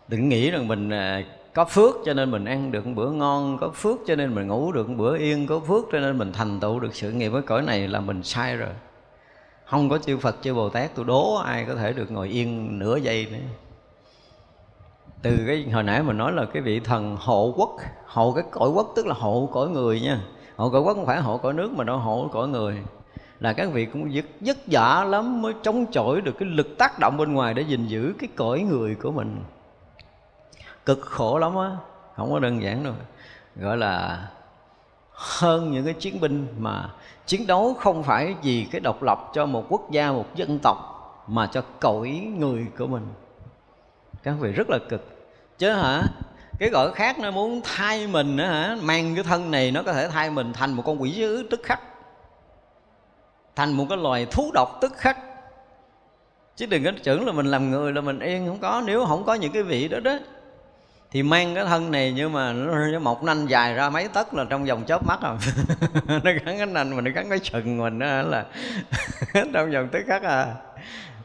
[0.09, 1.22] Đừng nghĩ rằng mình à,
[1.55, 4.47] có phước cho nên mình ăn được một bữa ngon, có phước cho nên mình
[4.47, 7.28] ngủ được một bữa yên, có phước cho nên mình thành tựu được sự nghiệp
[7.28, 8.70] với cõi này là mình sai rồi.
[9.64, 12.78] Không có chư Phật, chư Bồ Tát, tôi đố ai có thể được ngồi yên
[12.78, 13.39] nửa giây nữa.
[15.22, 17.76] Từ cái hồi nãy mình nói là cái vị thần hộ quốc,
[18.06, 20.20] hộ cái cõi quốc, tức là hộ cõi người nha.
[20.56, 22.78] Hộ cõi quốc không phải hộ cõi nước mà nó hộ cõi người.
[23.40, 26.98] Là các vị cũng vất vất vả lắm mới chống chọi được cái lực tác
[26.98, 29.36] động bên ngoài để gìn giữ cái cõi người của mình
[30.86, 31.70] cực khổ lắm á,
[32.16, 32.94] không có đơn giản đâu.
[33.56, 34.27] Gọi là
[35.11, 36.89] hơn những cái chiến binh mà
[37.27, 40.77] chiến đấu không phải vì cái độc lập cho một quốc gia, một dân tộc,
[41.27, 42.09] mà cho cõi
[42.39, 43.06] người của mình.
[44.23, 45.01] Các vị rất là cực.
[45.59, 46.02] Chứ hả,
[46.59, 49.93] cái gọi khác nó muốn thay mình nữa hả, mang cái thân này nó có
[49.93, 51.81] thể thay mình thành một con quỷ dữ tức khắc,
[53.56, 55.19] thành một cái loài thú độc tức khắc.
[56.56, 58.82] Chứ đừng có tưởng là mình làm người là mình yên, không có.
[58.86, 60.12] Nếu không có những cái vị đó đó
[61.15, 64.45] thì mang cái thân này nhưng mà nó một nanh dài ra mấy tấc là
[64.51, 65.36] trong vòng chớp mắt rồi.
[66.24, 68.47] Nó gắn cái nanh mình nó gắn cái sừng mình đó là
[69.53, 70.47] trong vòng tức khắc à.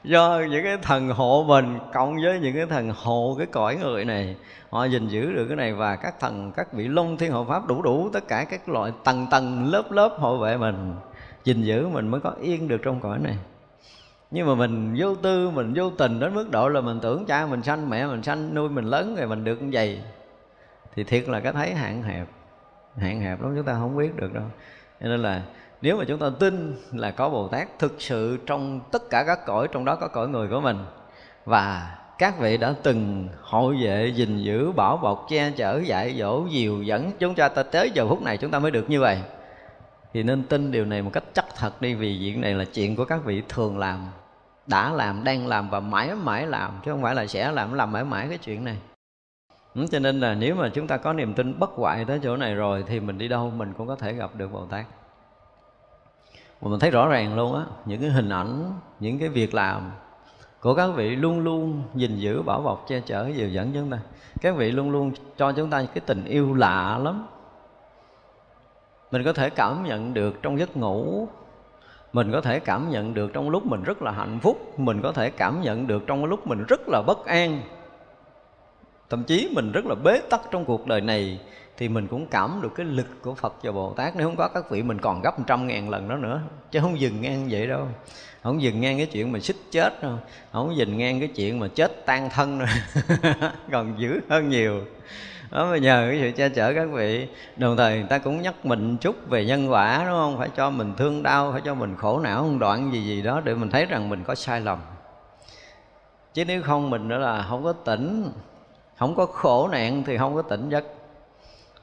[0.03, 4.05] Do những cái thần hộ mình cộng với những cái thần hộ cái cõi người
[4.05, 4.35] này,
[4.69, 7.67] họ gìn giữ được cái này và các thần, các vị long thiên hộ pháp
[7.67, 10.95] đủ đủ tất cả các loại tầng tầng lớp lớp hộ vệ mình,
[11.43, 13.35] gìn giữ mình mới có yên được trong cõi này
[14.31, 17.45] nhưng mà mình vô tư, mình vô tình đến mức độ là mình tưởng cha
[17.45, 19.99] mình sanh, mẹ mình sanh, nuôi mình lớn rồi mình được như vậy.
[20.95, 22.27] Thì thiệt là cái thấy hạn hẹp
[22.97, 24.43] hạn hẹp lắm, chúng ta không biết được đâu.
[25.01, 25.41] Cho nên là
[25.81, 29.45] nếu mà chúng ta tin là có bồ tát thực sự trong tất cả các
[29.45, 30.77] cõi, trong đó có cõi người của mình,
[31.45, 36.45] và các vị đã từng hộ vệ, gìn giữ, bảo bọc, che chở, dạy dỗ,
[36.49, 39.19] dìu dẫn chúng ta tới giờ phút này chúng ta mới được như vậy,
[40.13, 42.95] thì nên tin điều này một cách chắc thật đi, vì chuyện này là chuyện
[42.95, 44.07] của các vị thường làm
[44.69, 47.91] đã làm, đang làm và mãi mãi làm, chứ không phải là sẽ làm làm
[47.91, 48.77] mãi mãi cái chuyện này.
[49.75, 52.37] Ừ, cho nên là nếu mà chúng ta có niềm tin bất hoại tới chỗ
[52.37, 54.85] này rồi thì mình đi đâu mình cũng có thể gặp được bồ tát.
[56.61, 59.91] Mà mình thấy rõ ràng luôn á, những cái hình ảnh, những cái việc làm,
[60.61, 63.99] của các vị luôn luôn gìn giữ, bảo bọc, che chở dìu dẫn chúng ta.
[64.41, 67.27] Các vị luôn luôn cho chúng ta cái tình yêu lạ lắm.
[69.11, 71.27] Mình có thể cảm nhận được trong giấc ngủ
[72.13, 75.11] mình có thể cảm nhận được trong lúc mình rất là hạnh phúc, mình có
[75.11, 77.61] thể cảm nhận được trong lúc mình rất là bất an.
[79.09, 81.39] Thậm chí mình rất là bế tắc trong cuộc đời này
[81.77, 84.15] thì mình cũng cảm được cái lực của Phật và Bồ Tát.
[84.15, 86.41] Nếu không có các vị, mình còn gấp trăm ngàn lần đó nữa,
[86.71, 87.87] chứ không dừng ngang vậy đâu.
[88.43, 90.17] Không dừng ngang cái chuyện mà xích chết đâu,
[90.51, 92.69] không dừng ngang cái chuyện mà chết tan thân rồi
[93.71, 94.81] còn dữ hơn nhiều
[95.51, 97.27] đó bây nhờ cái sự che chở các vị
[97.57, 100.37] đồng thời người ta cũng nhắc mình chút về nhân quả đúng không?
[100.37, 103.41] Phải cho mình thương đau phải cho mình khổ não không đoạn gì gì đó
[103.43, 104.79] để mình thấy rằng mình có sai lầm.
[106.33, 108.31] Chứ nếu không mình nữa là không có tỉnh
[108.97, 110.83] không có khổ nạn thì không có tỉnh giấc.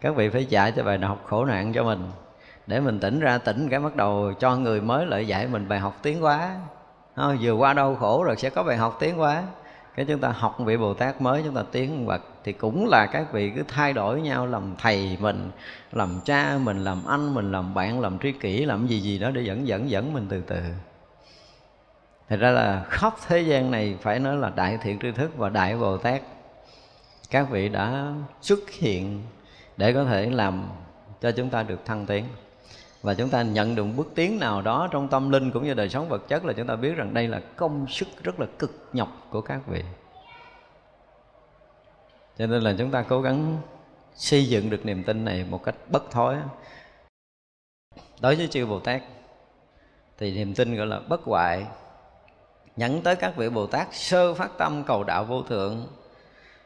[0.01, 2.11] Các vị phải dạy cho bài học khổ nạn cho mình
[2.67, 5.79] để mình tỉnh ra tỉnh cái bắt đầu cho người mới lại dạy mình bài
[5.79, 6.55] học tiến hóa.
[7.15, 9.43] À, vừa qua đau khổ rồi sẽ có bài học tiến hóa
[9.97, 12.89] cái chúng ta học vị bồ tát mới, chúng ta tiến một bậc, thì cũng
[12.89, 15.51] là các vị cứ thay đổi nhau, làm thầy mình,
[15.93, 19.31] làm cha mình, làm anh mình, làm bạn, làm tri kỷ, làm gì gì đó
[19.31, 20.61] để dẫn dẫn dẫn mình từ từ.
[22.29, 25.49] Thật ra là khắp thế gian này phải nói là đại thiện tri thức và
[25.49, 26.23] đại bồ tát,
[27.31, 29.23] các vị đã xuất hiện
[29.77, 30.69] để có thể làm
[31.21, 32.25] cho chúng ta được thăng tiến
[33.03, 35.89] và chúng ta nhận được bước tiến nào đó trong tâm linh cũng như đời
[35.89, 38.89] sống vật chất là chúng ta biết rằng đây là công sức rất là cực
[38.93, 39.83] nhọc của các vị.
[42.39, 43.57] Cho nên là chúng ta cố gắng
[44.15, 46.37] xây dựng được niềm tin này một cách bất thối.
[48.21, 49.03] Đối với chư bồ tát,
[50.19, 51.67] thì niềm tin gọi là bất hoại
[52.77, 55.87] nhẫn tới các vị bồ tát sơ phát tâm cầu đạo vô thượng.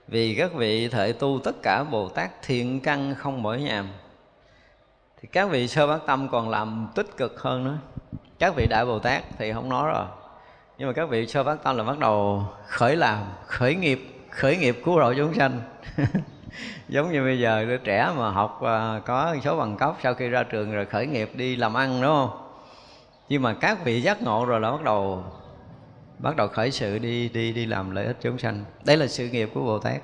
[0.08, 3.88] Vì các vị thể tu tất cả bồ tát thiện căn không mỗi nhàm
[5.22, 7.78] thì các vị sơ bát tâm còn làm tích cực hơn nữa.
[8.38, 10.04] Các vị đại bồ tát thì không nói rồi.
[10.78, 14.56] Nhưng mà các vị sơ bát tâm là bắt đầu khởi làm, khởi nghiệp khởi
[14.56, 15.60] nghiệp cứu độ chúng sanh.
[16.88, 20.28] Giống như bây giờ đứa trẻ mà học à, có số bằng cấp sau khi
[20.28, 22.30] ra trường rồi khởi nghiệp đi làm ăn, đúng không?
[23.28, 25.24] Nhưng mà các vị giác ngộ rồi là bắt đầu
[26.18, 28.64] bắt đầu khởi sự đi đi đi làm lợi ích chúng sanh.
[28.84, 30.02] Đây là sự nghiệp của bồ tát.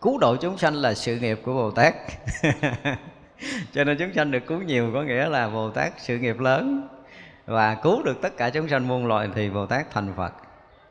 [0.00, 1.94] Cứu độ chúng sanh là sự nghiệp của bồ tát.
[3.72, 6.88] cho nên chúng sanh được cứu nhiều có nghĩa là bồ tát sự nghiệp lớn.
[7.46, 10.32] Và cứu được tất cả chúng sanh muôn loài thì bồ tát thành phật.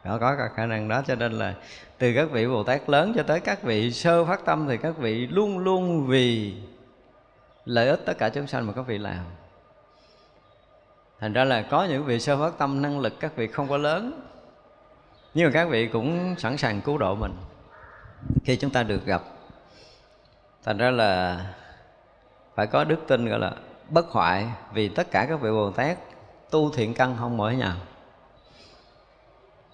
[0.04, 1.54] Đó, có khả năng đó, cho nên là
[1.98, 4.98] từ các vị bồ tát lớn cho tới các vị sơ phát tâm thì các
[4.98, 6.54] vị luôn luôn vì
[7.66, 9.26] lợi ích tất cả chúng sanh mà các vị làm.
[11.20, 13.78] Thành ra là có những vị sơ phát tâm năng lực các vị không có
[13.78, 14.22] lớn,
[15.34, 17.34] nhưng mà các vị cũng sẵn sàng cứu độ mình
[18.44, 19.22] khi chúng ta được gặp.
[20.64, 21.40] Thành ra là
[22.56, 23.52] phải có đức tin gọi là
[23.90, 25.98] bất hoại vì tất cả các vị bồ tát
[26.52, 27.76] tu thiện căn không mỗi nhà.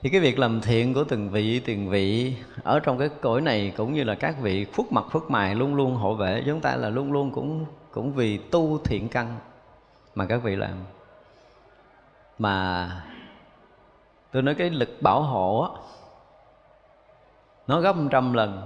[0.02, 3.74] Thì cái việc làm thiện của từng vị từng vị ở trong cái cõi này
[3.78, 6.76] cũng như là các vị phước mặt phước mài luôn luôn hộ vệ, chúng ta
[6.76, 9.38] là luôn luôn cũng cũng vì tu thiện căn
[10.16, 10.76] mà các vị làm.
[12.40, 12.90] Mà
[14.32, 15.70] tôi nói cái lực bảo hộ á,
[17.68, 18.62] nó gấp trăm lần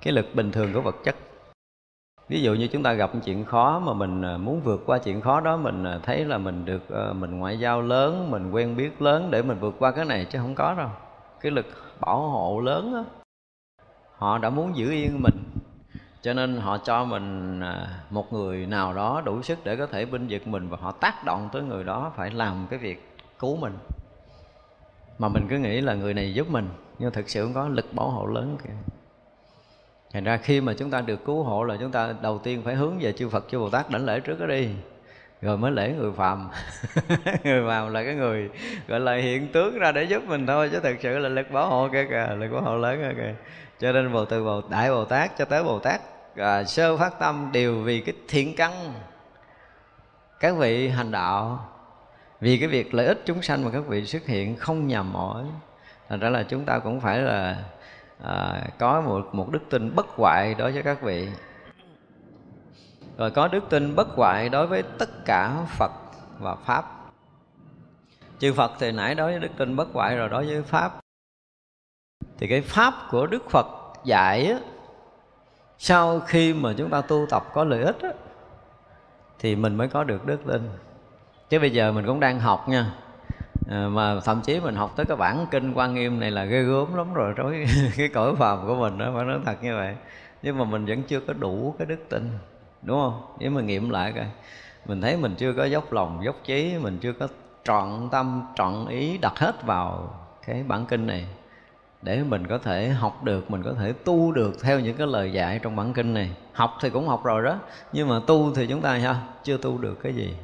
[0.00, 1.16] cái lực bình thường của vật chất
[2.28, 5.20] ví dụ như chúng ta gặp chuyện khó mà mình à, muốn vượt qua chuyện
[5.20, 8.76] khó đó, mình à, thấy là mình được ờ, mình ngoại giao lớn, mình quen
[8.76, 10.88] biết lớn để mình vượt qua cái này chứ không có đâu.
[11.40, 11.66] Cái lực
[12.00, 13.04] bảo hộ lớn á,
[14.16, 15.44] họ đã muốn giữ yên mình.
[16.22, 20.04] Cho nên họ cho mình à, một người nào đó đủ sức để có thể
[20.04, 23.56] binh vực mình và họ tác động tới người đó phải làm cái việc cứu
[23.56, 23.72] mình.
[25.18, 26.68] Mà mình cứ nghĩ là người này giúp mình,
[26.98, 28.97] nhưng thực sự không có lực bảo hộ lớn kìa
[30.12, 32.74] thành ra khi mà chúng ta được cứu hộ là chúng ta đầu tiên phải
[32.74, 34.68] hướng về chư Phật chư Bồ Tát đảnh lễ trước đó đi.
[35.42, 36.50] Rồi mới lễ người phàm.
[37.44, 38.50] Người phàm là cái người
[38.88, 41.66] gọi là hiện tướng ra để giúp mình thôi chứ thật sự là lực bảo
[41.66, 43.34] hộ kia kìa lực bảo hộ lớn kìa.
[43.80, 46.00] Cho nên bồ từ bồ đại bồ tát cho tới bồ tát
[46.36, 48.72] à, sơ phát tâm đều vì cái thiện căn
[50.40, 51.68] các vị hành đạo.
[52.40, 55.44] Vì cái việc lợi ích chúng sanh mà các vị xuất hiện không nhầm mỏi.
[56.08, 57.56] Thành ra là chúng ta cũng phải là
[58.24, 61.28] à, có một một đức tin bất hoại đối với các vị.
[63.18, 65.92] Rồi có đức tin bất hoại đối với tất cả Phật
[66.38, 66.98] và pháp.
[68.38, 71.00] Chư phật thì nãy đối với đức tin bất hoại rồi đối với pháp.
[72.38, 73.66] Thì cái pháp của đức phật
[74.04, 74.58] dạy á,
[75.78, 78.12] sau khi mà chúng ta tu tập có lợi ích á,
[79.38, 80.70] thì mình mới có được đức tin.
[81.48, 82.94] Chứ bây giờ mình cũng đang học nha
[83.68, 86.62] à, mà thậm chí mình học tới cái bản kinh quan nghiêm này là ghê
[86.62, 87.66] gớm lắm rồi đối
[87.96, 89.94] cái cõi phàm của mình đó phải nói thật như vậy.
[90.42, 92.30] Nhưng mà mình vẫn chưa có đủ cái đức tin
[92.82, 93.22] đúng không?
[93.38, 94.26] Nếu mà nghiệm lại coi
[94.86, 97.28] mình thấy mình chưa có dốc lòng dốc trí mình chưa có
[97.64, 100.14] trọn tâm trọn ý đặt hết vào
[100.46, 101.26] cái bản kinh này
[102.02, 105.32] để mình có thể học được mình có thể tu được theo những cái lời
[105.32, 106.30] dạy trong bản kinh này.
[106.52, 107.58] Học thì cũng học rồi đó
[107.92, 110.34] nhưng mà tu thì chúng ta ha chưa tu được cái gì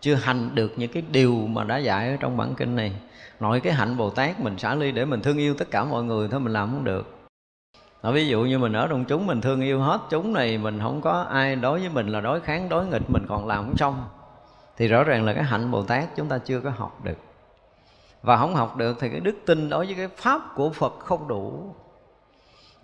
[0.00, 2.92] chưa hành được những cái điều mà đã dạy ở trong bản kinh này.
[3.40, 6.04] Nội cái hạnh bồ tát mình xả ly để mình thương yêu tất cả mọi
[6.04, 7.14] người thôi, mình làm không được.
[8.02, 10.80] Nói ví dụ như mình ở trong chúng, mình thương yêu hết chúng này, mình
[10.82, 13.76] không có ai đối với mình là đối kháng, đối nghịch, mình còn làm không
[13.76, 14.04] xong.
[14.76, 17.18] Thì rõ ràng là cái hạnh bồ tát chúng ta chưa có học được.
[18.22, 21.28] Và không học được thì cái đức tin đối với cái pháp của phật không
[21.28, 21.74] đủ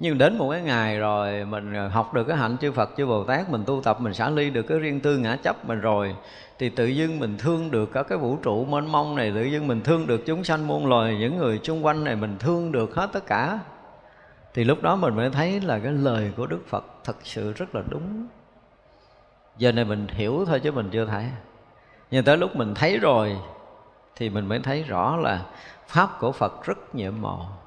[0.04, 3.06] nhưng đến một cái ngày rồi mình ờ, học được cái hạnh chư Phật, chư
[3.06, 5.80] Bồ Tát, mình tu tập, mình xả ly được cái riêng tư ngã chấp mình
[5.80, 6.16] rồi,
[6.58, 9.66] thì tự dưng mình thương được cả cái vũ trụ mênh mông này, tự dưng
[9.66, 12.94] mình thương được chúng sanh muôn loài, những người xung quanh này, mình thương được
[12.94, 13.58] hết tất cả.
[14.54, 17.74] Thì lúc đó mình mới thấy là cái lời của Đức Phật thật sự rất
[17.74, 18.26] là đúng.
[19.58, 21.24] Giờ này mình hiểu thôi chứ mình chưa thấy.
[22.10, 23.36] Nhưng tới lúc mình thấy rồi,
[24.16, 25.44] thì mình mới thấy rõ là
[25.88, 27.63] pháp của Phật rất nhiệm màu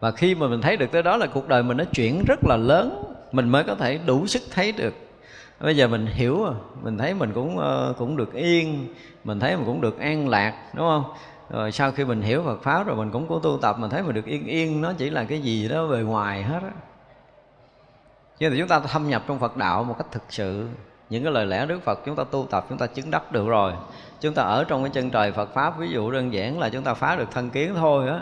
[0.00, 2.40] và khi mà mình thấy được tới đó là cuộc đời mình nó chuyển rất
[2.44, 4.94] là lớn, mình mới có thể đủ sức thấy được.
[5.60, 8.94] Bây giờ mình hiểu rồi, mình thấy mình cũng ờ, cũng được yên,
[9.24, 11.04] mình thấy mình cũng được an lạc, đúng không?
[11.50, 14.02] Rồi sau khi mình hiểu Phật pháp rồi mình cũng có tu tập, mình thấy
[14.02, 16.70] mình được yên yên, nó chỉ là cái gì đó về ngoài hết á.
[18.38, 20.68] Nhưng mà chúng ta thâm nhập trong Phật đạo một cách thực sự,
[21.10, 23.48] những cái lời lẽ Đức Phật chúng ta tu tập, chúng ta chứng đắc được
[23.48, 23.72] rồi.
[24.20, 26.82] Chúng ta ở trong cái chân trời Phật pháp, ví dụ đơn giản là chúng
[26.82, 28.20] ta phá được thân kiến thôi á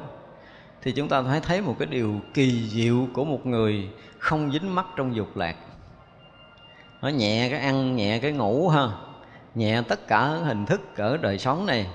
[0.85, 3.89] thì chúng ta phải thấy một cái điều kỳ diệu của một người
[4.19, 5.56] không dính mắc trong dục lạc.
[7.02, 8.89] Nó nhẹ cái ăn, nhẹ cái ngủ ha,
[9.55, 11.86] nhẹ tất cả hình thức ở đời sống này,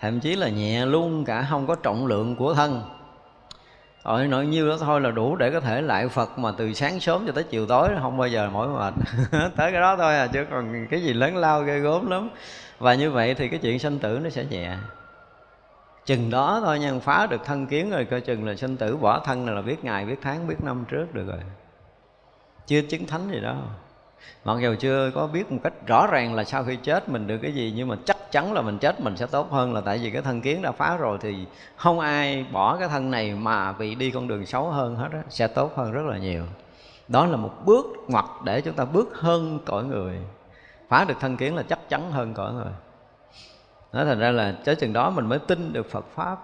[0.00, 2.82] thậm chí là nhẹ luôn cả không có trọng lượng của thân.
[4.04, 7.00] Rồi nội nhiêu đó thôi là đủ để có thể lại Phật mà từ sáng
[7.00, 8.94] sớm cho tới chiều tối, không bao giờ mỏi mệt.
[9.56, 12.28] Tới cái đó thôi à chứ còn cái gì lớn lao ghê gốm lắm.
[12.78, 14.76] Và như vậy thì cái chuyện sanh tử nó sẽ nhẹ
[16.06, 19.18] chừng đó thôi nha, phá được thân kiến rồi, coi chừng là sinh tử bỏ
[19.18, 21.40] thân này là biết ngày, biết tháng, biết năm trước được rồi.
[22.66, 23.56] Chưa chứng thánh gì đó
[24.44, 27.38] mặc dù chưa có biết một cách rõ ràng là sau khi chết mình được
[27.42, 29.98] cái gì, nhưng mà chắc chắn là mình chết mình sẽ tốt hơn là tại
[29.98, 31.46] vì cái thân kiến đã phá rồi thì
[31.76, 35.22] không ai bỏ cái thân này mà bị đi con đường xấu hơn hết á,
[35.28, 36.44] sẽ tốt hơn rất là nhiều.
[37.08, 40.18] Đó là một bước ngoặt để chúng ta bước hơn cõi người.
[40.88, 42.72] Phá được thân kiến là chắc chắn hơn cõi người
[43.92, 46.38] nó thành ra là tới chừng đó mình mới tin được Phật pháp.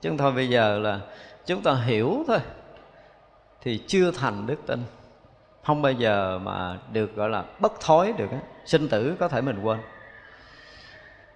[0.00, 1.00] Chứ thôi, bây giờ là
[1.46, 2.38] chúng ta hiểu thôi,
[3.60, 4.82] thì chưa thành đức tin.
[5.64, 8.38] Không bao giờ mà được, gọi là, bất thối được á.
[8.64, 9.78] Sinh tử có thể mình quên.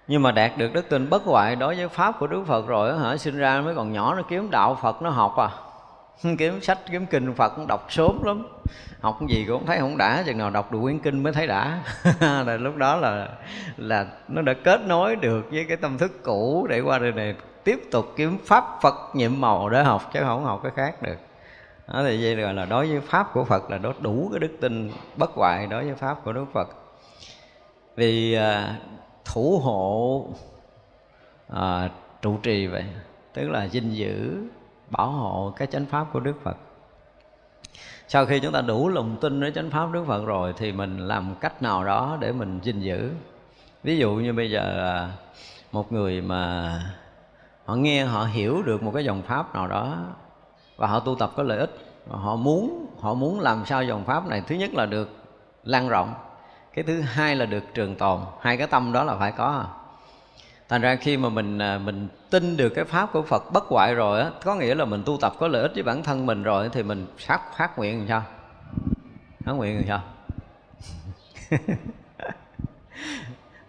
[0.07, 2.99] Nhưng mà đạt được đức tin bất hoại đối với pháp của đức phật rồi
[2.99, 5.49] hả, sinh ra mới còn nhỏ, nó kiếm đạo phật, nó học à.
[6.37, 8.47] kiếm sách kiếm kinh phật cũng đọc sớm lắm.
[9.01, 11.47] Học cái gì cũng thấy không đã chừng nào đọc được quyển kinh mới thấy
[11.47, 11.83] đã.
[12.19, 13.27] Là lúc đó là
[13.77, 17.35] là nó đã kết nối được với cái tâm thức cũ để qua đời này
[17.63, 21.17] tiếp tục kiếm pháp phật nhiệm màu để học chứ không học cái khác được.
[21.87, 24.57] Đó thì vậy gọi là đối với pháp của phật là đó đủ cái đức
[24.61, 26.69] tin bất hoại đối với pháp của đức phật.
[27.95, 28.75] Vì à,
[29.25, 30.25] thủ hộ
[31.49, 31.89] à,
[32.21, 32.85] trụ trì vậy
[33.33, 34.43] tức là gìn giữ
[34.91, 36.57] bảo hộ cái chánh pháp của đức phật.
[38.07, 40.97] Sau khi chúng ta đủ lòng tin với chánh pháp đức phật rồi thì mình
[40.97, 43.11] làm cách nào đó để mình gìn giữ.
[43.83, 45.11] Ví dụ như bây giờ à,
[45.71, 46.73] một người mà
[47.65, 49.97] họ nghe, họ hiểu được một cái dòng pháp nào đó
[50.77, 51.77] và họ tu tập có lợi ích,
[52.07, 55.09] và họ muốn họ muốn làm sao dòng pháp này thứ nhất là được
[55.63, 56.13] lan rộng,
[56.73, 59.65] cái thứ hai là được trường tồn, hai cái tâm đó là phải có
[60.71, 63.95] thành ra khi mà mình à, mình tin được cái pháp của Phật bất hoại
[63.95, 66.43] rồi á, có nghĩa là mình tu tập có lợi ích với bản thân mình
[66.43, 68.23] rồi thì mình sắp phát nguyện làm sao?
[69.45, 70.01] Phát nguyện làm sao?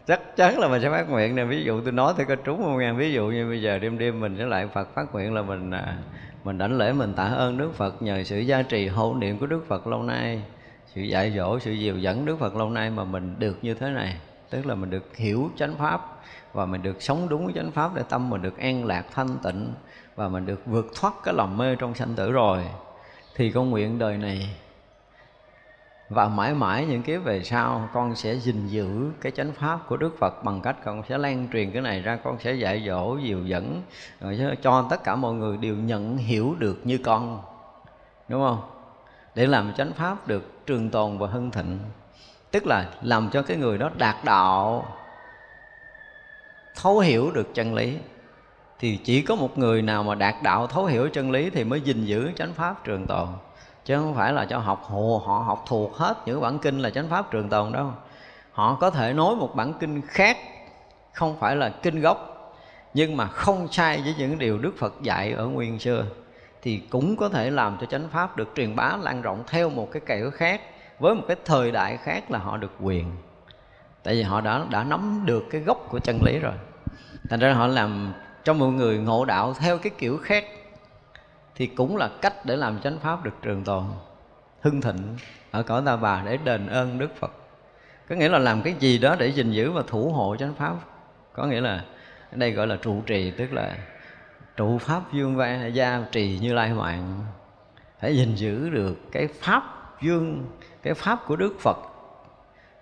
[0.06, 1.44] Chắc chắn là mình sẽ phát nguyện nè.
[1.44, 3.98] Ví dụ tôi nói thì có trúng không ngàn ví dụ như bây giờ đêm
[3.98, 5.96] đêm mình sẽ lại Phật phát nguyện là mình à,
[6.44, 9.46] mình đảnh lễ mình tạ ơn Đức Phật nhờ sự gia trì hộ niệm của
[9.46, 10.42] Đức Phật lâu nay,
[10.86, 13.90] sự dạy dỗ, sự dìu dẫn Đức Phật lâu nay mà mình được như thế
[13.90, 14.16] này.
[14.50, 16.11] Tức là mình được hiểu chánh pháp
[16.52, 19.38] và mình được sống đúng với chánh pháp để tâm, mình được an lạc, thanh
[19.42, 19.72] tịnh.
[20.16, 22.64] Và mình được vượt thoát cái lòng mê trong sanh tử rồi.
[23.34, 24.56] Thì con nguyện đời này,
[26.08, 29.96] và mãi mãi những kiếp về sau, con sẽ gìn giữ cái chánh pháp của
[29.96, 33.16] Đức Phật bằng cách con sẽ lan truyền cái này ra, con sẽ dạy dỗ,
[33.16, 33.82] dìu dẫn,
[34.20, 37.42] rồi cho tất cả mọi người đều nhận hiểu được như con.
[38.28, 38.60] Đúng không?
[39.34, 41.78] Để làm chánh pháp được trường tồn và hưng thịnh.
[42.50, 44.86] Tức là làm cho cái người đó đạt đạo
[46.74, 47.96] thấu hiểu được chân lý.
[48.78, 51.80] Thì chỉ có một người nào mà đạt đạo thấu hiểu chân lý thì mới
[51.80, 53.28] gìn giữ chánh pháp trường tồn.
[53.84, 56.90] Chứ không phải là cho học hồ, họ học thuộc hết những bản kinh là
[56.90, 57.92] chánh pháp trường tồn đâu.
[58.52, 60.36] Họ có thể nói một bản kinh khác,
[61.12, 62.28] không phải là kinh gốc,
[62.94, 66.04] nhưng mà không sai với những điều đức phật dạy ở nguyên xưa.
[66.62, 69.88] Thì cũng có thể làm cho chánh pháp được truyền bá lan rộng theo một
[69.92, 70.60] cái kiểu khác,
[70.98, 73.12] với một cái thời đại khác là họ được quyền
[74.02, 76.54] tại vì họ đã đã nắm được cái gốc của chân lý rồi.
[77.30, 78.12] Thành ra họ làm
[78.44, 80.44] cho mọi người ngộ đạo theo cái kiểu khác,
[81.54, 83.84] thì cũng là cách để làm chánh pháp được trường tồn,
[84.60, 85.16] hưng thịnh
[85.50, 87.32] ở cõi ta bà để đền ơn đức phật.
[88.08, 90.74] Có nghĩa là làm cái gì đó để gìn giữ và thủ hộ chánh pháp.
[91.32, 91.84] Có nghĩa là
[92.32, 93.76] ở đây gọi là trụ trì, tức là
[94.56, 97.20] trụ pháp dương va, gia trì như lai mạng
[98.00, 99.62] phải gìn giữ được cái pháp
[100.02, 100.46] dương,
[100.82, 101.76] cái pháp của đức phật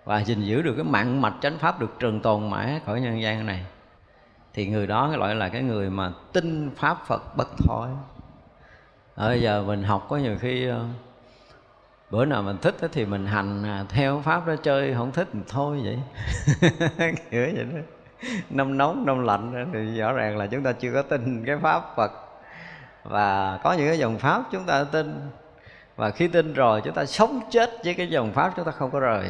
[0.05, 3.21] và gìn giữ được cái mạng mạch chánh pháp được trường tồn mãi khỏi nhân
[3.21, 3.65] gian này,
[4.53, 7.89] thì người đó gọi là cái người mà tin pháp phật bất thối
[9.15, 10.85] ở bây giờ mình học có nhiều khi ờ,
[12.11, 15.39] bữa nào mình thích thì mình hành à, theo pháp đó chơi, không thích thì
[15.49, 15.99] thôi vậy.
[17.31, 17.79] Kiểu vậy đó.
[18.49, 21.83] Năm nóng năm lạnh thì rõ ràng là chúng ta chưa có tin cái pháp
[21.95, 22.11] phật.
[23.03, 25.29] Và có những cái dòng pháp chúng ta tin,
[25.95, 28.91] và khi tin rồi chúng ta sống chết với cái dòng pháp chúng ta không
[28.91, 29.29] có rời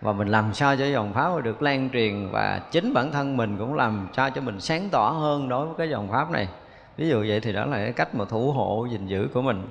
[0.00, 3.58] và mình làm sao cho dòng pháp được lan truyền và chính bản thân mình
[3.58, 6.48] cũng làm sao cho mình sáng tỏ hơn đối với cái dòng pháp này.
[6.96, 9.68] Ví dụ vậy thì đó là cái cách mà thủ hộ, gìn giữ của mình.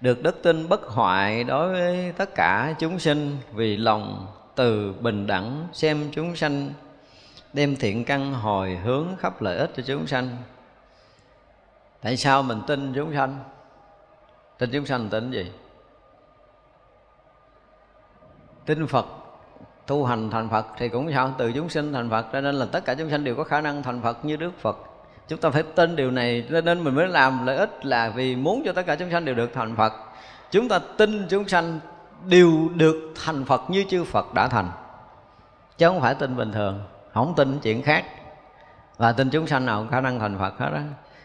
[0.00, 5.26] Được đức tin bất hoại đối với tất cả chúng sinh vì lòng từ bình
[5.26, 6.72] đẳng xem chúng sanh,
[7.52, 10.36] đem thiện căn hồi hướng khắp lợi ích cho chúng sanh.
[12.02, 13.38] Tại sao mình tin chúng sanh?
[14.58, 15.52] Tin chúng sanh tin gì?
[18.68, 19.06] Tin phật,
[19.86, 21.34] tu hành thành phật thì cũng sao?
[21.38, 23.60] Từ chúng sinh thành phật cho nên là tất cả chúng sanh đều có khả
[23.60, 24.76] năng thành phật như đức phật.
[25.28, 28.36] Chúng ta phải tin điều này cho nên mình mới làm lợi ích là vì
[28.36, 29.92] muốn cho tất cả chúng sanh đều được thành phật.
[30.50, 31.80] Chúng ta tin chúng sanh
[32.26, 34.70] đều được thành phật như chư phật đã thành.
[35.78, 36.80] Chứ không phải tin bình thường,
[37.14, 38.04] không tin chuyện khác.
[38.96, 40.80] Và tin chúng sanh nào khả năng thành phật hết đó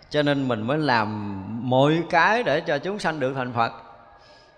[0.10, 3.72] cho nên mình mới làm mọi cái để cho chúng sanh được thành phật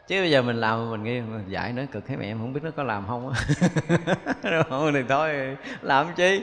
[0.07, 2.63] chứ bây giờ mình làm mình nghĩ dạy nó cực thấy mẹ em không biết
[2.63, 3.41] nó có làm không á.
[4.69, 6.41] Không thì thôi, làm chi?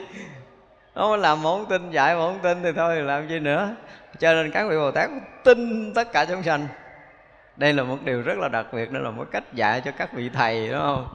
[0.95, 3.75] Nó làm mà không tin, dạy mà không tin thì thôi, làm chi nữa?
[4.19, 5.09] Cho nên các vị bồ tát
[5.43, 6.67] tin tất cả chúng sanh.
[7.57, 10.13] Đây là một điều rất là đặc biệt, đó là một cách dạy cho các
[10.13, 11.07] vị thầy, đúng không?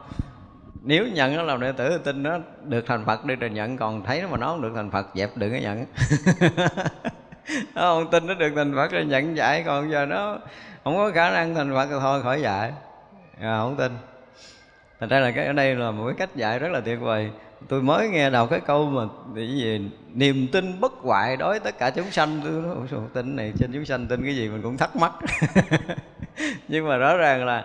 [0.83, 3.77] Nếu nhận nó làm đệ tử thì tin nó được thành phật đi rồi nhận,
[3.77, 5.87] còn thấy nó mà nó không được thành phật, dẹp đừng có nhận.
[7.75, 10.39] Nó không, tin nó được thành phật rồi nhận dạy, còn giờ nó
[10.85, 12.73] không có khả năng thành phật thì thôi khỏi dạy.
[13.41, 13.93] À, không tin.
[15.01, 17.31] Thành ra là cái ở đây là một cái cách dạy rất là tuyệt vời.
[17.69, 19.03] Tôi mới nghe đầu cái câu mà
[19.35, 22.41] cái gì niềm tin bất hoại đối tất cả chúng sanh.
[22.45, 25.13] Tôi nói Ủa, tin này trên chúng sanh tin cái gì mình cũng thắc mắc.
[26.69, 27.65] Nhưng mà rõ ràng là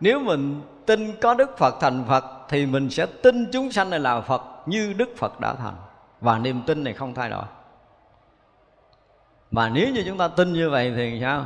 [0.00, 4.00] nếu mình tin có đức phật thành phật thì mình sẽ tin chúng sanh này
[4.00, 5.74] là phật như đức phật đã thành.
[6.20, 7.44] Và niềm tin này không thay đổi.
[9.50, 11.44] Và nếu như chúng ta tin như vậy thì sao?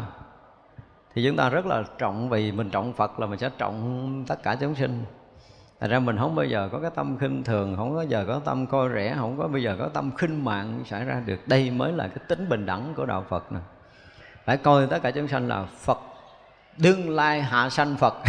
[1.17, 4.43] Thì chúng ta rất là trọng vì mình trọng phật là mình sẽ trọng tất
[4.43, 5.05] cả chúng sinh.
[5.81, 8.41] Thành ra mình không bao giờ có cái tâm khinh thường Không bao giờ có
[8.45, 11.49] tâm coi rẻ Không có bao giờ có tâm khinh mạng xảy ra được.
[11.49, 13.59] Đây mới là cái tính bình đẳng của Đạo Phật nè.
[14.45, 15.99] Phải coi tất cả chúng sanh là Phật.
[16.77, 18.15] Đương lai hạ sanh Phật.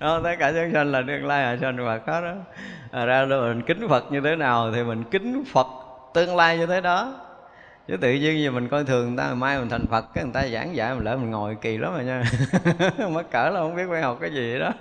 [0.00, 2.06] Đó, tất cả chúng sanh là đương lai hạ sanh Phật.
[2.06, 2.34] Đó, đó.
[2.90, 5.66] À, ra mình kính Phật như thế nào Thì mình kính Phật
[6.14, 7.14] tương lai như thế đó
[7.88, 10.32] chứ tự nhiên giờ mình coi thường người ta mai mình thành phật cái người
[10.32, 12.22] ta giảng dạy mình lỡ mình ngồi kỳ lắm rồi nha.
[13.10, 14.72] Mất cỡ là không biết phải học cái gì đó.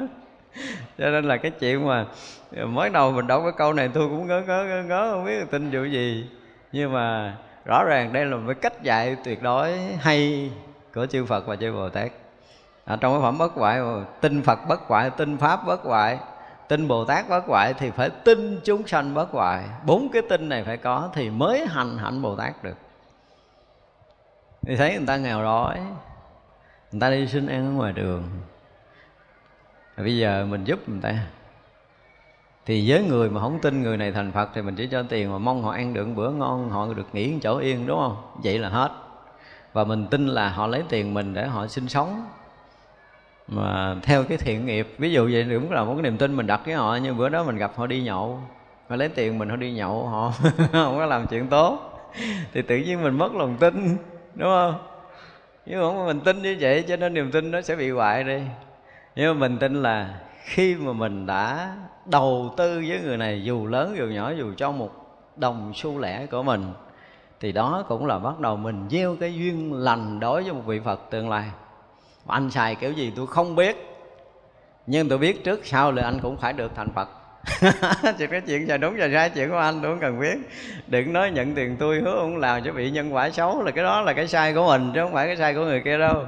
[0.97, 2.05] Cho nên là cái chuyện mà
[2.65, 5.39] mới đầu mình đọc cái câu này tôi cũng ngớ ngớ ngớ ngớ không biết
[5.39, 6.29] là tin vụ gì.
[6.71, 10.51] Nhưng mà rõ ràng đây là một cái cách dạy tuyệt đối hay
[10.93, 12.11] của chư Phật và chư Bồ Tát.
[12.85, 13.79] À, trong cái phẩm bất hoại
[14.21, 16.19] tin Phật bất hoại tin Pháp bất hoại
[16.67, 19.63] tin Bồ Tát bất hoại thì phải tin chúng sanh bất hoại.
[19.85, 22.77] Bốn cái tin này phải có thì mới hành hạnh Bồ Tát được
[24.67, 25.79] thì thấy người ta nghèo đói,
[26.91, 28.23] người ta đi xin ăn ở ngoài đường.
[29.97, 31.13] Bây giờ mình giúp người ta.
[32.65, 35.31] Thì với người mà không tin người này thành Phật thì mình chỉ cho tiền
[35.31, 38.17] mà mong họ ăn được bữa ngon, họ được nghỉ chỗ yên, đúng không?
[38.43, 38.91] Vậy là hết.
[39.73, 42.25] Và mình tin là họ lấy tiền mình để họ sinh sống.
[43.47, 46.47] Mà theo cái thiện nghiệp, ví dụ vậy cũng là một cái niềm tin mình
[46.47, 48.39] đặt với họ, như bữa đó mình gặp họ đi nhậu.
[48.87, 50.31] Họ lấy tiền mình, họ đi nhậu, họ
[50.71, 51.79] không có làm chuyện tốt.
[52.53, 53.97] Thì tự nhiên mình mất lòng tin
[54.35, 54.75] đúng không?
[55.65, 58.41] Nhưng mà mình tin như vậy, cho nên niềm tin nó sẽ bị hoại đi.
[59.15, 61.75] Nhưng mà mình tin là khi mà mình đã
[62.05, 64.89] đầu tư với người này, dù lớn dù nhỏ, dù cho một
[65.35, 66.73] đồng xu lẻ của mình,
[67.39, 70.79] thì đó cũng là bắt đầu mình gieo cái duyên lành đối với một vị
[70.85, 71.45] phật tương lai.
[72.27, 73.77] Anh xài kiểu gì tôi không biết,
[74.87, 77.09] nhưng tôi biết trước sau là anh cũng phải được thành phật.
[78.17, 80.37] chỉ cái chuyện giờ đúng giờ sai chuyện của anh đúng cần biết.
[80.87, 83.83] Đừng nói nhận tiền tôi hứa không làm cho bị nhân quả xấu là cái
[83.83, 86.25] đó là cái sai của mình chứ không phải cái sai của người kia đâu.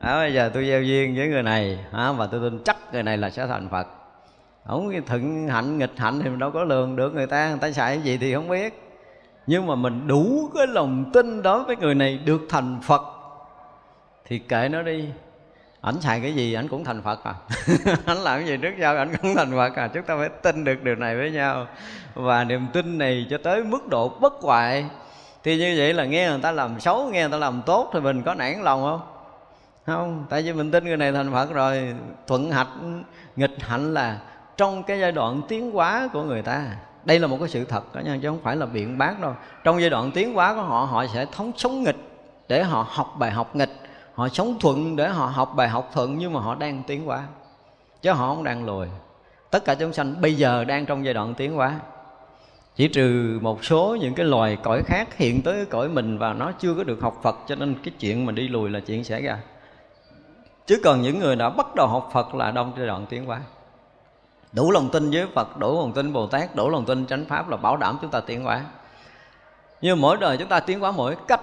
[0.00, 3.02] À, bây giờ tôi gieo duyên với người này à, và tôi tin chắc người
[3.02, 3.86] này là sẽ thành phật.
[4.66, 7.70] Không thuận hạnh nghịch hạnh thì mình đâu có lường được người ta người ta
[7.70, 8.82] xài cái gì thì không biết.
[9.46, 13.02] Nhưng mà mình đủ cái lòng tin đối với người này được thành phật.
[14.24, 15.08] Thì kệ nó đi
[15.80, 17.34] ảnh xài cái gì, ảnh cũng thành phật à?
[18.06, 19.88] Ảnh làm cái gì trước sau, ảnh cũng thành phật à?
[19.88, 21.66] Chúng ta phải tin được điều này với nhau.
[22.14, 24.84] Và niềm tin này cho tới mức độ bất hoại.
[25.42, 28.00] Thì như vậy là nghe người ta làm xấu, nghe người ta làm tốt thì
[28.00, 29.00] mình có nản lòng không?
[29.86, 31.94] Không, tại vì mình tin người này thành phật rồi.
[32.26, 33.04] Thuận hạnh,
[33.36, 34.18] nghịch hạnh là
[34.56, 36.64] trong cái giai đoạn tiến hóa của người ta.
[37.04, 39.34] Đây là một cái sự thật đó nha, chứ không phải là biện bác đâu.
[39.64, 41.96] Trong giai đoạn tiến hóa của họ họ sẽ thống sống nghịch
[42.48, 43.70] để họ học bài học nghịch
[44.16, 47.24] họ sống thuận để họ học bài học thuận nhưng mà họ đang tiến hóa.
[48.02, 48.86] Chứ họ không đang lùi.
[49.50, 51.80] Tất cả chúng sanh bây giờ đang trong giai đoạn tiến hóa.
[52.76, 56.52] Chỉ trừ một số những cái loài cõi khác hiện tới cõi mình và nó
[56.58, 59.22] chưa có được học Phật cho nên cái chuyện mà đi lùi là chuyện xảy
[59.22, 59.38] ra.
[60.66, 63.40] Chứ còn những người đã bắt đầu học Phật là đông giai đoạn tiến hóa.
[64.52, 67.48] Đủ lòng tin với Phật, đủ lòng tin Bồ Tát, đủ lòng tin chánh pháp
[67.48, 68.64] là bảo đảm chúng ta tiến hóa.
[69.80, 71.40] Nhưng mỗi đời chúng ta tiến hóa mỗi cách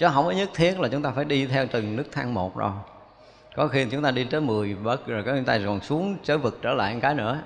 [0.00, 2.56] chứ không có nhất thiết là chúng ta phải đi theo từng nước thang một
[2.56, 2.72] đâu
[3.56, 6.38] có khi chúng ta đi tới 10 bậc rồi có người ta còn xuống trở
[6.38, 7.38] vực trở lại một cái nữa.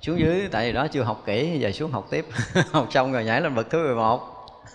[0.00, 2.26] Xuống dưới, tại vì đó chưa học kỹ, giờ xuống học tiếp.
[2.72, 4.20] Học xong rồi nhảy lên bậc thứ 11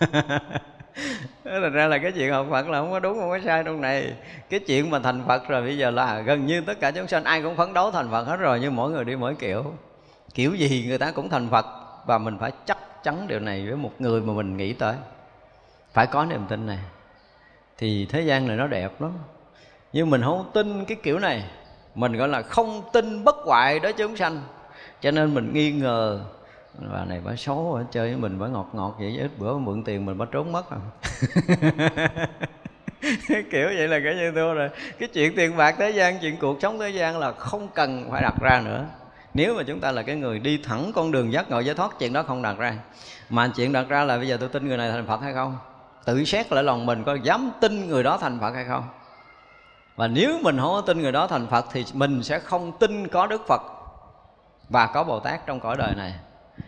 [1.44, 3.80] Thành ra là cái chuyện học Phật là không có đúng, không có sai trong
[3.80, 4.14] này.
[4.50, 7.24] Cái chuyện mà thành Phật rồi bây giờ là gần như tất cả chúng sanh
[7.24, 9.64] ai cũng phấn đấu thành Phật hết rồi, Nhưng mỗi người đi mỗi kiểu.
[10.34, 11.66] Kiểu gì người ta cũng thành Phật,
[12.06, 14.94] Và mình phải chắc chắn điều này với một người mà mình nghĩ tới.
[15.92, 16.78] Phải có niềm tin này.
[17.78, 19.12] Thì thế gian này nó đẹp lắm.
[19.92, 21.44] Nhưng mình không tin cái kiểu này.
[21.94, 24.42] Mình gọi là không tin bất hoại đó chúng sanh.
[25.00, 26.20] Cho nên mình nghi ngờ.
[26.92, 29.84] Bà này bà xấu bà chơi với mình bà ngọt ngọt vậy ít bữa mượn
[29.84, 30.78] tiền mình bà trốn mất à.
[33.50, 34.68] Kiểu vậy là cái như thua rồi.
[34.98, 38.22] Cái chuyện tiền bạc thế gian, chuyện cuộc sống thế gian là không cần phải
[38.22, 38.86] đặt ra nữa.
[39.34, 41.98] Nếu mà chúng ta là cái người đi thẳng con đường giác ngộ giải thoát,
[41.98, 42.74] chuyện đó không đặt ra.
[43.30, 45.56] Mà chuyện đặt ra là bây giờ tôi tin người này thành phật hay không?
[46.04, 48.84] Tự xét lại lòng mình có dám tin người đó thành phật hay không.
[49.96, 53.08] Và nếu mình không có tin người đó thành phật thì mình sẽ không tin
[53.08, 53.62] có đức phật
[54.68, 56.14] và có bồ tát trong cõi đời này.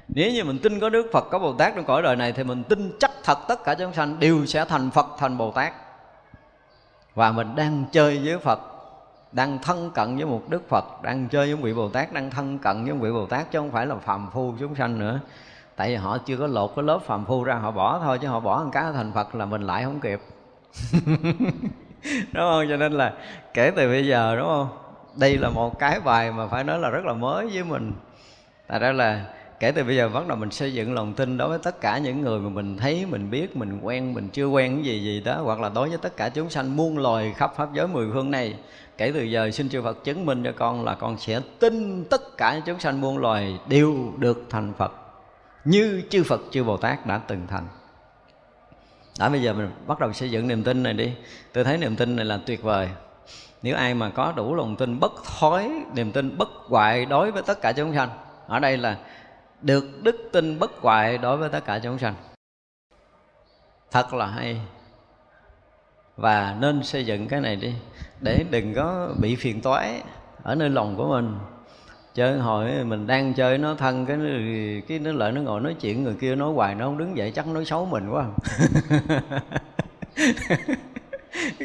[0.09, 2.45] Nếu như mình tin có Đức Phật, có Bồ Tát trong cõi đời này Thì
[2.45, 5.73] mình tin chắc thật tất cả chúng sanh đều sẽ thành Phật, thành Bồ Tát.
[7.15, 8.61] Và mình đang chơi với Phật,
[9.33, 12.31] Đang thân cận với một Đức Phật, Đang chơi với một vị Bồ Tát, Đang
[12.31, 14.99] thân cận với một vị Bồ Tát Chứ không phải là phàm phu chúng sanh
[14.99, 15.21] nữa.
[15.77, 18.29] Tại vì họ chưa có lột cái lớp phàm phu ra, Họ bỏ thôi, chứ
[18.29, 20.21] họ bỏ một cái thành Phật là mình lại không kịp
[22.33, 22.67] Đúng không?
[22.69, 23.13] Cho nên là
[23.55, 24.69] kể từ bây giờ, đúng không?
[25.17, 27.93] Đây là một cái bài mà phải nói là rất là mới với mình
[28.67, 29.25] Tại ra là
[29.61, 31.99] kể từ bây giờ bắt đầu mình xây dựng lòng tin đối với tất cả
[31.99, 35.21] những người mà mình thấy, mình biết, mình quen, mình chưa quen cái gì gì
[35.21, 38.09] đó, hoặc là đối với tất cả chúng sanh muôn loài khắp pháp giới mười
[38.13, 38.55] phương này,
[38.99, 42.37] kể từ giờ xin chư Phật chứng minh cho con là con sẽ tin tất
[42.37, 45.06] cả chúng sanh muôn loài đều được thành Phật
[45.67, 47.67] như chư Phật, chư Bồ Tát đã từng thành.
[49.19, 51.13] Đã, bây giờ mình bắt đầu xây dựng niềm tin này đi.
[51.53, 52.89] Tôi thấy niềm tin này là tuyệt vời.
[53.63, 57.43] Nếu ai mà có đủ lòng tin bất thói niềm tin bất hoại đối với
[57.43, 58.09] tất cả chúng sanh,
[58.47, 58.99] ở đây là
[59.63, 62.15] được đức tin bất hoại đối với tất cả chúng sanh.
[63.91, 64.61] Thật là hay.
[66.17, 67.75] Và nên xây dựng cái này đi,
[68.21, 70.03] để đừng có bị phiền toái
[70.43, 71.39] ở nơi lòng của mình
[72.17, 74.17] chơi hồi mình đang chơi nó thân cái
[74.89, 77.33] cái nó lại nó ngồi nói chuyện người kia nói hoài nó không đứng dậy
[77.35, 78.25] chắc nói xấu mình quá.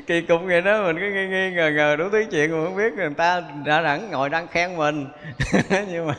[0.08, 2.76] Kỳ cục vậy đó mình cứ nghi nghi ngờ ngờ đủ thứ chuyện mà không
[2.76, 5.08] biết người ta đã đẳng ngồi đang khen mình.
[5.92, 6.16] Nhưng mà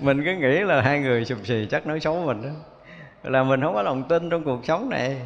[0.00, 2.48] mình cứ nghĩ là hai người sụp xì chắc nói xấu mình đó.
[3.22, 5.16] Là mình không có lòng tin trong cuộc sống này.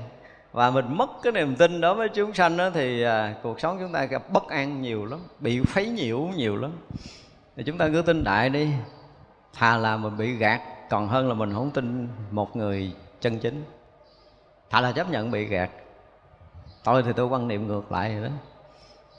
[0.52, 3.76] Và mình mất cái niềm tin đó với chúng sanh đó thì à, cuộc sống
[3.80, 6.70] chúng ta gặp bất an nhiều lắm bị phấy nhiễu nhiều lắm
[7.56, 8.68] thì chúng ta cứ tin đại đi.
[9.52, 10.60] Thà là mình bị gạt,
[10.90, 13.64] còn hơn là mình không tin một người chân chính.
[14.70, 15.70] Thà là chấp nhận bị gạt.
[16.84, 18.30] Tôi thì tôi quan niệm ngược lại rồi đó.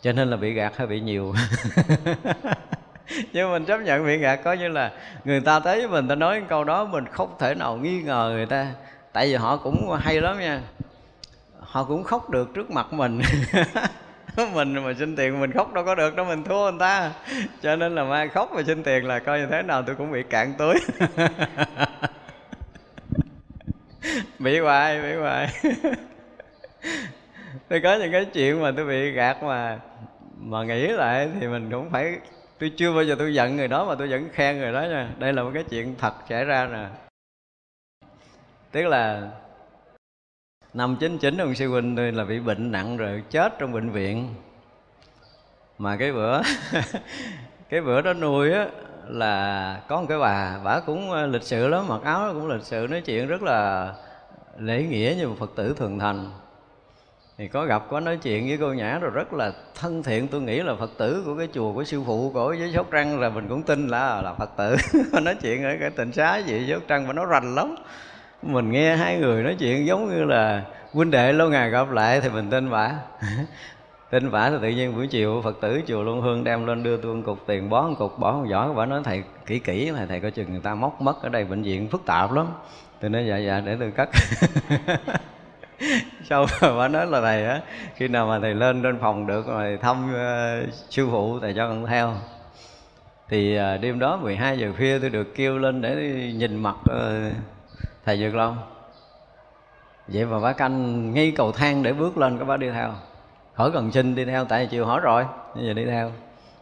[0.01, 1.33] Cho nên là bị gạt hay bị nhiều.
[3.33, 4.91] Nhưng mình chấp nhận bị gạt có như là
[5.23, 8.31] người ta tới với mình ta nói câu đó, mình không thể nào nghi ngờ
[8.33, 8.73] người ta.
[9.13, 10.61] Tại vì họ cũng hay lắm nha.
[11.59, 13.21] Họ cũng khóc được trước mặt mình.
[14.53, 17.11] mình mà xin tiền mình khóc đâu có được đâu, mình thua người ta.
[17.61, 20.11] Cho nên là mai khóc mà xin tiền là coi như thế nào tôi cũng
[20.11, 20.75] bị cạn túi.
[24.39, 25.49] Bị hoài bị hoài.
[27.69, 29.79] Tôi có những cái chuyện mà tôi bị gạt mà
[30.37, 32.19] mà nghĩ lại thì mình cũng phải,
[32.59, 35.09] tôi chưa bao giờ tôi giận người đó mà tôi vẫn khen người đó nha.
[35.19, 36.85] Đây là một cái chuyện thật xảy ra nè.
[38.71, 39.29] Tức là
[40.73, 43.89] năm chín chín ông sư huynh tôi là bị bệnh nặng rồi, chết trong bệnh
[43.89, 44.27] viện.
[45.77, 46.41] Mà cái bữa
[47.69, 48.67] cái bữa đó nuôi á,
[49.07, 52.63] là có một cái bà bà cũng ờ, lịch sự lắm, mặc áo cũng lịch
[52.63, 53.93] sự, nói chuyện rất là
[54.57, 56.31] lễ nghĩa như một phật tử thường thành.
[57.37, 60.27] Thì có gặp, có nói chuyện với cô nhã rồi rất là thân thiện.
[60.27, 63.19] Tôi nghĩ là phật tử của cái chùa của sư phụ của với sóc trăng
[63.19, 64.75] là mình cũng tin là là phật tử.
[65.21, 67.75] Nói chuyện ở cái tịnh xá gì sóc trăng mà nó rành lắm
[68.41, 70.63] mình nghe hai người nói chuyện giống như là
[70.93, 72.95] huynh đệ lâu ngày gặp lại thì mình tin vả.
[74.09, 76.97] Tin vả thì tự nhiên buổi chiều phật tử chùa luân hương đem lên đưa
[76.97, 79.91] tôi một cục tiền bó một cục bỏ một giỏ bả nói thầy kỹ kỹ
[79.91, 82.47] này thầy coi chừng người ta móc mất ở đây bệnh viện phức tạp lắm.
[83.01, 84.09] Tôi nói dạ dạ để tôi cất
[86.29, 87.61] sau bà nói là thầy á
[87.95, 91.67] khi nào mà thầy lên trên phòng được rồi thăm uh, sư phụ thầy cho
[91.67, 92.13] con theo.
[93.29, 95.95] Thì uh, đêm đó 12 giờ khuya tôi được kêu lên để
[96.35, 97.33] nhìn mặt uh,
[98.05, 98.57] thầy Dược Long.
[100.07, 102.93] Vậy mà bác canh ngay cầu thang để bước lên các bác đi theo?
[103.53, 105.25] Khỏi cần xin đi theo tại vì hỏi rồi.
[105.55, 106.11] Bây giờ đi theo.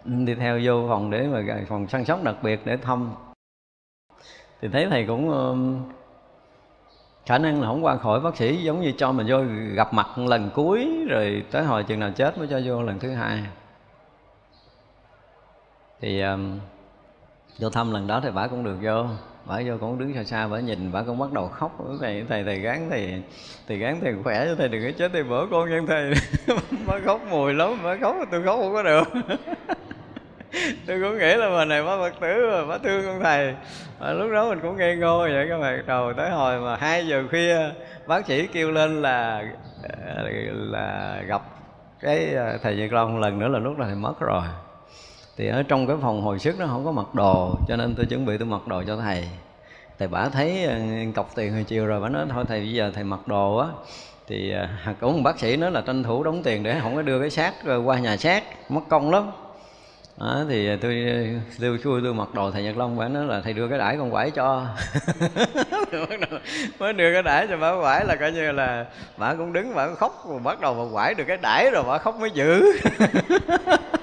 [0.06, 3.12] Ừ, đi theo vô phòng để mà phòng săn sóc đặc biệt để thăm.
[4.62, 5.86] Thì thấy thầy cũng
[7.26, 8.20] khả năng là không qua khỏi.
[8.20, 9.38] Bác sĩ giống như cho mình vô
[9.76, 13.12] gặp mặt lần cuối rồi tới hồi chừng nào chết mới cho vô lần thứ
[13.12, 13.44] hai.
[16.02, 16.60] Thì um,
[17.60, 19.06] vô thăm lần đó thì bà cũng được vô
[19.50, 21.78] bả vô con đứng xa xa bả nhìn, bả con bắt đầu khóc.
[22.02, 23.24] Thầy thầy thầy gán thầy
[23.68, 26.14] thầy gán thầy khỏe cho thầy đừng có chết thầy bữa con nhân thầy.
[26.88, 29.08] Bả khóc mùi lắm, bả khóc, tôi khóc không có được.
[30.88, 33.56] Tôi cũng nghĩ là bà này bà phật tử mà bà thương con thầy.
[34.00, 37.08] Và lúc đó mình cũng ngây ngô vậy các bạn đầu tới hồi mà hai
[37.08, 37.58] giờ khuya,
[38.08, 39.44] bác sĩ kêu lên là
[40.06, 41.42] ờ, là gặp
[42.00, 44.44] cái ờ, thầy Nhật Long lần nữa là lúc này thầy mất rồi
[45.40, 48.06] thì ở trong cái phòng hồi sức nó không có mặc đồ cho nên tôi
[48.06, 49.30] chuẩn bị tôi mặc đồ cho thầy.
[50.00, 50.76] Thầy bả thấy ờ,
[51.16, 53.68] cọc tiền hồi chiều rồi bả nói thôi thầy bây giờ thầy mặc đồ á.
[54.28, 54.68] Thì ờ,
[55.00, 57.30] cũng một bác sĩ nói là tranh thủ đóng tiền để không có đưa cái
[57.30, 57.54] xác
[57.86, 59.32] qua nhà xác mất công lắm.
[60.18, 61.16] Đó, thì tôi ờ,
[61.60, 63.98] lưu chui tôi mặc đồ thầy nhật long phải nói là thầy đưa cái đãi
[63.98, 64.66] con quải cho.
[66.80, 68.86] Mới đưa cái đãi cho bà quải là coi như là
[69.18, 71.98] bà cũng đứng bà khóc rồi bắt đầu bà quải được cái đãi rồi bà
[71.98, 72.64] khóc mới giữ.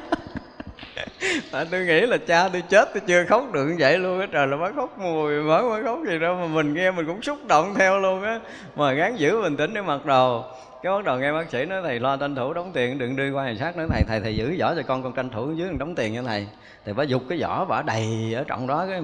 [1.52, 4.26] à, tôi nghĩ là cha tôi chết tôi chưa khóc được như vậy luôn á.
[4.32, 7.22] Trời là mới khóc mùi mới mới khóc gì đâu mà mình nghe mình cũng
[7.22, 8.40] xúc động theo luôn á.
[8.76, 10.44] Mà gắng giữ bình tĩnh để mặc đồ.
[10.82, 13.32] Cái bắt đầu nghe bác sĩ nói thầy lo tranh thủ đóng tiền đừng đưa
[13.32, 15.68] qua hàng sát nữa thầy thầy thầy giữ giỏ cho con con tranh thủ dưới
[15.78, 16.46] đóng tiền cho thầy.
[16.84, 19.02] Thầy bà dục cái giỏ bả đầy ở trong đó cái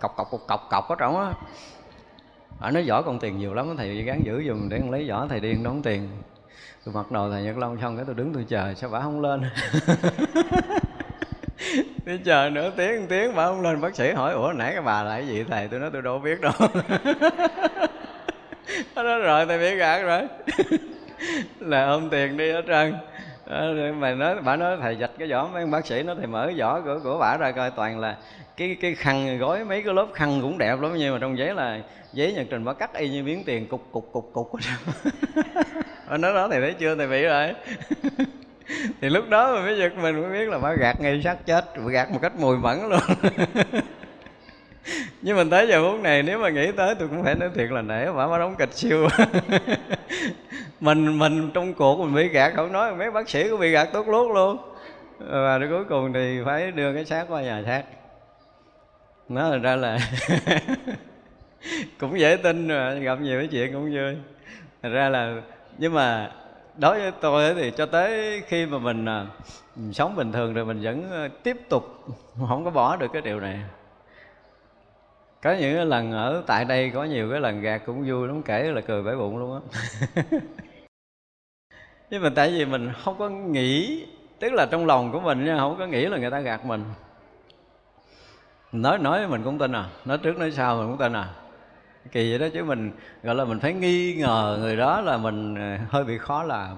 [0.00, 1.32] cọc cọc cọc cọc cọc ở trong á.
[2.60, 5.26] Ở nói giỏ con tiền nhiều lắm thầy gắng giữ dùm để con lấy giỏ
[5.28, 6.08] thầy điên đóng tiền.
[6.84, 9.20] Tôi mặc đồ thầy nhật long xong cái tôi đứng tôi chờ sao bả không
[9.20, 9.42] lên?
[12.06, 14.82] tôi chờ nửa tiếng, một tiếng bà không lên bác sĩ hỏi, ủa, nãy cái
[14.82, 15.44] bà là cái gì?
[15.50, 16.52] Thầy tôi nói tôi đâu biết đâu.
[18.94, 20.22] Nó nói, rồi, thầy biết gạt rồi.
[21.60, 22.94] Là ôm tiền đi hết trơn.
[24.00, 26.60] Mà nói, bà nói, thầy dạch cái vỏ, mấy bác sĩ nó thầy mở cái
[26.60, 28.16] vỏ của của bà ra coi toàn là
[28.56, 31.54] cái cái khăn gói mấy cái lớp khăn cũng đẹp lắm, nhưng mà trong giấy
[31.54, 31.80] là,
[32.12, 34.50] giấy nhật trình bà cắt y như miếng tiền cục cục cục cục
[36.10, 36.94] nó nói đó, thầy thấy chưa?
[36.94, 37.54] Thầy bị rồi
[39.00, 41.64] thì lúc đó mà mới giật mình mới biết là bà gạt ngay sát chết
[41.86, 43.00] gạt một cách mùi mẫn luôn.
[45.22, 47.70] Nhưng mình tới giờ phút này nếu mà nghĩ tới tôi cũng phải nói thiệt
[47.70, 49.08] là nể bả bà đóng kịch siêu.
[50.80, 53.88] Mình mình trong cuộc mình bị gạt không nói mấy bác sĩ cũng bị gạt
[53.92, 54.56] tốt lốt luôn.
[55.18, 57.82] Và đến cuối cùng thì phải đưa cái xác qua nhà xác.
[59.28, 59.98] Nó ra là
[61.98, 64.16] cũng dễ tin rồi, gặp nhiều cái chuyện cũng vui.
[64.82, 65.34] Thật ra là
[65.78, 66.30] nhưng mà
[66.80, 69.26] đối với tôi thì cho tới khi mà mình, à,
[69.76, 72.04] mình sống bình thường rồi mình vẫn à, tiếp tục
[72.48, 73.60] không có bỏ được cái điều này.
[75.42, 78.42] Có những cái lần ở tại đây có nhiều cái lần gạt cũng vui lắm
[78.42, 80.22] kể là cười bể bụng luôn á.
[82.10, 84.04] Nhưng mà tại vì mình không có nghĩ
[84.38, 86.84] tức là trong lòng của mình không có nghĩ là người ta gạt mình.
[88.72, 91.39] Nói nói mình cũng tin à nói trước nói sau mình cũng tin à
[92.12, 95.54] kỳ vậy đó chứ mình gọi là mình phải nghi ngờ người đó là mình
[95.54, 96.76] ờ, hơi bị khó làm.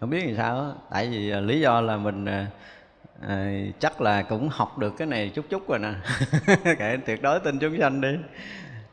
[0.00, 0.74] Không biết làm sao đó.
[0.90, 2.26] tại vì ờ, lý do là mình
[3.20, 5.92] à, chắc là cũng học được cái này chút chút rồi nè.
[6.78, 8.08] Kệ tuyệt đối tin chúng sanh đi.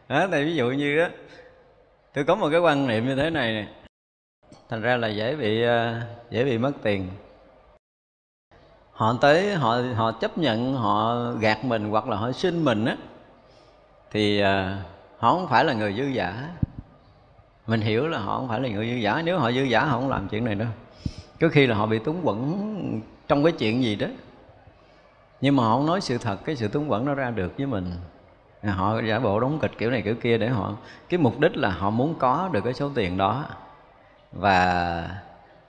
[0.09, 1.07] Đó thì ví dụ như đó
[2.13, 3.67] tôi có một cái quan niệm như thế này, nè.
[4.69, 5.61] Thành ra là dễ bị
[6.29, 7.09] dễ bị mất tiền.
[8.91, 12.95] Họ tới họ họ chấp nhận họ gạt mình hoặc là họ xin mình á
[14.11, 14.83] thì à,
[15.17, 16.49] họ không phải là người dư giả
[17.67, 19.99] mình hiểu là họ không phải là người dư giả nếu họ dư giả họ
[19.99, 20.67] không làm chuyện này đâu.
[21.39, 24.07] Có khi là họ bị túng quẩn trong cái chuyện gì đó.
[25.41, 27.67] Nhưng mà họ không nói sự thật, cái sự túng quẩn nó ra được với
[27.67, 27.91] mình.
[28.61, 30.73] À, họ giả bộ đóng kịch kiểu này kiểu kia để họ,
[31.09, 33.45] cái mục đích là họ muốn có được cái số tiền đó.
[34.31, 35.09] Và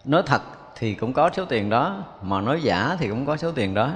[0.04, 0.42] nói thật
[0.76, 3.90] thì cũng có số tiền đó, mà nói giả thì cũng có số tiền đó.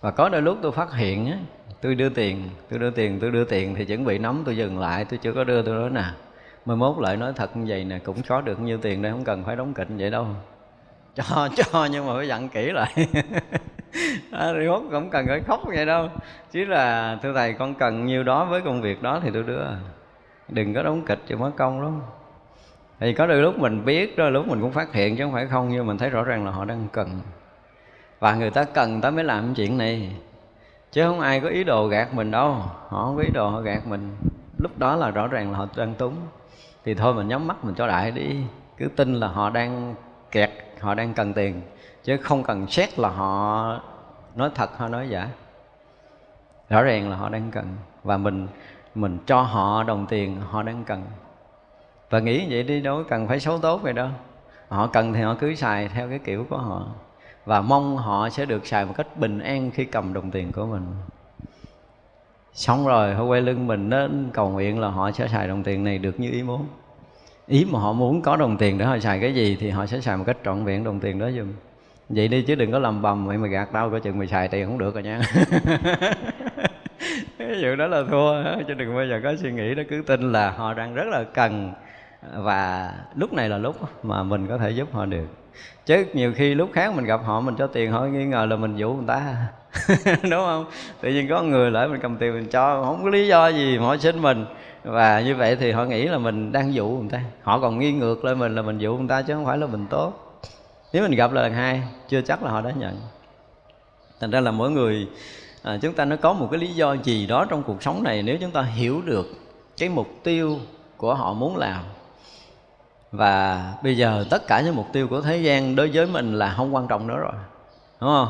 [0.00, 1.46] Và có đôi lúc tôi phát hiện
[1.80, 4.78] tôi đưa tiền tôi đưa tiền tôi đưa tiền thì chuẩn bị nắm tôi dừng
[4.78, 6.04] lại tôi chưa có đưa tôi nói nè
[6.66, 9.24] mai mốt lại nói thật như vậy nè cũng có được nhiêu tiền đây không
[9.24, 10.26] cần phải đóng kịch vậy đâu.
[11.14, 12.94] Cho cho nhưng mà phải dặn kỹ lại.
[14.30, 16.08] À, thì mốt cũng cần phải khóc vậy đâu.
[16.52, 19.64] Chứ là thưa thầy con cần nhiêu đó với công việc đó thì tôi đưa.
[20.48, 22.00] Đừng có đóng kịch cho mất công lắm.
[23.00, 25.46] Thì có đôi lúc mình biết đôi lúc mình cũng phát hiện chứ không phải
[25.46, 27.20] không nhưng mình thấy rõ ràng là họ đang cần.
[28.18, 30.12] Và người ta cần ta mới làm chuyện này
[30.96, 32.52] chứ không ai có ý đồ gạt mình đâu.
[32.88, 34.16] Họ không có ý đồ họ gạt mình.
[34.58, 36.14] Lúc đó là rõ ràng là họ đang túng.
[36.84, 38.44] Thì thôi mình nhắm mắt mình cho đại đi.
[38.76, 39.94] Cứ tin là họ đang
[40.30, 40.50] kẹt,
[40.80, 41.62] họ đang cần tiền.
[42.04, 43.80] Chứ không cần xét là họ
[44.34, 45.28] nói thật hay nói giả.
[46.68, 47.76] Rõ ràng là họ đang cần.
[48.04, 48.48] Và mình
[48.94, 51.02] mình cho họ đồng tiền, họ đang cần.
[52.10, 54.08] Và nghĩ vậy đi đâu cần phải xấu tốt vậy đâu.
[54.68, 56.86] Họ cần thì họ cứ xài theo cái kiểu của họ
[57.46, 60.66] và mong họ sẽ được xài một cách bình an khi cầm đồng tiền của
[60.66, 60.82] mình.
[62.52, 65.84] Xong rồi họ quay lưng mình nên cầu nguyện là họ sẽ xài đồng tiền
[65.84, 66.66] này được như ý muốn.
[67.46, 70.00] Ý mà họ muốn có đồng tiền để họ xài cái gì thì họ sẽ
[70.00, 71.52] xài một cách trọn vẹn đồng tiền đó giùm.
[72.08, 74.48] Vậy đi chứ đừng có làm bầm vậy mà gạt đau coi chừng mày xài
[74.48, 75.20] tiền không được rồi nha.
[77.38, 79.82] Cái vụ đó là thua, chứ đừng bao giờ có suy nghĩ đó.
[79.88, 81.72] Cứ tin là họ đang rất là cần.
[82.34, 85.26] Và lúc này là lúc mà mình có thể giúp họ được
[85.86, 88.56] chứ nhiều khi lúc khác mình gặp họ mình cho tiền họ nghi ngờ là
[88.56, 89.36] mình dụ người ta.
[90.22, 90.64] Đúng không?
[91.00, 93.78] Tự nhiên có người lại mình cầm tiền mình cho không có lý do gì
[93.78, 94.46] mà họ xin mình.
[94.84, 97.20] Và như vậy thì họ nghĩ là mình đang dụ người ta.
[97.42, 99.66] Họ còn nghi ngược lên mình là mình dụ người ta chứ không phải là
[99.66, 100.40] mình tốt.
[100.92, 103.00] Nếu mình gặp lần hai chưa chắc là họ đã nhận.
[104.20, 105.08] Thành ra là mỗi người
[105.62, 108.22] à, chúng ta nó có một cái lý do gì đó trong cuộc sống này.
[108.22, 109.26] Nếu chúng ta hiểu được
[109.78, 110.58] cái mục tiêu
[110.96, 111.82] của họ muốn làm
[113.12, 116.54] và bây giờ tất cả những mục tiêu của thế gian đối với mình là
[116.56, 117.32] không quan trọng nữa rồi,
[118.00, 118.28] đúng không?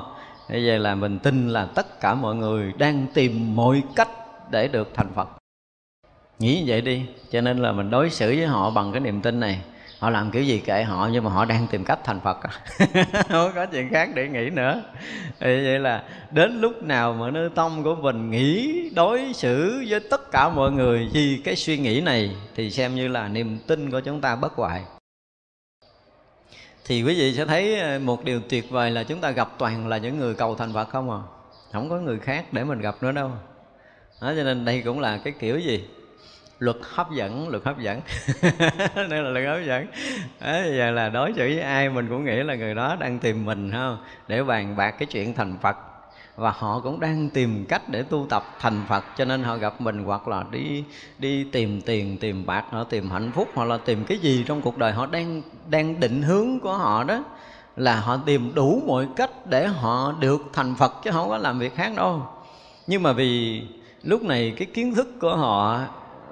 [0.50, 4.08] Bây giờ là mình tin là tất cả mọi người đang tìm mọi cách
[4.50, 5.28] để được thành phật.
[6.38, 9.22] Nghĩ như vậy đi, cho nên là mình đối xử với họ bằng cái niềm
[9.22, 9.60] tin này
[9.98, 12.50] họ làm kiểu gì kệ họ nhưng mà họ đang tìm cách thành phật à.
[13.28, 14.82] không có chuyện khác để nghĩ nữa.
[15.40, 20.00] Thì vậy là đến lúc nào mà nơi tâm của mình nghĩ đối xử với
[20.10, 23.90] tất cả mọi người vì cái suy nghĩ này thì xem như là niềm tin
[23.90, 24.82] của chúng ta bất hoại.
[26.84, 29.88] Thì quý vị sẽ thấy ờ, một điều tuyệt vời là chúng ta gặp toàn
[29.88, 31.20] là những người cầu thành Phật không à?
[31.72, 33.30] Không có người khác để mình gặp nữa đâu.
[34.22, 35.84] Đó, cho nên đây cũng là cái kiểu gì?
[36.58, 38.00] Luật hấp dẫn luật hấp dẫn.
[38.94, 39.86] Đây là luật hấp dẫn.
[40.40, 43.44] Đó, giờ là đối xử với ai mình cũng nghĩ là người đó đang tìm
[43.44, 43.98] mình không?
[44.28, 45.76] Để bàn bạc cái chuyện thành phật.
[46.36, 49.80] Và họ cũng đang tìm cách để tu tập thành Phật cho nên họ gặp
[49.80, 50.84] mình hoặc là đi
[51.18, 54.62] đi tìm tiền tìm bạc họ tìm hạnh phúc hoặc là tìm cái gì trong
[54.62, 57.24] cuộc đời họ đang đang định hướng của họ đó
[57.76, 61.58] là họ tìm đủ mọi cách để họ được thành Phật chứ không có làm
[61.58, 62.22] việc khác đâu.
[62.86, 63.62] Nhưng mà vì
[64.02, 65.80] lúc này cái kiến thức của họ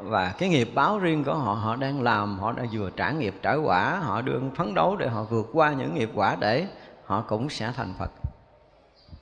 [0.04, 3.34] và cái nghiệp báo riêng của họ họ đang làm, họ đã vừa trả nghiệp
[3.42, 6.66] trả quả, họ đương phấn đấu để họ vượt qua những nghiệp quả để
[7.04, 8.10] họ cũng sẽ thành phật.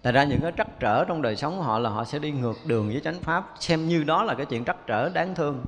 [0.03, 2.31] Tại ra những cái trắc trở trong đời sống của họ là họ sẽ đi
[2.31, 5.65] ngược đường với chánh pháp, Xem như đó là cái chuyện trắc trở đáng thương.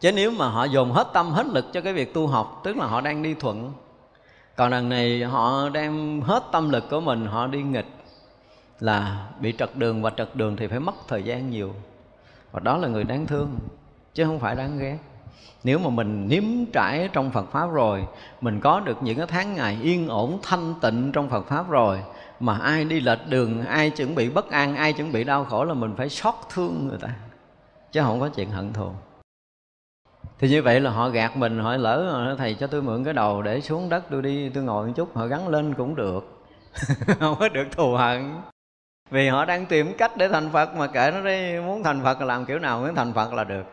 [0.00, 2.76] Chứ nếu mà họ dồn hết tâm, hết lực cho cái việc tu học, Tức
[2.76, 3.72] là họ đang đi thuận.
[4.56, 7.86] Còn đằng này họ đem hết tâm lực của mình, Họ đi nghịch
[8.80, 11.74] Là bị trật đường, và trật đường thì phải mất thời gian nhiều
[12.52, 13.58] và đó là người đáng thương,
[14.14, 14.98] chứ không phải đáng ghét.
[15.64, 18.06] Nếu mà mình nếm trải trong Phật pháp rồi,
[18.40, 22.02] mình có được những cái tháng ngày yên ổn, thanh tịnh trong Phật pháp rồi,
[22.40, 25.64] mà ai đi lệch đường, ai chuẩn bị bất an, ai chuẩn bị đau khổ
[25.64, 27.08] là mình phải xót thương người ta,
[27.92, 28.90] chứ không có chuyện hận thù.
[30.38, 33.42] Thì như vậy là họ gạt mình, họ lỡ thầy cho tôi mượn cái đầu
[33.42, 35.16] để xuống đất, tôi đi, tôi ngồi một chút.
[35.16, 36.44] Họ gắn lên cũng được,
[37.20, 38.34] không có được thù hận
[39.10, 42.20] vì họ đang tìm cách để thành phật mà kể nó đi muốn thành phật
[42.20, 43.64] là làm kiểu nào muốn thành phật là được.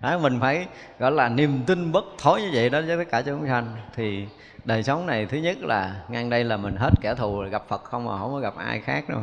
[0.00, 0.66] Đó, mình phải
[0.98, 3.76] gọi là niềm tin bất thối như vậy đó với tất cả chúng sanh.
[3.96, 4.26] Thì
[4.64, 7.84] đời sống này thứ nhất là ngang đây là mình hết kẻ thù gặp phật
[7.84, 9.20] không mà không có gặp ai khác đâu.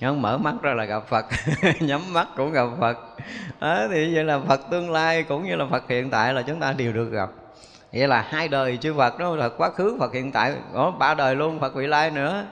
[0.00, 1.24] Nhắm mở mắt ra là gặp phật
[1.80, 2.96] nhắm mắt cũng gặp phật.
[3.60, 6.60] Đó, thì vậy là phật tương lai cũng như là phật hiện tại là chúng
[6.60, 7.30] ta đều được gặp.
[7.92, 10.54] Vậy là hai đời chư phật đó là quá khứ phật hiện tại.
[10.74, 12.44] Có ba đời luôn phật vị lai nữa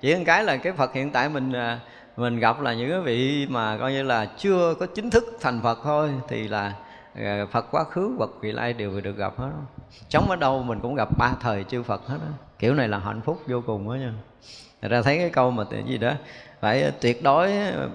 [0.00, 1.78] chỉ một cái là cái phật hiện tại mình à,
[2.16, 5.60] mình gặp là những cái vị mà coi như là chưa có chính thức thành
[5.62, 6.72] phật thôi, thì là
[7.14, 9.50] à, phật quá khứ, phật vị lai đều được gặp hết.
[10.08, 12.32] Sống ở đâu mình cũng gặp ba thời chư phật hết đó.
[12.58, 14.12] kiểu này là hạnh phúc vô cùng đó nha.
[14.82, 16.12] Thật ra thấy cái câu mà gì đó,
[16.60, 17.52] phải tuyệt đối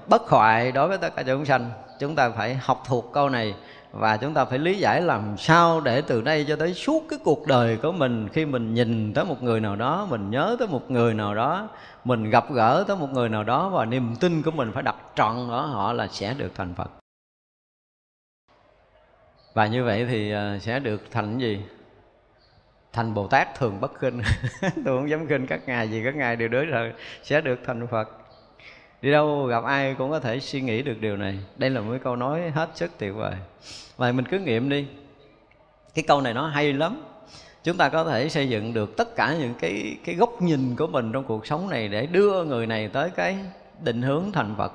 [0.08, 1.72] bất hoại đối với tất cả chúng sanh.
[2.00, 3.56] Chúng ta phải học thuộc câu này
[3.92, 7.20] và chúng ta phải lý giải làm sao để từ đây cho tới suốt cái
[7.24, 10.68] cuộc đời của mình, khi mình nhìn tới một người nào đó, mình nhớ tới
[10.68, 11.68] một người nào đó
[12.06, 14.96] mình gặp gỡ tới một người nào đó và niềm tin của mình phải đặt
[15.16, 16.92] trọn ở họ là sẽ được thành phật.
[19.54, 21.62] Và như vậy thì à, sẽ được thành gì?
[22.94, 24.22] Thành bồ tát thường bất khinh.
[24.62, 27.88] Tôi không dám khinh các ngài gì các ngài đều đối rồi sẽ được thành
[27.88, 28.10] phật.
[29.02, 31.40] Đi đâu gặp ai cũng có thể suy nghĩ được điều này.
[31.56, 33.34] Đây là một câu nói hết sức tuyệt vời.
[33.98, 34.88] Và mình cứ nghiệm đi.
[35.94, 37.02] Cái câu này nó hay lắm
[37.66, 40.88] chúng ta có thể xây dựng được tất cả những cái cái góc nhìn của
[40.88, 43.38] mình trong cuộc sống này để đưa người này tới cái
[43.84, 44.74] định hướng thành Phật.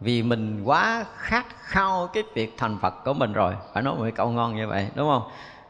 [0.00, 3.54] Vì mình quá khát khao cái việc thành Phật của mình rồi.
[3.74, 5.22] Phải nói một câu ngon như vậy, đúng không?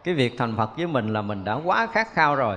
[0.04, 2.56] Cái việc thành Phật với mình là mình đã quá khát khao rồi.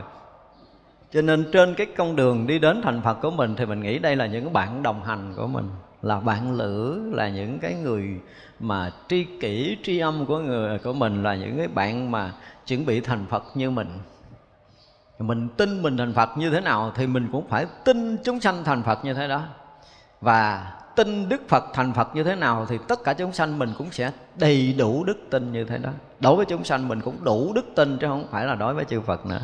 [1.11, 3.99] Cho nên trên cái con đường đi đến thành Phật của mình thì mình nghĩ
[3.99, 5.69] đây là những bạn đồng hành của mình,
[6.01, 8.09] là bạn lữ, là những cái người
[8.59, 12.31] mà tri kỷ, tri âm của người, của mình, là những cái bạn mà
[12.67, 13.89] chuẩn bị thành Phật như mình.
[15.19, 18.63] Mình tin mình thành Phật như thế nào thì mình cũng phải tin chúng sanh
[18.63, 19.43] thành Phật như thế đó.
[20.21, 23.73] Và tin Đức Phật thành Phật như thế nào thì tất cả chúng sanh mình
[23.77, 25.89] cũng sẽ đầy đủ đức tin như thế đó.
[26.19, 28.85] Đối với chúng sanh mình cũng đủ đức tin chứ không phải là đối với
[28.85, 29.41] chư Phật nữa.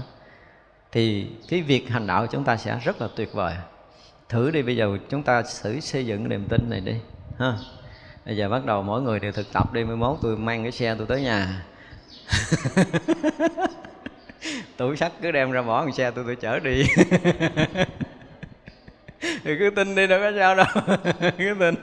[0.91, 3.55] Thì cái việc hành đạo của chúng ta sẽ rất là tuyệt vời.
[4.29, 6.95] Thử đi, bây giờ chúng ta thử xây dựng niềm tin này đi,
[7.39, 7.57] ha.
[8.25, 10.71] Bây giờ bắt đầu mỗi người đều thực tập đi mai mốt tôi mang cái
[10.71, 11.65] xe tôi tới nhà.
[14.77, 16.83] tủ sắt cứ đem ra bỏ con xe tôi tôi chở đi.
[19.43, 20.65] Thì cứ tin đi, đâu có sao đâu.
[21.37, 21.75] Cứ tin.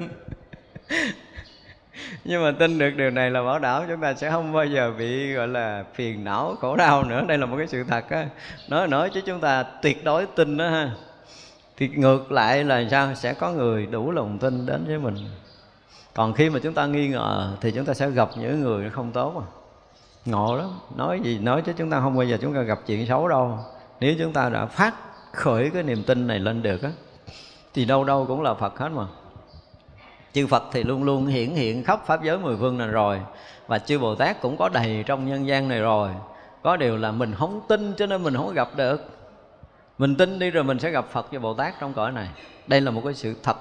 [2.25, 4.93] Nhưng mà tin được điều này là bảo đảm chúng ta sẽ không bao giờ
[4.99, 7.25] bị, gọi là, phiền não, khổ đau nữa.
[7.29, 8.27] Đây là một cái sự thật á.
[8.69, 10.91] Nói nói chứ chúng ta tuyệt đối tin đó ha.
[11.77, 13.15] Thì ngược lại là sao?
[13.15, 15.17] Sẽ có người đủ lòng tin đến với mình.
[16.15, 19.13] Còn khi mà chúng ta nghi ngờ thì chúng ta sẽ gặp những người không
[19.13, 19.47] tốt à
[20.31, 20.71] ngộ lắm.
[20.97, 23.59] Nói gì, nói chứ chúng ta không bao giờ chúng ta gặp chuyện xấu đâu.
[24.01, 24.95] Nếu chúng ta đã phát
[25.33, 26.91] khởi cái niềm tin này lên được á,
[27.75, 29.07] thì đâu đâu cũng là phật hết mà.
[30.33, 33.21] Chư phật thì luôn luôn hiển hiện khắp pháp giới mười phương này rồi,
[33.67, 36.11] và chư bồ tát cũng có đầy trong nhân gian này rồi.
[36.63, 39.11] Có điều là mình không tin cho nên mình không gặp được.
[39.99, 42.29] Mình tin đi rồi mình sẽ gặp phật và bồ tát trong cõi này.
[42.67, 43.57] Đây là một cái sự thật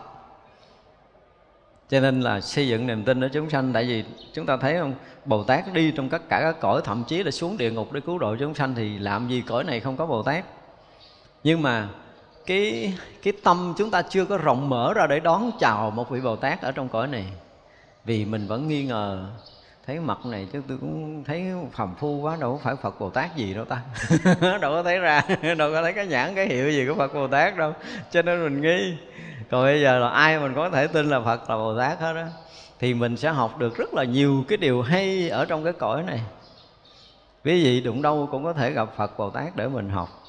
[1.90, 4.04] cho nên là xây dựng niềm tin ở chúng sanh, tại vì
[4.34, 4.94] chúng ta thấy không,
[5.26, 8.02] bồ tát đi trong tất cả các cõi, thậm chí là xuống địa ngục để
[8.02, 10.46] cứu độ chúng sanh thì làm gì cõi này không có bồ tát?
[11.44, 11.88] Nhưng mà
[12.46, 12.94] cái
[13.24, 16.36] cái tâm chúng ta chưa có rộng mở ra để đón chào một vị bồ
[16.36, 17.26] tát ở trong cõi này.
[18.06, 19.30] Vì mình vẫn nghi ngờ,
[19.86, 23.10] thấy mặt này chứ tôi cũng thấy phàm phu quá, đâu có phải phật bồ
[23.10, 23.82] tát gì đâu ta.
[24.62, 25.22] Đâu có thấy ra,
[25.58, 27.74] đâu có thấy cái nhãn cái hiệu gì của phật bồ tát đâu.
[28.12, 28.98] Cho nên mình nghi
[29.49, 32.14] còn bây giờ là ai mình có thể tin là phật, là bồ tát hết
[32.14, 32.24] đó
[32.80, 36.03] thì mình sẽ học được rất là nhiều cái điều hay ở trong cái cõi
[36.03, 36.22] này.
[37.44, 40.24] Quý vị đụng đâu cũng có thể gặp phật, bồ tát để mình học.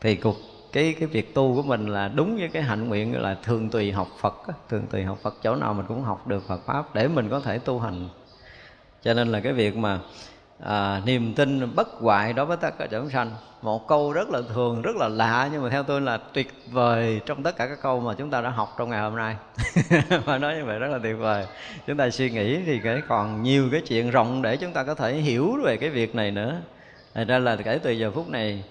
[0.00, 0.36] Thì cuộc
[0.72, 3.92] cái cái việc tu của mình là đúng với cái hạnh nguyện là thường tùy
[3.92, 4.34] học Phật
[4.68, 7.40] thường tùy học Phật, chỗ nào mình cũng học được Phật pháp để mình có
[7.40, 8.08] thể tu hành.
[9.02, 9.98] Cho nên là cái việc mà
[10.64, 13.30] à, niềm tin bất hoại đối với tất cả chúng sanh.
[13.62, 17.20] Một câu rất là thường rất là lạ nhưng mà theo tôi là tuyệt vời
[17.26, 19.36] trong tất cả các câu mà chúng ta đã học trong ngày hôm nay.
[20.26, 21.46] Mà nói như vậy rất là tuyệt vời.
[21.86, 24.94] Chúng ta suy nghĩ thì cái còn nhiều cái chuyện rộng để chúng ta có
[24.94, 26.60] thể hiểu về cái việc này nữa.
[27.14, 28.64] Thành ra là kể từ giờ phút này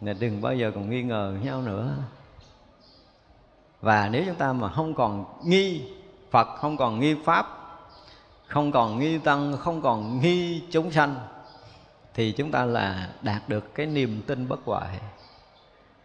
[0.00, 1.94] đừng bao giờ còn nghi ngờ nhau nữa.
[3.80, 5.82] Và nếu chúng ta mà không còn nghi
[6.30, 7.65] Phật không còn nghi Pháp
[8.46, 11.14] không còn nghi Tăng, không còn nghi chúng sanh,
[12.14, 15.00] thì chúng ta là đạt được cái niềm tin bất hoại.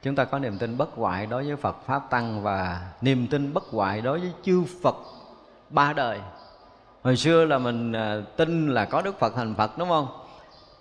[0.04, 3.54] Chúng ta có niềm tin bất hoại đối với Phật Pháp Tăng và niềm tin
[3.54, 4.96] bất hoại đối với chư Phật
[5.70, 6.20] ba đời.
[7.04, 10.08] Hồi xưa là mình à, tin là có Đức Phật thành Phật, đúng không?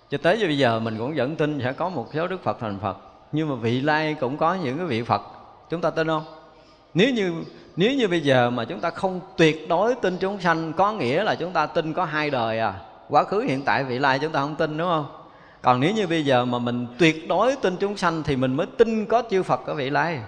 [0.09, 2.79] Cho tới bây giờ mình cũng vẫn tin sẽ có một số Đức Phật thành
[2.79, 2.97] Phật.
[3.31, 5.21] Nhưng mà vị lai cũng có những cái vị Phật,
[5.69, 6.25] chúng ta tin không?
[6.93, 7.43] Nếu như
[7.75, 11.23] nếu như bây giờ mà chúng ta không tuyệt đối tin chúng sanh, có nghĩa
[11.23, 12.73] là chúng ta tin có hai đời à.
[13.09, 15.05] Quá khứ, hiện tại, vị lai chúng ta không tin, đúng không?
[15.61, 18.67] Còn nếu như bây giờ mà mình tuyệt đối tin chúng sanh thì mình mới
[18.77, 20.19] tin có chư phật có vị lai.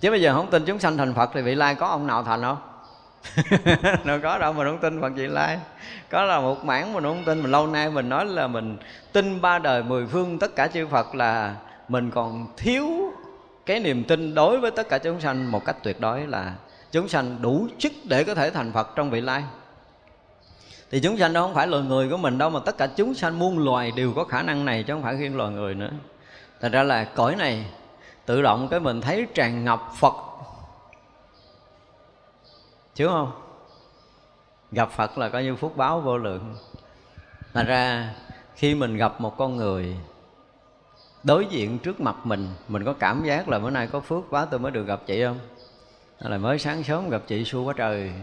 [0.00, 2.22] Chứ bây giờ không tin chúng sanh thành phật thì vị lai có ông nào
[2.22, 2.56] thành không?
[4.04, 5.58] Đâu có đâu mà không tin Phật vị lai.
[6.10, 8.76] Có là một mảng mà không tin, mà lâu nay mình nói là mình
[9.12, 11.54] tin ba đời mười phương tất cả chư Phật là
[11.88, 13.12] mình còn thiếu
[13.66, 16.54] cái niềm tin đối với tất cả chúng sanh một cách tuyệt đối là
[16.92, 19.44] chúng sanh đủ chức để có thể thành Phật trong vị lai.
[20.90, 23.14] Thì chúng sanh đó không phải loài người của mình đâu mà tất cả chúng
[23.14, 25.90] sanh muôn loài đều có khả năng này chứ không phải riêng loài người nữa.
[26.60, 27.66] Thật ra là cõi này
[28.26, 30.14] tự động cái mình thấy tràn ngập phật.
[32.94, 33.32] Chứ không?
[34.72, 36.54] Gặp phật là coi như phúc báo vô lượng.
[37.52, 38.14] Thành ra
[38.54, 39.96] khi mình gặp một con người
[41.26, 44.46] đối diện trước mặt mình mình có cảm giác là bữa nay có phước quá,
[44.50, 45.38] tôi mới được gặp chị không?
[46.20, 48.10] Là mới sáng sớm gặp chị xua quá trời?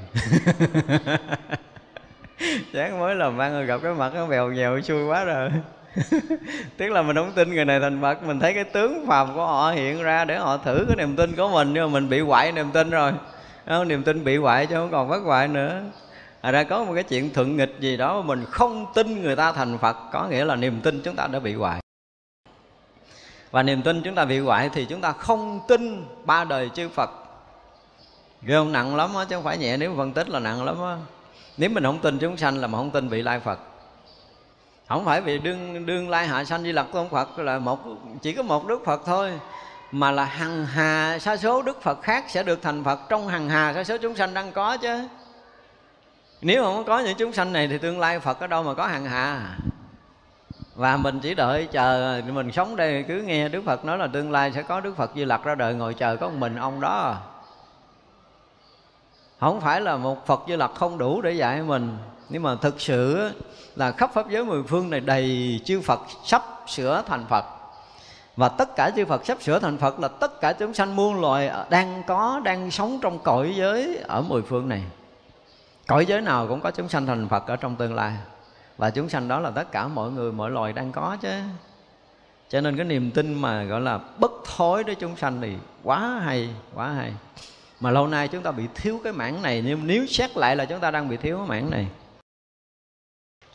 [2.74, 5.50] Sáng mới làm ăn rồi gặp cái mặt nó bèo nhèo xui quá rồi.
[6.78, 9.46] Tức là mình không tin người này thành phật, mình thấy cái tướng phàm của
[9.46, 12.20] họ hiện ra để họ thử cái niềm tin của mình, nhưng mà mình bị
[12.20, 13.12] hoại niềm tin rồi.
[13.68, 13.88] Không?
[13.88, 15.82] niềm tin bị hoại chứ không còn bất hoại nữa.
[16.42, 19.36] À ra có một cái chuyện thuận nghịch gì đó mà mình không tin người
[19.36, 21.83] ta thành phật, có nghĩa là niềm tin chúng ta đã bị hoại
[23.54, 26.90] và niềm tin chúng ta bị hoại thì chúng ta không tin ba đời chư
[26.90, 27.10] phật.
[28.42, 28.72] Ghê không?
[28.72, 30.98] Nặng lắm á, chứ không phải nhẹ, nếu phân tích là nặng lắm á.
[31.58, 33.60] Nếu mình không tin chúng sanh là mà không tin vị lai phật.
[34.90, 37.80] Không phải vì đương đương lai hạ sanh di lặc tôn phật là một,
[38.22, 39.32] chỉ có một đức phật thôi,
[39.92, 43.50] mà là hằng hà sa số đức phật khác sẽ được thành phật trong hằng
[43.50, 45.08] hà sa số chúng sanh đang có chứ.
[46.42, 48.88] Nếu không có những chúng sanh này thì tương lai phật ở đâu mà có
[48.88, 49.58] hằng hà?
[50.76, 54.32] Và mình chỉ đợi chờ mình sống đây cứ nghe đức phật nói là tương
[54.32, 56.82] lai sẽ có đức phật di lặc ra đời ngồi chờ có một mình ông
[56.82, 57.18] đó
[59.40, 61.98] không phải là một phật di lặc không đủ để dạy mình
[62.30, 63.32] nhưng mà thực sự
[63.76, 67.46] là khắp pháp giới mười phương này đầy chư phật sắp sửa thành phật
[68.38, 71.22] và tất cả chư Phật sắp sửa thành Phật là tất cả chúng sanh muôn
[71.22, 74.84] loài đang có, đang sống trong cõi giới ở mười phương này.
[75.88, 78.14] Cõi giới nào cũng có chúng sanh thành Phật ở trong tương lai.
[78.78, 81.40] Và chúng sanh đó là tất cả mọi người, mọi loài đang có chứ.
[82.50, 86.22] Cho nên cái niềm tin mà gọi là bất thối đối chúng sanh thì quá
[86.26, 87.14] hay, quá hay.
[87.80, 90.66] Mà lâu nay chúng ta bị thiếu cái mảng này nhưng nếu xét lại là
[90.66, 91.88] chúng ta đang bị thiếu cái mảng này.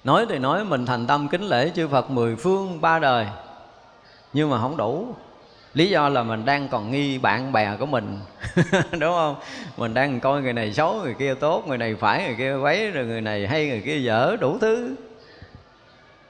[0.04, 3.26] Nói thì nói mình thành tâm kính lễ chư Phật mười phương ba đời.
[4.32, 5.14] Nhưng mà không đủ.
[5.74, 8.18] Lý do là mình đang còn nghi bạn bè của mình.
[8.92, 9.36] Đúng không?
[9.76, 12.90] Mình đang coi người này xấu người kia tốt người này phải người kia quấy
[12.90, 14.94] rồi người này hay người kia dở đủ thứ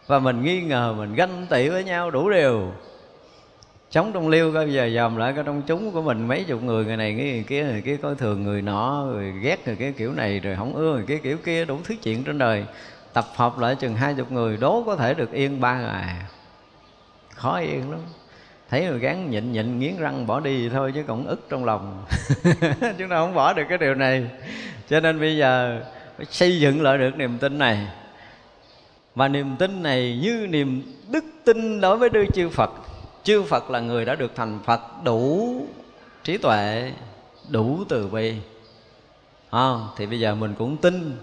[0.08, 2.72] và mình nghi ngờ, mình ganh tị với nhau đủ điều.
[3.90, 6.84] Sống trong liêu coi giờ dòm lại cái trong chúng của mình mấy chục người
[6.84, 10.12] người này, người kia người kia coi thường người nọ, rồi ghét người kia kiểu
[10.12, 12.64] này, rồi không ưa người kia kiểu kia, đủ thứ chuyện trên đời.
[13.12, 16.16] Tập hợp lại chừng hai chục người, đố có thể được yên ba ngày.
[17.34, 18.00] Khó yên lắm.
[18.70, 22.04] Thấy người gán nhịn nhịn nghiến răng bỏ đi thôi chứ còn ức trong lòng.
[22.98, 24.30] Chúng ta không bỏ được cái điều này.
[24.88, 25.82] Cho nên bây giờ
[26.16, 27.86] phải xây dựng lại được niềm tin này
[29.14, 32.70] và niềm tin này như niềm đức tin đối với đức chư Phật.
[33.22, 35.66] Chư Phật là người đã được thành Phật đủ
[36.24, 36.92] trí tuệ
[37.48, 38.34] đủ từ bi.
[39.50, 41.16] À, thì bây giờ mình cũng tin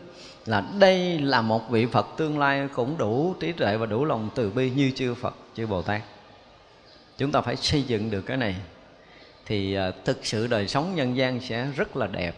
[0.46, 4.30] là đây là một vị Phật tương lai cũng đủ trí tuệ và đủ lòng
[4.36, 6.02] từ bi như chư Phật chư Bồ Tát.
[7.18, 8.56] Chúng ta phải xây dựng được cái này
[9.46, 12.36] thì à, thực sự đời sống nhân gian sẽ rất là đẹp.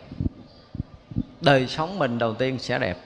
[1.41, 2.97] Đời sống mình đầu tiên sẽ đẹp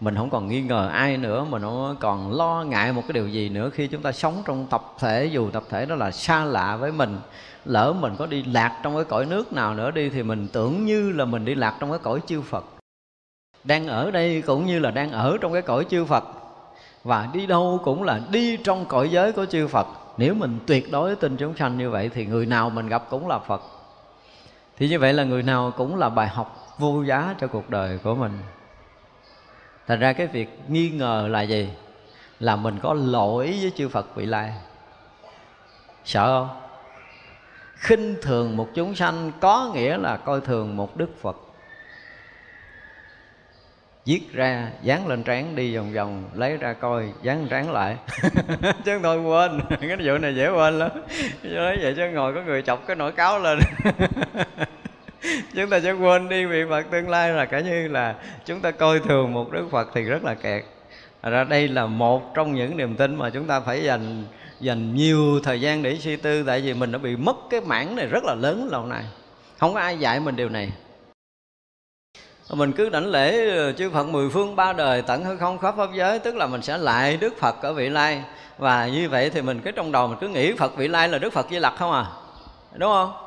[0.00, 3.28] mình không còn nghi ngờ ai nữa mình không còn lo ngại một cái điều
[3.28, 6.44] gì nữa khi chúng ta sống trong tập thể, dù tập thể đó là xa
[6.44, 7.18] lạ với mình.
[7.64, 10.84] Lỡ mình có đi lạc trong cái cõi nước nào nữa đi, thì mình tưởng
[10.84, 12.64] như là mình đi lạc trong cái cõi chư Phật.
[13.64, 16.24] Đang ở đây cũng như là đang ở trong cái cõi chư Phật.
[17.04, 19.86] Và đi đâu cũng là đi trong cõi giới của chư Phật.
[20.16, 23.28] Nếu mình tuyệt đối tin chúng sanh như vậy, thì người nào mình gặp cũng
[23.28, 23.62] là Phật.
[24.76, 27.98] Thì như vậy là người nào cũng là bài học vô giá cho cuộc đời
[27.98, 28.32] của mình
[29.86, 31.68] thành ra cái việc nghi ngờ là gì?
[32.40, 34.52] Là mình có lỗi với chư phật vị lai.
[36.04, 36.60] Sợ không?
[37.74, 41.36] Khinh thường một chúng sanh có nghĩa là coi thường một đức phật.
[44.06, 47.96] Viết ra, dán lên trán đi vòng vòng, lấy ra coi, dán trán lại.
[48.84, 50.90] Chứ thôi quên, cái vụ này dễ quên lắm.
[51.42, 53.58] Nói vậy chứ ngồi có người chọc cái nỗi cáo lên.
[55.54, 58.14] chúng ta sẽ quên đi vị phật tương lai là cả như là
[58.44, 60.64] chúng ta coi thường một đức phật thì rất là kẹt.
[61.22, 64.24] Ra đây là một trong những niềm tin mà chúng ta phải dành
[64.60, 67.96] dành nhiều thời gian để suy tư, tại vì mình đã bị mất cái mảng
[67.96, 69.04] này rất là lớn lâu nay.
[69.58, 70.72] Không có ai dạy mình điều này.
[72.50, 75.74] Mình cứ đảnh lễ ờ, chư Phật mười phương ba đời tận hư không khắp
[75.76, 78.22] pháp giới, tức là mình sẽ lại Đức Phật ở vị lai.
[78.58, 81.18] Và như vậy thì mình cái trong đầu mình cứ nghĩ Phật vị lai là
[81.18, 82.06] Đức Phật Di Lặc không à?
[82.76, 83.23] Đúng không?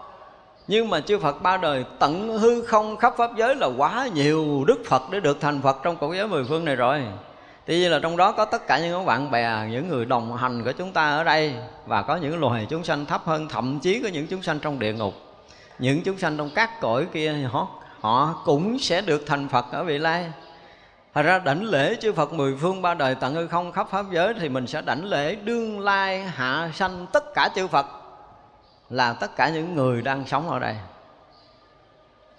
[0.67, 4.63] Nhưng mà chư Phật ba đời tận hư không khắp pháp giới là quá nhiều
[4.67, 7.03] Đức Phật để được thành Phật trong cõi giới mười phương này rồi.
[7.65, 10.63] Tuy nhiên là trong đó có tất cả những bạn bè, những người đồng hành
[10.63, 11.53] của chúng ta ở đây
[11.85, 14.79] Và có những loài chúng sanh thấp hơn, thậm chí có những chúng sanh trong
[14.79, 15.13] địa ngục.
[15.79, 17.67] Những chúng sanh trong các cõi kia họ,
[17.99, 20.31] họ cũng sẽ được thành Phật ở vị lai.
[21.13, 24.05] Thật ra đảnh lễ chư Phật mười phương ba đời tận hư không khắp pháp
[24.11, 27.85] giới Thì mình sẽ đảnh lễ đương lai hạ sanh tất cả chư Phật.
[28.89, 30.75] Là tất cả những người đang sống ở đây.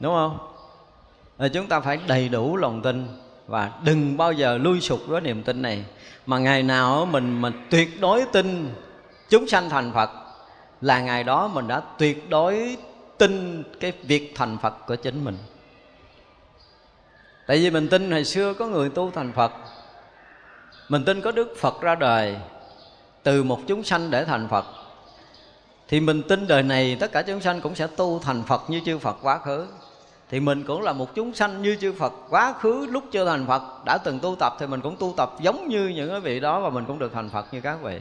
[0.00, 0.38] Đúng không?
[1.38, 3.08] Rồi chúng ta phải đầy đủ lòng tin
[3.46, 5.84] và đừng bao giờ lui sụp với niềm tin này.
[6.26, 8.74] Mà ngày nào mình mình tuyệt đối tin
[9.28, 10.10] chúng sanh thành Phật,
[10.80, 12.76] là ngày đó mình đã tuyệt đối
[13.18, 15.38] tin cái việc thành Phật của chính mình.
[17.46, 19.52] Tại vì mình tin hồi xưa có người tu thành Phật,
[20.88, 22.36] mình tin có Đức Phật ra đời
[23.22, 24.64] từ một chúng sanh để thành Phật
[25.88, 28.80] thì mình tin đời này tất cả chúng sanh cũng sẽ tu thành Phật như
[28.84, 29.66] chư Phật quá khứ.
[30.30, 33.46] Thì mình cũng là một chúng sanh như chư Phật quá khứ, lúc chưa thành
[33.46, 36.40] Phật, đã từng tu tập thì mình cũng tu tập giống như những cái vị
[36.40, 38.00] đó và mình cũng được thành Phật như các vị.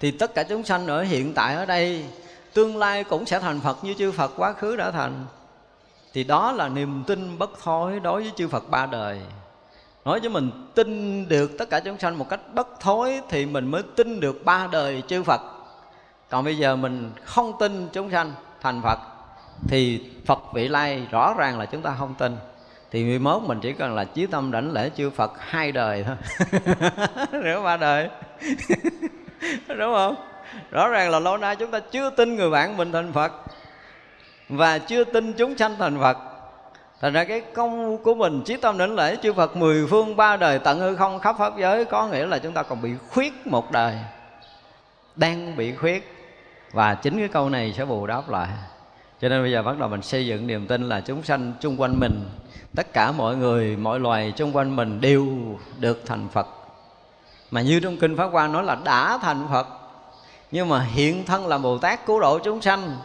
[0.00, 2.04] Thì tất cả chúng sanh ở hiện tại ở đây,
[2.52, 5.26] tương lai cũng sẽ thành Phật như chư Phật quá khứ đã thành.
[6.12, 9.20] Thì đó là niềm tin bất thối đối với chư Phật ba đời.
[10.04, 13.70] Nói cho mình tin được tất cả chúng sanh một cách bất thối thì mình
[13.70, 15.40] mới tin được ba đời chư Phật
[16.34, 18.98] còn bây giờ mình không tin chúng sanh thành Phật,
[19.68, 22.36] thì Phật vị lai rõ ràng là chúng ta không tin.
[22.90, 26.16] Thì 11 mình chỉ cần là chí tâm đảnh lễ chư Phật hai đời thôi.
[27.42, 28.08] Nữa ba đời.
[29.68, 30.14] Đúng không?
[30.70, 33.32] Rõ ràng là lâu nay chúng ta chưa tin người bạn mình thành Phật
[34.48, 36.16] và chưa tin chúng sanh thành Phật.
[37.00, 40.36] Thành ra cái công của mình, chí tâm đảnh lễ chư Phật mười phương ba
[40.36, 43.46] đời tận hư không khắp pháp giới, Có nghĩa là chúng ta còn bị khuyết
[43.46, 43.94] một đời.
[45.16, 46.13] Đang bị khuyết.
[46.74, 48.48] Và chính cái câu này sẽ bù đắp lại.
[49.20, 51.80] Cho nên bây giờ bắt đầu mình xây dựng niềm tin là chúng sanh chung
[51.80, 52.24] quanh mình.
[52.76, 55.26] Tất cả mọi người, mọi loài chung quanh mình đều
[55.78, 56.46] được thành phật.
[57.50, 59.66] Mà như trong kinh pháp hoa nói là đã thành phật.
[60.50, 62.96] Nhưng mà hiện thân là bồ tát cứu độ chúng sanh,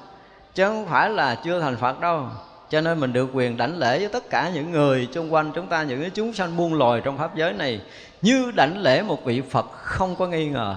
[0.55, 2.25] chứ không phải là chưa thành phật đâu.
[2.69, 5.67] Cho nên mình được quyền đảnh lễ với tất cả những người chung quanh chúng
[5.67, 7.81] ta, những cái chúng sanh muôn loài trong pháp giới này.
[8.21, 10.75] Như đảnh lễ một vị phật không có nghi ngờ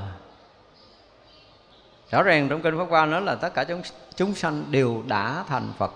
[2.13, 3.83] rõ ràng trong kinh pháp hoa nói là tất cả chúng
[4.17, 5.93] chúng sanh đều đã thành phật.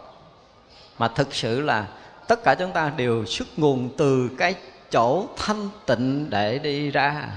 [0.98, 1.86] Mà thực sự là
[2.28, 4.54] tất cả chúng ta đều xuất nguồn từ cái
[4.90, 7.28] chỗ thanh tịnh để đi ra.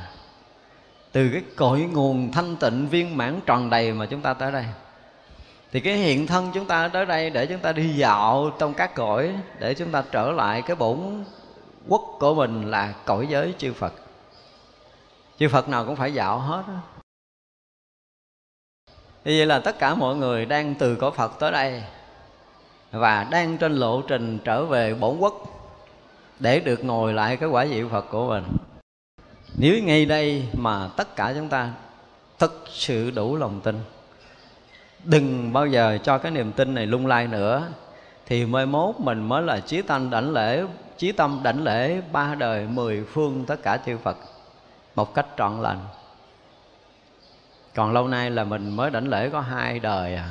[1.11, 4.65] Từ cái cội nguồn thanh tịnh viên mãn tròn đầy mà chúng ta tới đây.
[5.71, 8.95] Thì cái hiện thân chúng ta tới đây để chúng ta đi dạo trong các
[8.95, 11.23] cõi, để chúng ta trở lại cái bổn
[11.87, 13.93] quốc của mình là cõi giới chư Phật.
[15.39, 16.98] Chư Phật nào cũng phải dạo hết đó.
[19.25, 21.83] Như vậy là tất cả mọi người đang từ cõi Phật tới đây
[22.91, 25.33] Và đang trên lộ trình trở về bổn quốc
[26.39, 28.43] Để được ngồi lại cái quả vị Phật của mình.
[29.57, 31.69] Nếu ngay đây mà tất cả chúng ta
[32.39, 33.79] thực sự đủ lòng tin,
[35.03, 37.67] Đừng bao giờ cho cái niềm tin này lung lay nữa,
[38.25, 40.63] Thì mai mốt mình mới là chí tâm đảnh lễ,
[40.97, 44.17] Chí tâm đảnh lễ ba đời mười phương tất cả chư Phật
[44.95, 45.79] Một cách trọn lành
[47.79, 50.29] còn lâu nay là mình mới đảnh lễ có hai đời à?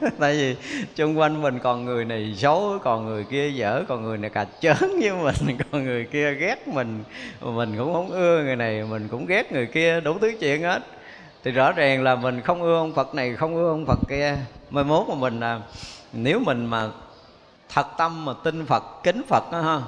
[0.18, 0.56] Tại vì
[0.96, 4.46] xung quanh mình còn người này xấu, còn người kia dở, còn người này cà
[4.60, 7.04] chớn với mình, còn người kia ghét mình.
[7.40, 10.82] Mình cũng không ưa người này, mình cũng ghét người kia, đủ thứ chuyện hết.
[11.44, 14.36] Thì rõ ràng là mình không ưa ông phật này, không ưa ông phật kia.
[14.70, 15.60] Mai mốt mà mình là
[16.12, 16.88] nếu mình mà
[17.68, 19.80] thật tâm mà tin phật, kính phật đó ha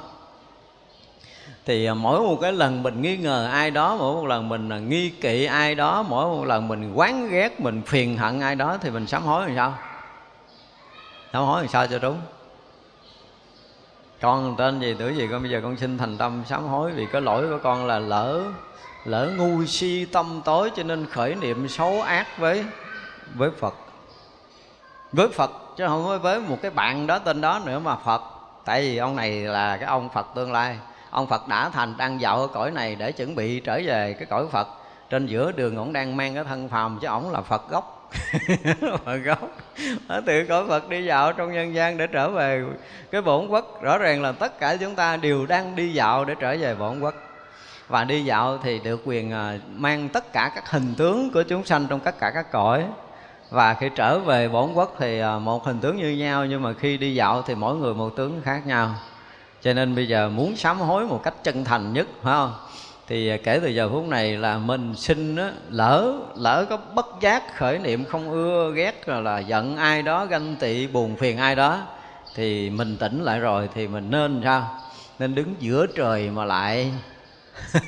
[1.66, 4.69] thì à, mỗi một cái lần mình nghi ngờ ai đó, mỗi một lần mình
[4.69, 8.55] à, nghi kỵ ai đó, mỗi một lần mình quán ghét, mình phiền hận ai
[8.55, 9.74] đó thì mình sám hối làm sao?
[11.32, 12.20] Sám hối làm sao cho đúng?
[14.20, 17.07] Con tên gì, tuổi gì, con bây giờ con xin thành tâm sám hối vì
[17.12, 18.43] cái lỗi của con là lỡ
[19.05, 22.65] lỡ ngu si tâm tối cho nên khởi niệm xấu ác với
[23.35, 23.74] với Phật.
[25.12, 28.23] Với Phật chứ không với một cái bạn đó, tên đó nữa mà Phật.
[28.65, 30.78] Tại vì ông này là cái ông Phật tương lai
[31.15, 34.27] ông phật đã thành đang dạo ở cõi này để chuẩn bị trở về cái
[34.27, 34.69] cõi phật.
[35.11, 38.11] Trên giữa đường ổng đang mang cái thân phàm, chứ ổng là phật gốc.
[39.05, 39.39] Phật gốc.
[40.09, 42.65] Ở từ cõi phật đi dạo trong nhân gian để trở về
[43.11, 43.82] cái bổn quốc.
[43.82, 47.01] Rõ ràng là tất cả chúng ta đều đang đi dạo để trở về bổn
[47.01, 47.15] quốc.
[47.89, 51.65] Và đi dạo thì được quyền à, mang tất cả các hình tướng của chúng
[51.65, 52.85] sanh trong tất cả các cõi.
[53.51, 56.73] Và khi trở về bổn quốc thì à, một hình tướng như nhau, nhưng mà
[56.73, 58.95] khi đi dạo thì mỗi người một tướng khác nhau
[59.65, 62.53] cho nên bây giờ muốn sám hối một cách chân thành nhất phải không?
[63.07, 67.07] Thì à, kể từ giờ phút này là mình xin á, lỡ lỡ có bất
[67.20, 71.39] giác khởi niệm không ưa ghét rồi là giận ai đó ganh tị buồn phiền
[71.39, 71.82] ai đó
[72.35, 74.81] thì mình tỉnh lại rồi thì mình nên sao?
[75.19, 76.93] Nên đứng giữa trời mà lại.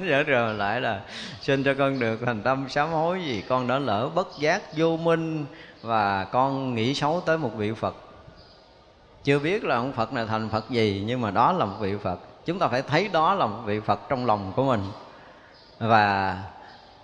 [0.00, 1.00] Giữa trời mà lại là
[1.42, 4.96] xin cho con được thành tâm sám hối gì con đã lỡ bất giác vô
[4.96, 5.44] minh
[5.82, 8.09] và con nghĩ xấu tới một vị phật
[9.24, 11.94] chưa biết là ông phật này thành phật gì, nhưng mà đó là một vị
[12.02, 12.18] phật.
[12.46, 14.80] Chúng ta phải thấy đó là một vị phật trong lòng của mình.
[15.78, 16.36] Và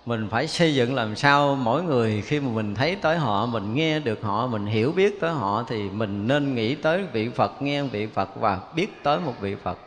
[0.05, 3.73] mình phải xây dựng làm sao mỗi người khi mà mình thấy tới họ, mình
[3.73, 7.61] nghe được họ, mình hiểu biết tới họ thì mình nên nghĩ tới vị phật,
[7.61, 9.77] nghe vị phật và biết tới một vị phật.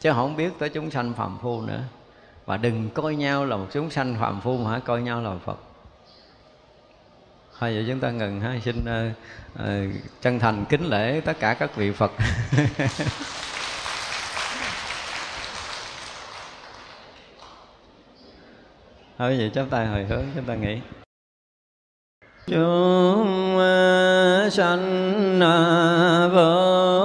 [0.00, 1.80] Chứ không biết tới chúng sanh phàm phu nữa.
[2.46, 5.34] Và đừng coi nhau là một chúng sanh phàm phu mà hãy coi nhau là
[5.44, 5.58] phật
[7.62, 8.58] thôi vậy chúng ta ngừng ha.
[8.64, 8.86] Xin uh,
[9.62, 9.66] uh,
[10.22, 12.12] chân thành kính lễ tất cả các vị phật.
[19.18, 20.78] Thôi vậy chắp tay hồi hướng chúng ta nghĩ
[22.46, 23.58] chúng
[24.52, 25.40] sanh
[26.34, 27.01] vô